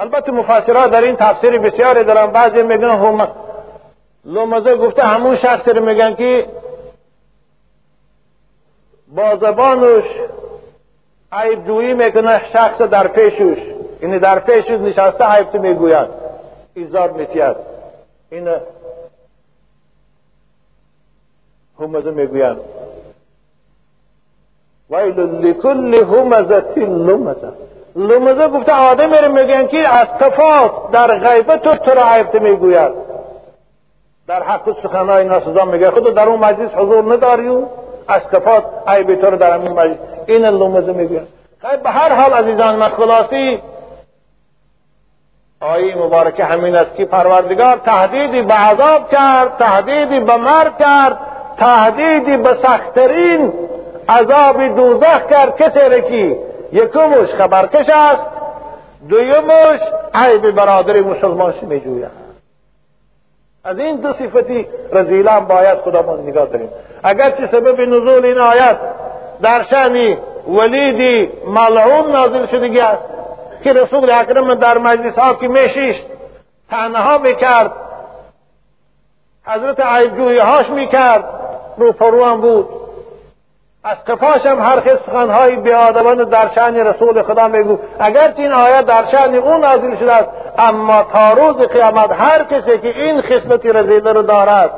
البته 0.00 0.32
مفسرها 0.32 0.86
در 0.86 1.02
این 1.02 1.16
تفسیر 1.16 1.58
بسیاری 1.58 2.04
دارن. 2.04 2.26
بعضی 2.26 2.62
میگن 2.62 2.88
هم 2.88 3.28
لومزه 4.24 4.76
گفته 4.76 5.02
همون 5.02 5.36
شخص 5.36 5.68
رو 5.68 5.84
میگن 5.84 6.14
که 6.14 6.46
با 9.08 9.36
زبانش 9.36 10.04
عیب 11.32 11.66
جویی 11.66 11.94
می‌کنه 11.94 12.52
شخص 12.52 12.82
در 12.82 13.08
پیشش 13.08 13.62
یعنی 14.02 14.18
در 14.18 14.38
پیشش 14.38 14.70
نشسته 14.70 15.24
عیب 15.24 15.50
تو 15.50 15.58
می‌گوید. 15.58 16.08
ایزار 16.74 17.10
میتید 17.10 17.56
این 18.30 18.48
همزه 21.80 22.10
می‌گویند 22.10 22.60
ویل 24.90 25.20
لکل 25.20 25.94
همزه 25.94 26.64
لمزه 26.76 27.52
لمزه 27.96 28.48
گفته 28.48 28.72
آدمی 28.72 29.18
رو 29.18 29.32
میگن 29.32 29.66
که 29.66 29.88
از 29.88 30.08
تفاوت 30.20 30.90
در 30.92 31.18
غیبت 31.18 31.62
تو 31.62 31.76
تو 31.76 31.90
را 31.90 32.02
عیبت 32.02 32.34
می‌گوید. 32.42 32.92
در 34.28 34.42
حق 34.42 34.82
سخنهای 34.82 35.24
ناسزا 35.24 35.64
میگه 35.64 35.90
خود 35.90 36.14
در 36.14 36.28
اون 36.28 36.40
مجلس 36.40 36.70
حضور 36.74 37.14
نداری 37.14 37.48
و 37.48 37.62
از 38.08 38.22
تفاوت 38.32 38.64
عیب 38.86 39.14
تو 39.14 39.30
رو 39.30 39.36
در 39.36 39.52
همین 39.52 39.72
مجلس. 39.72 39.96
این 40.26 40.44
لمزه 40.44 40.92
می‌گوید 40.92 41.28
خیلی 41.62 41.82
به 41.82 41.90
هر 41.90 42.12
حال 42.12 42.32
عزیزان 42.32 42.76
من 42.76 42.88
خلاصی 42.88 43.62
آیه 45.60 45.96
مبارکه 45.96 46.44
همین 46.44 46.76
است 46.76 46.96
که 46.96 47.04
پروردگار 47.04 47.76
تهدیدی 47.76 48.42
به 48.42 48.54
عذاب 48.54 49.10
کرد 49.10 49.56
تهدیدی 49.58 50.20
به 50.20 50.36
مرگ 50.36 50.78
کرد 50.78 51.18
تهدیدی 51.58 52.36
به 52.36 52.54
سختترین 52.54 53.52
عذاب 54.08 54.66
دوزخ 54.76 55.26
کرد. 55.26 55.56
کسی 55.56 55.78
را 55.78 56.00
که 56.00 56.49
یکمش 56.72 57.28
خبرکش 57.28 57.88
است 57.88 58.30
دویمش 59.08 59.80
عیب 60.14 60.50
برادر 60.50 61.00
مسلمان 61.00 61.54
می 61.62 61.80
جوید 61.80 62.30
از 63.64 63.78
این 63.78 63.96
دو 63.96 64.12
صفتی 64.12 64.66
رزیلان 64.92 65.44
باید 65.44 65.78
خودمان 65.78 66.20
نگاه 66.20 66.46
داریم. 66.46 66.68
اگرچه 67.02 67.46
سبب 67.46 67.80
نزول 67.80 68.24
این 68.24 68.38
آیت 68.38 68.78
در 69.42 69.64
شأن 69.70 70.16
ولیدی 70.48 71.32
ملعون 71.46 72.12
نازل 72.12 72.46
شدگی 72.46 72.80
است 72.80 73.02
که 73.64 73.72
رسول 73.72 74.10
اکرم 74.10 74.54
در 74.54 74.78
مجلس 74.78 75.18
ها 75.18 75.34
که 75.34 75.48
میشیشت 75.48 76.02
تنها 76.70 77.18
می‌کرد 77.18 77.72
حضرت 79.46 79.80
عیب 79.80 80.18
هاش 80.38 80.70
می‌کرد 80.70 81.24
رو 81.76 81.92
پروان 81.92 82.40
بود. 82.40 82.79
از 83.84 84.04
قفاش 84.04 84.46
هم 84.46 84.58
هر 84.58 84.96
سخنهای 84.96 85.56
بیادبان 85.56 86.16
در 86.16 86.54
شان 86.54 86.76
رسول 86.76 87.22
خدا 87.22 87.48
میگو. 87.48 87.78
اگرچه 87.98 88.42
این 88.42 88.52
آیت 88.52 88.86
در 88.86 89.10
شان 89.10 89.34
او 89.34 89.58
نازل 89.58 89.96
شده 89.96 90.12
است 90.12 90.28
اما 90.58 91.02
تا 91.02 91.32
روز 91.32 91.56
قیامت 91.56 92.10
هر 92.12 92.44
کسی 92.44 92.78
که 92.78 92.88
این 92.88 93.22
خصلتی 93.22 93.68
رزیده 93.68 94.12
رو 94.12 94.22
دارد 94.22 94.70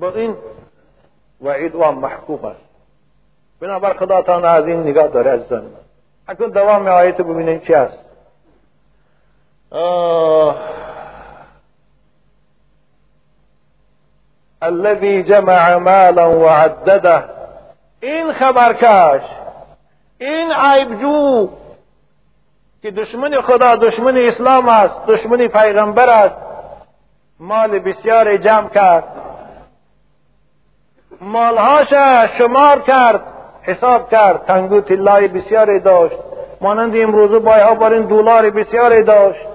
با 0.00 0.10
این 0.10 0.36
وعید 1.42 1.74
و 1.74 1.92
محکوم 1.92 2.44
است. 2.44 2.60
بنابر 3.60 3.94
خداتان 3.94 4.44
از 4.44 4.66
این 4.66 4.80
نگاه 4.80 5.08
داره 5.08 5.30
عزیزان 5.30 5.62
من. 5.62 5.70
اکنون 6.28 6.50
دوام 6.50 6.88
آیت 6.88 7.20
ببینید 7.20 7.62
چی 7.62 7.74
است. 7.74 7.98
الذي 14.66 15.22
جمع 15.22 15.76
مالا 15.76 16.30
وعدده. 16.30 17.24
این 18.00 18.32
خبرکش 18.32 19.22
این 20.18 20.52
عیبجو 20.52 21.48
که 22.82 22.90
دشمن 22.90 23.40
خدا 23.40 23.76
دشمن 23.76 24.16
اسلام 24.16 24.68
است 24.68 25.06
دشمن 25.06 25.46
پیغمبر 25.46 26.10
است 26.10 26.36
مال 27.40 27.78
بسیار 27.78 28.36
جمع 28.36 28.68
کرد. 28.68 29.04
مالهاش 31.20 31.94
شمار 32.38 32.80
کرد 32.80 33.20
حساب 33.62 34.10
کرد 34.10 34.44
تنگو 34.46 34.80
تلای 34.80 35.28
بسیاری 35.28 35.80
داشت. 35.80 36.16
مانند 36.60 36.96
امروز 36.96 37.42
بایها 37.42 37.74
بر 37.74 37.92
این 37.92 38.02
دلار 38.02 38.50
بسیاری 38.50 39.02
داشت. 39.02 39.46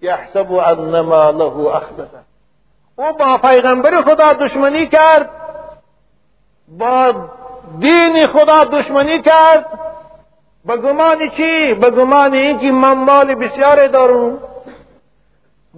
یحسب 0.00 0.52
ان 0.52 1.00
ماله 1.00 1.76
اخلده 1.76 2.27
او 2.98 3.12
با 3.12 3.38
پیغمبر 3.38 4.02
خدا 4.02 4.32
دشمنی 4.32 4.86
کرد 4.86 5.30
با 6.78 7.14
دین 7.78 8.26
خدا 8.26 8.64
دشمنی 8.64 9.22
کرد. 9.22 9.66
به 10.64 10.76
گمان 10.76 11.28
چی؟ 11.36 11.74
به 11.74 11.90
گمان 11.90 12.34
اینکه 12.34 12.72
من 12.72 12.92
مال 12.92 13.34
بسیاری 13.34 13.88
دارم 13.88 14.38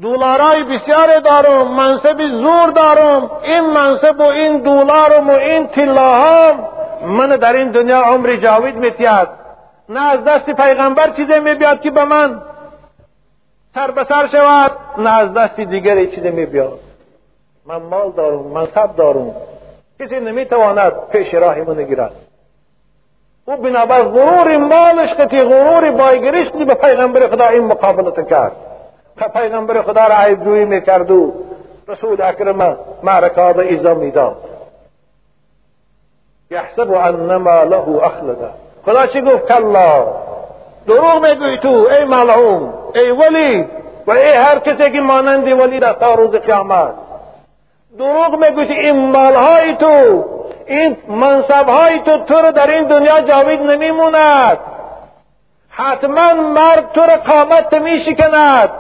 دلارای 0.03 0.65
بسیاری 0.65 1.21
دارم 1.21 1.75
منصب 1.75 2.17
زور 2.33 2.71
دارم 2.71 3.31
این 3.43 3.61
منصب 3.61 4.21
و 4.21 4.23
این 4.23 4.59
دلارم 4.59 5.31
و 5.31 5.33
این 5.33 5.67
تلاهام 5.67 6.69
من 7.07 7.29
در 7.29 7.53
این 7.53 7.71
دنیا 7.71 8.01
عمر 8.01 8.37
جاوید 8.37 8.77
میتید 8.77 9.29
نه 9.89 10.01
از 10.01 10.25
دست 10.25 10.51
پیغمبر 10.51 11.11
چیزی 11.11 11.41
میبیاد 11.41 11.81
که 11.81 11.91
به 11.91 12.05
من 12.05 12.43
سر 13.75 13.91
به 13.91 14.05
سر 14.05 14.27
شود 14.27 14.73
نه 14.99 15.11
از 15.11 15.35
دست 15.35 15.61
دیگری 15.61 16.07
چیزی 16.07 16.31
میبیاد. 16.31 16.90
من 17.67 17.77
مال 17.77 18.13
دارم 18.13 18.43
منصب 18.43 18.97
دارم. 18.97 19.35
کسی 20.01 20.21
نمی‌تواند 20.21 20.93
پیش 21.13 21.35
راهی 21.35 21.63
من 21.63 21.83
گیرد 21.83 22.13
او 23.45 23.57
بنابر 23.57 24.03
غرور 24.03 24.57
مالش 24.57 25.15
که 25.15 25.45
غرور 25.45 25.91
بایگریش 25.91 26.51
به 26.51 26.75
پیغمبر 26.75 27.29
خدا 27.29 27.47
این 27.47 27.65
مقابلت 27.65 28.29
کرد. 28.29 28.53
که 29.19 29.25
پیغمبر 29.25 29.83
خدا 29.83 30.07
را 30.07 30.35
جویی 30.35 30.65
می‌کرد 30.65 31.11
و 31.11 31.33
رسول 31.89 32.23
اکرم 32.23 32.77
معرکات 33.03 33.59
ایزا 33.59 33.95
می‌داد. 33.95 34.37
یحسب 36.51 36.91
ان 36.93 37.27
له 37.45 38.05
اخلده. 38.05 38.49
خدا 38.87 39.07
چی 39.07 39.21
گفت؟ 39.21 39.53
کلا. 39.53 40.07
دروغ 40.87 41.27
میگوی 41.27 41.59
تو 41.59 41.89
ای 41.91 42.05
ملعون 42.05 42.73
ای 42.95 43.11
ولی 43.11 43.67
و 44.07 44.11
ای 44.11 44.33
هر 44.33 44.59
کسی 44.59 44.91
که 44.91 45.01
مانندی 45.01 45.53
ولی 45.53 45.81
در 45.81 45.93
تا 45.93 46.15
روز 46.15 46.31
قیامت. 46.31 46.95
دروغ 47.99 48.45
میگوی 48.45 48.73
این 48.73 49.11
مالهای 49.11 49.77
تو 49.77 50.25
این 50.67 50.97
منصبهای 51.09 51.99
تو 51.99 52.19
تو 52.19 52.35
رو 52.35 52.53
در 52.53 52.67
این 52.67 52.85
دنیا 52.85 53.21
جاوید 53.21 53.63
نمیموند. 53.63 54.59
حتما 55.71 56.35
مرگ 56.35 56.93
تو 56.93 57.01
را 57.01 57.17
قامت 57.17 57.75
میشکند. 57.75 58.71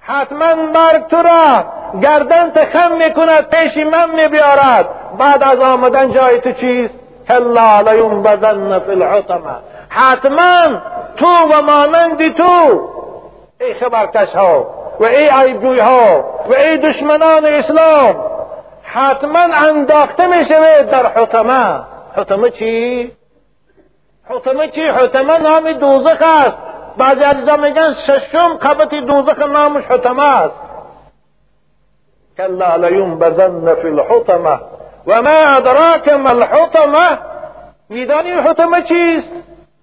حتما 0.00 0.54
مرگ 0.54 1.06
تو 1.06 1.16
را 1.16 1.64
گردن 2.02 2.64
خم 2.64 2.92
می‌کند 2.92 3.48
پیش 3.48 3.76
من 3.76 4.10
میبیارد. 4.10 4.86
بعد 5.18 5.42
از 5.42 5.58
آمدن 5.60 6.12
جای 6.12 6.40
تو 6.40 6.52
چیست؟ 6.52 6.94
کلا 7.28 7.82
بدن 8.24 8.78
فی 8.78 8.90
الحطمه 8.90 9.56
حتما 9.88 10.80
تو 11.16 11.26
و 11.26 11.62
مانند 11.62 12.34
تو. 12.34 12.80
ای 13.60 13.74
خبرکش 13.74 14.34
ها 14.34 14.66
و 15.00 15.04
ای 15.04 15.28
عیبجوی 15.28 15.80
ها 15.80 16.24
و 16.48 16.54
ای 16.54 16.78
دشمنان 16.78 17.46
اسلام. 17.46 18.37
حتما 18.92 19.40
انداخته 19.40 20.26
می 20.26 20.44
شود 20.44 20.90
در 20.90 21.06
حطمه. 21.06 21.80
حطمه 22.16 22.50
چی؟ 22.50 23.12
حطمه 24.24 24.68
چی؟ 24.68 24.86
حطمه 24.86 25.38
نام 25.38 25.72
دوزخ 25.72 26.22
است. 26.22 26.56
بعضی 26.98 27.20
عزیزا 27.20 27.56
میگن 27.56 27.94
ششم 28.06 28.56
قبط 28.56 28.94
دوزخ 28.94 29.38
نامش 29.38 29.84
حطمه 29.84 30.22
است. 30.22 30.54
کلا 32.36 32.76
لینبذن 32.76 33.74
فی 33.74 33.88
الحطمه. 33.88 34.58
و 35.06 35.22
ما 35.22 35.56
ادراک 35.56 36.08
ما 36.08 36.30
الحطمه. 36.30 37.18
میدانی 37.88 38.30
حطمه 38.30 38.82
چیست؟ 38.82 39.32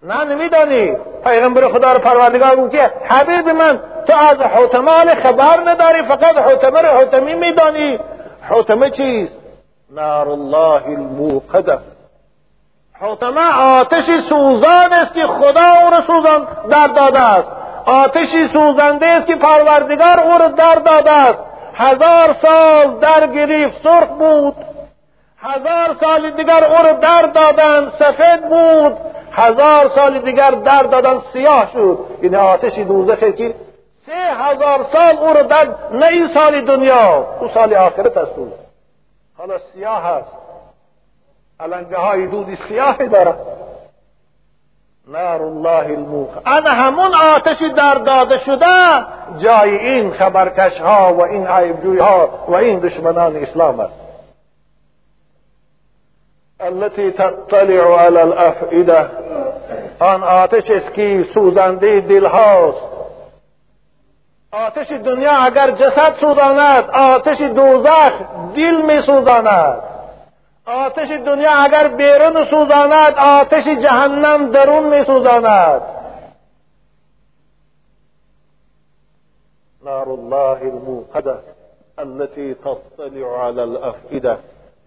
نه 0.03 0.24
نمیدانی. 0.24 0.95
پیغمبر 1.24 1.68
خدا 1.68 1.93
رو 1.93 1.99
پروردگار 1.99 2.56
گفت 2.56 2.72
که 2.72 2.91
حبیب 3.10 3.49
من 3.49 3.80
تو 4.08 4.14
از 4.14 4.38
حطمه 4.38 5.16
خبر 5.16 5.70
نداری 5.70 6.01
فقط 6.01 6.38
حطمه 6.38 6.82
رو 6.82 6.97
حطمی 6.97 7.34
میدانی. 7.34 7.99
حطمه 8.49 8.89
چیست 8.89 9.33
نار 9.91 10.29
الله 10.29 10.85
الموقده. 10.85 11.77
حطمه 13.01 13.61
آتشی 13.61 14.21
سوزان 14.29 14.93
است 14.93 15.13
که 15.13 15.27
خدا 15.27 15.71
او 15.83 15.89
را 15.89 16.01
سوزان 16.07 16.47
در 16.69 16.87
داده 16.87 17.19
است. 17.19 17.47
آتشی 17.85 18.47
سوزنده 18.47 19.05
است 19.05 19.27
که 19.27 19.35
پروردگار 19.35 20.19
او 20.19 20.37
را 20.37 20.47
در 20.47 20.75
داده 20.75 21.11
است. 21.11 21.39
هزار 21.73 22.35
سال 22.41 22.99
در 22.99 23.27
گریف 23.27 23.71
سرخ 23.83 24.07
بود. 24.09 24.55
هزار 25.39 25.95
سال 26.01 26.31
دیگر 26.31 26.63
او 26.63 26.83
را 26.85 26.93
در 26.93 27.21
دادن 27.21 27.91
سفید 27.99 28.49
بود. 28.49 28.97
هزار 29.31 29.91
سال 29.95 30.19
دیگر 30.19 30.51
در 30.51 30.83
دادن 30.83 31.21
سیاه 31.33 31.69
شد. 31.73 31.99
یعنی 32.21 32.35
آتش 32.35 32.79
دوزخی 32.79 33.31
که 33.31 33.55
سه 34.06 34.14
هزار 34.14 34.86
سال 34.93 35.18
او 35.18 35.34
را 35.34 35.43
در 35.43 35.76
نه 35.91 36.08
این 36.08 36.28
سال 36.34 36.62
دنیا. 36.62 37.38
او 37.41 37.47
سال 37.53 37.74
آخرت 37.74 38.18
است 38.18 38.32
حالا 39.38 39.58
سیاه 39.74 40.03
هست. 40.03 40.32
علنگه 41.60 41.97
های 41.97 42.28
دودی 42.28 42.58
سیاهی 42.68 43.08
دارد. 43.08 43.39
نار 45.08 45.41
الله 45.41 45.86
الموخ 45.86 46.30
انا 46.45 46.70
همون 46.70 47.14
آتشی 47.14 47.70
در 47.70 47.93
داده 47.93 48.38
شده 48.38 48.66
جای 49.38 49.78
این 49.78 50.12
خبرکش 50.12 50.82
ها 50.82 51.14
و 51.14 51.22
این 51.22 51.47
عیبجوی 51.47 51.99
ها 51.99 52.30
و 52.47 52.56
این 52.56 52.80
دشمنان 52.80 53.36
اسلام 53.36 53.80
است. 53.80 53.93
التي 56.60 57.12
تطلع 57.12 57.97
على 57.97 58.18
الافئده 58.18 59.10
آن 59.99 60.24
آتش 60.24 60.72
است 60.72 60.93
که 60.93 61.26
سوزنده 61.34 61.99
دل 61.99 62.26
هاست 62.26 62.94
آتش 64.56 64.91
دنیا 64.91 65.32
اگر 65.32 65.72
جسد 65.72 66.16
سوزاند 66.20 66.89
آتش 66.89 67.41
دوزخ 67.41 68.14
دل 68.56 68.82
می 68.82 69.01
سوزاند. 69.01 69.84
آتش 70.66 71.08
دنیا 71.08 71.51
اگر 71.51 71.88
بیرون 71.88 72.45
سوزاند 72.45 73.14
آتش 73.18 73.64
جهنم 73.68 74.51
درون 74.51 74.84
می 74.84 75.06
سوزاند. 75.06 75.82
نار 79.86 80.08
الله 80.10 80.62
الموقدة 80.62 81.38
التي 81.99 82.53
تطلع 82.53 83.45
على 83.45 83.64
الأفئدة 83.64 84.38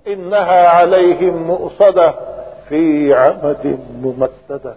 إنها 0.06 0.68
عليهم 0.68 1.34
مؤصدة 1.42 2.14
في 2.68 3.14
عمد 3.14 3.78
ممددة. 4.02 4.74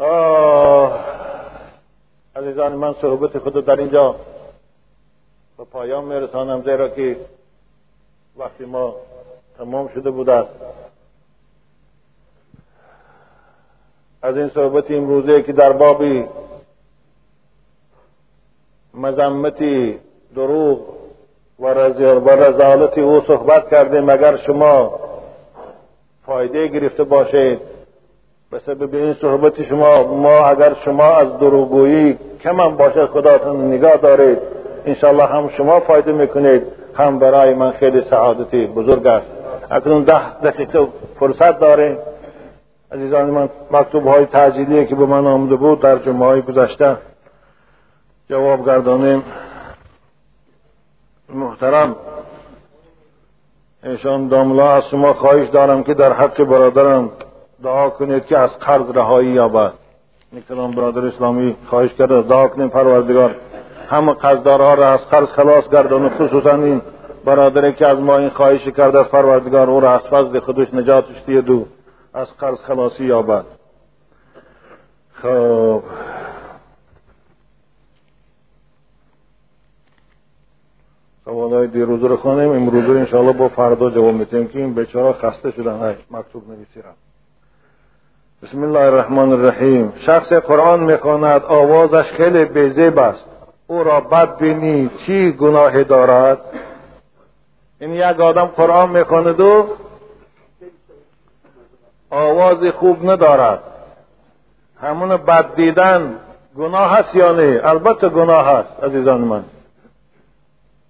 آه. 0.00 1.20
عزیزان 2.40 2.72
من 2.72 2.94
صحبت 3.02 3.38
خود 3.38 3.64
در 3.66 3.76
اینجا 3.76 4.16
به 5.58 5.64
پایان 5.64 6.04
میرسانم 6.04 6.62
زیرا 6.62 6.88
که 6.88 7.16
وقتی 8.36 8.64
ما 8.64 8.96
تمام 9.58 9.88
شده 9.88 10.10
بود 10.10 10.28
است. 10.28 10.50
از 14.22 14.36
این 14.36 14.48
صحبت 14.48 14.90
امروزه 14.90 15.42
که 15.42 15.52
در 15.52 15.72
بابی 15.72 16.24
مذمتی 18.94 19.98
دروغ 20.34 20.80
و 21.58 21.66
رزالت 21.68 22.98
او 22.98 23.20
صحبت 23.20 23.70
کردیم 23.70 24.08
اگر 24.08 24.36
شما 24.36 25.00
فایده 26.26 26.68
گرفته 26.68 27.04
باشید 27.04 27.69
به 28.50 28.60
سبب 28.66 28.94
این 28.94 29.14
صحبت 29.14 29.62
شما 29.62 30.14
ما 30.14 30.46
اگر 30.46 30.74
شما 30.84 31.04
از 31.04 31.38
دروغگویی 31.38 32.18
کم 32.42 32.60
هم 32.60 32.76
باشد 32.76 33.06
خداتون 33.06 33.72
نگاه 33.72 33.96
دارید 33.96 34.38
انشالله 34.86 35.26
هم 35.26 35.48
شما 35.48 35.80
فایده 35.80 36.12
می‌کنید. 36.12 36.62
هم 36.94 37.18
برای 37.18 37.54
من 37.54 37.72
خیلی 37.72 38.02
سعادتی 38.10 38.66
بزرگ 38.66 39.06
است. 39.06 39.26
اکنون 39.70 40.02
ده 40.02 40.38
دقیقه 40.40 40.88
فرصت 41.18 41.58
داره 41.58 41.98
عزیزان 42.92 43.30
من 43.30 43.48
مکتوب 43.70 44.06
های 44.06 44.26
تعجیلی 44.26 44.86
که 44.86 44.94
به 44.94 45.06
من 45.06 45.26
آمده 45.26 45.56
بود 45.56 45.80
در 45.80 45.98
جمعه 45.98 46.26
های 46.26 46.42
گذشته 46.42 46.96
جواب 48.30 48.66
گردانیم. 48.66 49.22
محترم 51.34 51.96
ایشان 53.84 54.28
داملا 54.28 54.72
از 54.72 54.82
شما 54.90 55.12
خواهش 55.12 55.48
دارم 55.48 55.84
که 55.84 55.94
در 55.94 56.12
حق 56.12 56.44
برادرم 56.44 57.10
دعا 57.62 57.90
کنید 57.90 58.26
که 58.26 58.38
از 58.38 58.58
قرض 58.58 58.86
رهایی 58.94 59.28
یابد. 59.28 59.72
می‌کنم 60.32 60.70
برادر 60.70 61.06
اسلامی 61.06 61.56
خواهش 61.66 61.94
کرده 61.94 62.22
دعا 62.22 62.48
کنیم 62.48 62.68
پروردگار. 62.68 63.34
همه 63.88 64.14
قرضدارها 64.14 64.74
را 64.74 64.88
از 64.92 65.00
قرض 65.00 65.28
خلاص 65.28 65.68
گردان 65.68 66.08
خصوصا 66.08 66.54
این 66.54 66.82
برادری 67.24 67.72
که 67.72 67.86
از 67.86 67.98
ما 67.98 68.18
این 68.18 68.30
خواهش 68.30 68.68
کرده 68.68 69.02
پروردگار 69.02 69.70
او 69.70 69.80
را 69.80 69.94
از 69.94 70.00
فضل 70.00 70.40
خودش 70.40 70.74
نجاتش 70.74 71.22
دید 71.26 71.50
و 71.50 71.66
از 72.14 72.36
قرض 72.38 72.58
خلاصی 72.58 73.04
یابد. 73.04 73.44
خب. 75.12 75.82
سوالای 81.24 81.66
دیروز 81.66 82.02
رو 82.02 82.16
خانیم 82.16 82.50
امروز 82.50 82.84
رو 82.84 82.96
انشاءالله 82.96 83.32
با 83.32 83.48
فردا 83.48 83.90
جواب 83.90 84.14
میتیم 84.14 84.48
که 84.48 84.58
این 84.58 84.74
بیچاره 84.74 85.12
خسته 85.12 85.50
شدن. 85.50 85.96
مکتوب 86.10 86.48
نویسیرم. 86.48 86.94
بسم 88.42 88.62
الله 88.62 88.80
الرحمن 88.80 89.32
الرحیم 89.32 89.92
شخص 90.06 90.32
قرآن 90.32 90.80
می‌خواند 90.80 91.42
آوازش 91.44 92.04
خیلی 92.16 92.44
بیزیب 92.44 92.98
است. 92.98 93.24
او 93.66 93.84
را 93.84 94.00
بد 94.00 94.36
بینی 94.38 94.90
چی 95.06 95.32
گناه 95.32 95.84
دارد؟ 95.84 96.38
این 97.80 97.94
یک 97.94 98.20
آدم 98.20 98.44
قرآن 98.44 98.90
می‌خواند 98.90 99.40
و 99.40 99.66
آواز 102.10 102.64
خوب 102.78 103.10
ندارد. 103.10 103.60
همون 104.80 105.16
بد 105.16 105.54
دیدن 105.54 106.14
گناه 106.58 106.98
هست 106.98 107.14
یا 107.14 107.32
نه؟ 107.32 107.60
البته 107.64 108.08
گناه 108.08 108.46
هست 108.46 108.84
عزیزان 108.84 109.20
من. 109.20 109.44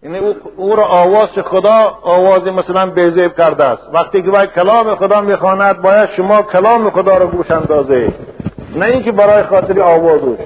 یعنی 0.02 0.18
او, 0.56 0.76
را 0.76 0.84
آواز 0.84 1.28
خدا 1.28 1.98
آواز 2.02 2.42
مثلا 2.42 2.90
بیزیب 2.90 3.36
کرده 3.36 3.64
است. 3.64 3.82
وقتی 3.92 4.22
که 4.22 4.30
باید 4.30 4.52
کلام 4.52 4.94
خدا 4.94 5.20
می‌خواند 5.20 5.82
باید 5.82 6.08
شما 6.10 6.42
کلام 6.42 6.90
خدا 6.90 7.16
را 7.16 7.26
گوش 7.26 7.50
اندازه. 7.50 8.12
نه 8.76 8.86
اینکه 8.86 9.12
برای 9.12 9.42
خاطر 9.42 9.80
آوازش 9.80 10.38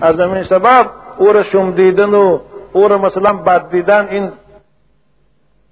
از 0.00 0.20
همین 0.20 0.44
سبب 0.44 0.86
او 1.18 1.32
را 1.32 1.42
شم 1.42 1.70
دیدن 1.70 2.14
و 2.14 2.38
او 2.72 2.88
را 2.88 2.98
مثلا 2.98 3.32
بد 3.32 3.70
دیدن 3.70 4.08
این 4.10 4.32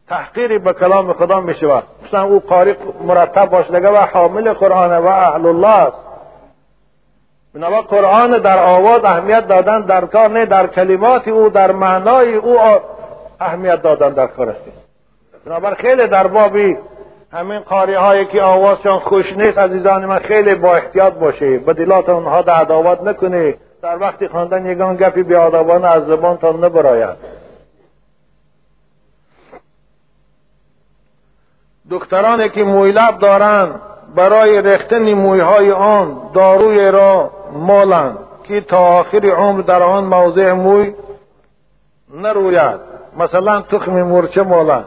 تحقیری 0.08 0.58
به 0.58 0.72
کلام 0.72 1.12
خدا 1.12 1.40
می 1.40 1.54
شود 1.54 1.84
مثلا 2.06 2.22
او 2.22 2.40
قاری 2.40 2.74
مرتب 3.06 3.50
باشدگه 3.50 3.88
و 3.88 3.96
حامل 3.96 4.52
قرآن 4.52 4.98
و 4.98 5.06
اهل 5.06 5.46
الله 5.46 5.68
است. 5.68 5.98
بنابرای 7.54 7.82
قرآن 7.82 8.38
در 8.38 8.58
آواز 8.58 9.04
اهمیت 9.04 9.48
دادن 9.48 9.80
در 9.80 10.04
کار 10.04 10.28
نه 10.28 10.46
در 10.46 10.66
کلمات 10.66 11.28
او 11.28 11.48
در 11.48 11.72
معنای 11.72 12.34
او 12.34 12.58
اهمیت 13.40 13.82
دادن 13.82 14.10
در 14.10 14.26
کار 14.26 14.48
است 14.48 14.60
بنابر 15.46 15.74
خیلی 15.74 16.06
در 16.06 16.26
بابی 16.26 16.76
همین 17.32 17.60
قاری 17.60 17.94
هایی 17.94 18.26
که 18.26 18.42
آوازشان 18.42 18.98
خوش 18.98 19.32
نیست 19.32 19.58
عزیزان 19.58 20.06
من 20.06 20.18
خیلی 20.18 20.54
با 20.54 20.76
احتیاط 20.76 21.12
باشه. 21.12 21.58
به 21.58 21.72
دلات 21.72 22.08
اونها 22.08 22.42
در 22.42 22.54
عداوت 22.54 23.02
نکنه 23.02 23.54
در 23.82 23.98
وقتی 23.98 24.28
خواندن 24.28 24.66
یگان 24.66 24.96
گپی 24.96 25.22
به 25.22 25.38
آدابان 25.38 25.84
از 25.84 26.06
زبانتان 26.06 26.64
نبراید. 26.64 27.16
دکترانی 31.90 32.48
که 32.48 32.64
مویلب 32.64 33.18
دارند 33.18 33.80
برای 34.16 34.62
رختن 34.62 35.12
مویهای 35.14 35.70
آن 35.70 36.30
داروی 36.34 36.90
را 36.90 37.30
مالند 37.52 38.18
که 38.44 38.60
تا 38.60 38.78
آخر 38.78 39.26
عمر 39.26 39.60
در 39.62 39.82
آن 39.82 40.04
موضع 40.04 40.52
موی 40.52 40.94
نروید. 42.14 42.89
مثلا 43.18 43.60
تخم 43.60 44.02
مورچه 44.02 44.42
مالند 44.42 44.84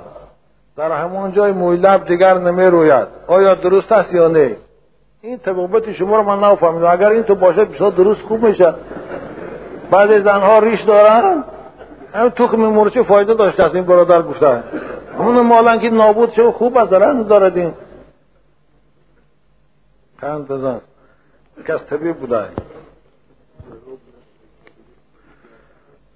در 0.77 0.91
همون 0.91 1.31
جای 1.31 1.51
مویلب 1.51 2.05
دیگر 2.07 2.37
نمی 2.37 2.65
روید. 2.65 3.07
آیا 3.27 3.55
درست 3.55 3.91
است 3.91 4.13
یا 4.13 4.27
نه؟ 4.27 4.57
این 5.21 5.37
طبقبت 5.37 5.91
شما 5.91 6.17
رو 6.17 6.23
من 6.23 6.39
نفهمیدم. 6.39 6.91
اگر 6.91 7.09
این 7.09 7.23
تو 7.23 7.35
باشه 7.35 7.65
بسیار 7.65 7.91
درست 7.91 8.21
خوب 8.21 8.47
میشه. 8.47 8.73
بعضی 9.91 10.21
زنها 10.21 10.59
ریش 10.59 10.81
دارن. 10.81 11.43
هم 12.13 12.29
تخم 12.29 12.57
مورچه 12.57 13.03
فایده 13.03 13.33
داشته 13.33 13.63
است 13.63 13.75
این 13.75 13.83
برادر 13.83 14.21
گفته. 14.21 14.63
همون 15.19 15.41
مالن 15.41 15.79
که 15.79 15.89
نابود 15.89 16.31
شو 16.31 16.51
خوب 16.51 16.77
از 16.77 16.89
دارن 16.89 17.23
دارد 17.23 17.57
این. 17.57 17.73
کند 20.21 20.47
بزن 20.47 20.81
کس 21.67 21.79
طبیب 21.89 22.17
بوده. 22.17 22.45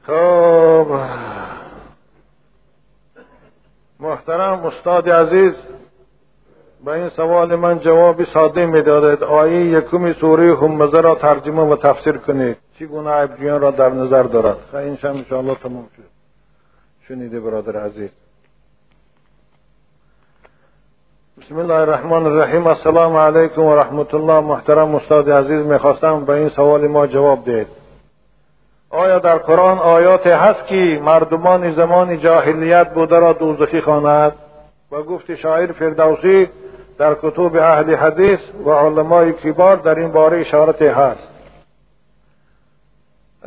خب. 0.08 0.88
محترم 4.00 4.66
استاد 4.66 5.10
عزیز 5.10 5.54
به 6.86 6.92
این 6.92 7.10
سوال 7.10 7.56
من 7.56 7.80
جواب 7.80 8.24
ساده 8.24 8.66
می‌دادید 8.66 9.24
آیه 9.24 9.66
یکم 9.66 10.14
سوره 10.14 10.58
همزه 10.58 11.02
را 11.02 11.16
ترجمه 11.16 11.62
و 11.62 11.76
تفسیر 11.76 12.18
کنید. 12.18 12.58
چگونه 12.80 13.10
عیبجویان 13.10 13.62
را 13.62 13.72
در 13.72 13.90
نظر 13.90 14.24
دارد؟ 14.24 14.58
این 14.74 14.96
شم 14.96 15.08
انشاءالله 15.08 15.56
تمام 15.56 15.88
شد. 15.98 16.04
شنیده 17.08 17.40
برادر 17.40 17.80
عزیز. 17.80 18.10
بسم 21.42 21.58
الله 21.58 21.76
الرحمن 21.76 22.26
الرحیم. 22.26 22.68
السلام 22.68 23.16
علیکم 23.16 23.62
و 23.62 23.76
رحمت 23.76 24.14
الله. 24.14 24.40
محترم 24.40 24.96
استاد 24.96 25.32
عزیز 25.32 25.66
می‌خواستم 25.66 26.26
به 26.26 26.34
این 26.34 26.50
سوال 26.50 26.88
ما 26.88 27.08
جواب 27.08 27.46
دهید. 27.46 27.68
آیا 28.98 29.20
در 29.20 29.38
قرآن 29.38 29.80
آیات 29.80 30.28
هست 30.28 30.68
که 30.68 31.00
مردمان 31.04 31.74
زمان 31.74 32.20
جاهلیت 32.20 32.94
بوده 32.94 33.20
را 33.20 33.34
دوزخی 33.34 33.82
خواند؟ 33.82 34.32
و 34.92 35.04
گفت 35.04 35.36
شاعر 35.36 35.72
فردوسی 35.72 36.50
در 36.98 37.16
کتب 37.22 37.56
اهل 37.56 37.96
حدیث 37.96 38.40
و 38.66 38.70
علمای 38.70 39.34
کبار 39.34 39.76
در 39.76 39.96
این 39.96 40.12
باره 40.12 40.40
اشارت 40.40 40.82
هست. 40.82 41.28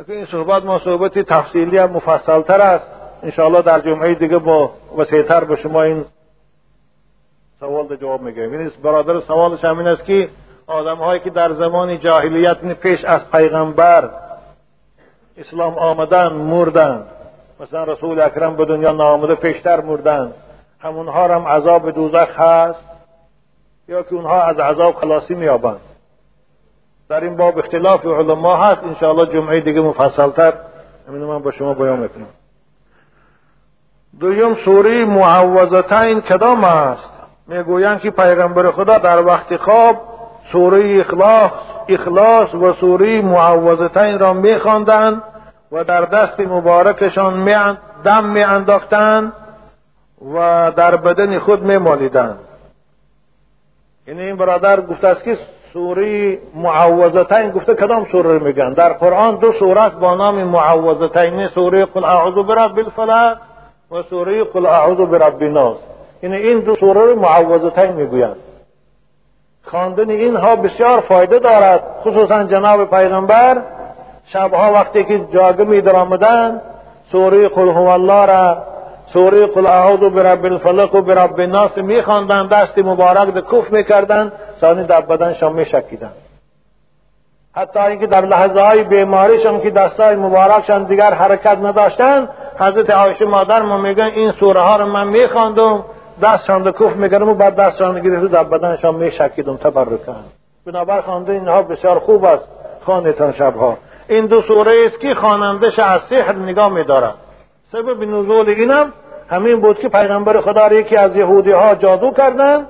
این 0.07 0.25
صحبت 0.25 0.65
ما 0.65 0.79
صحبت 0.79 1.19
تفصیلی 1.19 1.77
هم 1.77 1.91
مفصل 1.91 2.41
تر 2.41 2.61
است. 2.61 2.87
انشاءالله 3.23 3.61
در 3.61 3.79
جمعه 3.79 4.13
دیگه 4.13 4.37
با 4.37 4.71
وسیعتر 4.97 5.43
به 5.43 5.55
شما 5.55 5.83
این 5.83 6.05
سوال 7.59 7.95
جواب 7.95 8.21
میگم 8.21 8.51
این 8.51 8.71
برادر 8.83 9.19
سوالش 9.19 9.65
همین 9.65 9.87
است 9.87 10.05
که 10.05 10.29
آدم 10.67 10.97
هایی 10.97 11.19
که 11.19 11.29
در 11.29 11.53
زمان 11.53 11.99
جاهلیت 11.99 12.57
پیش 12.63 13.05
از 13.05 13.31
پیغمبر 13.31 14.09
اسلام 15.37 15.77
آمدن 15.77 16.27
مردن 16.27 17.05
مثلا 17.59 17.83
رسول 17.83 18.21
اکرم 18.21 18.55
به 18.55 18.65
دنیا 18.65 18.91
نامده 18.91 19.35
پیشتر 19.35 19.81
مردن 19.81 20.33
همونها 20.79 21.35
هم 21.35 21.47
عذاب 21.47 21.91
دوزخ 21.91 22.39
هست 22.39 22.85
یا 23.87 24.03
که 24.03 24.15
اونها 24.15 24.43
از 24.43 24.59
عذاب 24.59 24.95
خلاصی 24.95 25.33
میابند 25.33 25.79
در 27.09 27.23
این 27.23 27.37
باب 27.37 27.57
اختلاف 27.57 28.05
علما 28.05 28.57
هست 28.57 28.83
انشاءالله 28.83 29.33
جمعه 29.33 29.61
دیگه 29.61 29.81
مفصلتر 29.81 30.53
همین 31.07 31.21
من 31.21 31.39
با 31.39 31.51
شما 31.51 31.73
بیان 31.73 31.99
می‌کنم 31.99 32.27
دویم 34.19 34.55
سوره 34.55 35.05
معوضتین 35.05 36.21
کدام 36.21 36.63
است 36.63 37.09
می‌گویند 37.47 37.99
که 37.99 38.11
پیغمبر 38.11 38.71
خدا 38.71 38.97
در 38.97 39.25
وقت 39.25 39.57
خواب 39.57 40.01
سوره 40.51 40.99
اخلاص 40.99 41.51
اخلاص 41.87 42.55
و 42.55 42.73
سوره 42.73 43.21
معوضتین 43.21 44.19
را 44.19 44.33
میخواندند 44.33 45.23
و 45.71 45.83
در 45.83 46.01
دست 46.01 46.39
مبارکشان 46.39 47.33
می 47.33 47.77
دم 48.03 48.25
میانداختند 48.25 49.33
و 50.35 50.71
در 50.75 50.95
بدن 50.95 51.39
خود 51.39 51.63
میمالیدند. 51.63 52.39
یعنی 54.07 54.21
این 54.21 54.35
برادر 54.35 54.81
گفته 54.81 55.07
است 55.07 55.23
که 55.23 55.37
سوره 55.73 56.37
معوضتین 56.55 57.51
گفته 57.51 57.75
کدام 57.75 58.07
سوره 58.11 58.39
میگن؟ 58.39 58.73
در 58.73 58.93
قرآن 58.93 59.35
دو 59.35 59.53
سوره 59.53 59.81
است 59.81 59.95
با 59.95 60.15
نام 60.15 60.43
معوضتین 60.43 61.47
سوره 61.47 61.85
قل 61.85 62.03
اعوذ 62.03 62.45
برب 62.45 62.77
الفلق 62.77 63.37
و 63.91 64.03
سوره 64.09 64.43
قل 64.43 64.65
اعوذ 64.65 64.97
برب 64.97 65.41
الناس. 65.41 65.77
یعنی 66.23 66.37
این 66.37 66.59
دو 66.59 66.75
سوره 66.75 67.13
معوضتین 67.13 67.91
می‌گویند. 67.91 68.35
خواندن 69.65 70.09
اینها 70.09 70.55
بسیار 70.55 70.99
فایده 70.99 71.39
دارد 71.39 71.83
خصوصا 72.01 72.43
جناب 72.43 72.89
پیغمبر. 72.89 73.61
شبها 74.25 74.73
وقتی 74.73 75.03
که 75.03 75.25
جاگه 75.33 75.63
می 75.63 75.81
درآمدند 75.81 76.61
سوره 77.11 77.47
قل 77.47 77.69
هو 77.69 77.87
الله 77.87 78.25
را 78.25 78.57
سوره 79.13 79.45
قل 79.45 79.65
اعوذ 79.65 79.99
برب 79.99 80.45
الفلق 80.45 80.95
و 80.95 81.01
برب 81.01 81.39
الناس 81.39 81.77
میخواندند 81.77 82.49
دست 82.49 82.77
مبارک 82.77 83.27
به 83.27 83.41
کف 83.41 83.71
می‌کردند 83.71 84.31
ثانی 84.61 84.83
در 84.83 85.01
بدنشان 85.01 85.53
میشکیدند. 85.53 86.15
حتی 87.55 87.79
اینکه 87.79 88.07
در 88.07 88.25
لحظه 88.25 88.61
های 88.61 88.83
بیماریشان 88.83 89.61
که 89.61 89.69
دستای 89.69 90.15
مبارکشان 90.15 90.83
دیگر 90.83 91.13
حرکت 91.13 91.57
نداشتند 91.57 92.29
حضرت 92.59 92.89
عایشه 92.89 93.25
مادر 93.25 93.61
ما 93.61 93.77
میگن 93.77 94.03
این 94.15 94.31
سوره 94.31 94.61
ها 94.61 94.75
رو 94.75 94.85
من 94.85 95.07
میخواندم. 95.07 95.83
دستشان 96.21 96.63
به 96.63 96.71
کف 96.71 96.95
میگرم 96.95 97.29
و 97.29 97.33
بعد 97.33 97.55
دستشان 97.55 98.01
گرفت 98.01 98.31
در 98.31 98.43
بدنشان 98.43 98.95
میشکیدم 98.95 99.57
تبرکن 99.57 100.23
بنابر 100.65 101.01
خوانده 101.01 101.31
اینها 101.31 101.61
بسیار 101.61 101.99
خوب 101.99 102.25
است 102.25 102.47
خواندتان 102.85 103.33
شبها. 103.33 103.77
این 104.07 104.25
دو 104.25 104.41
سوره 104.41 104.85
است 104.85 104.99
که 104.99 105.13
خوانندش 105.15 105.79
از 105.79 106.01
سحر 106.09 106.35
نگاه 106.35 106.69
میدارد 106.69 107.13
سبب 107.71 108.03
نزول 108.03 108.49
اینم 108.49 108.93
همین 109.29 109.61
بود 109.61 109.79
که 109.79 109.89
پیغمبر 109.89 110.41
خدا 110.41 110.67
را 110.67 110.73
یکی 110.73 110.95
از 110.95 111.15
یهودی 111.15 111.51
ها 111.51 111.75
جادو 111.75 112.11
کردن 112.11 112.65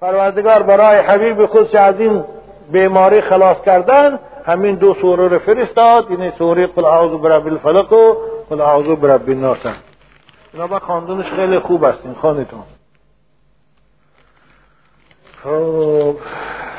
پروردگار 0.00 0.62
برای 0.62 0.98
حبیب 0.98 1.46
خودش 1.46 1.74
از 1.74 2.00
این 2.00 2.24
بیماری 2.72 3.20
خلاص 3.20 3.62
کردن 3.62 4.18
همین 4.46 4.74
دو 4.74 4.94
سوره 4.94 5.28
رو 5.28 5.38
فرستاد. 5.38 6.06
این 6.08 6.30
سوره 6.30 6.66
قل 6.66 6.84
اعوذ 6.84 7.20
برب 7.20 7.46
الفلق 7.46 7.92
و 7.92 8.14
قل 8.50 8.60
اعوذ 8.60 8.86
برب 8.86 9.28
الناس. 9.28 9.58
اینا 10.52 10.78
خواندنش 10.78 11.32
خیلی 11.32 11.58
خوب 11.58 11.84
هستین 11.84 12.14
خانیتون 12.14 12.60
Oh. 15.44 16.71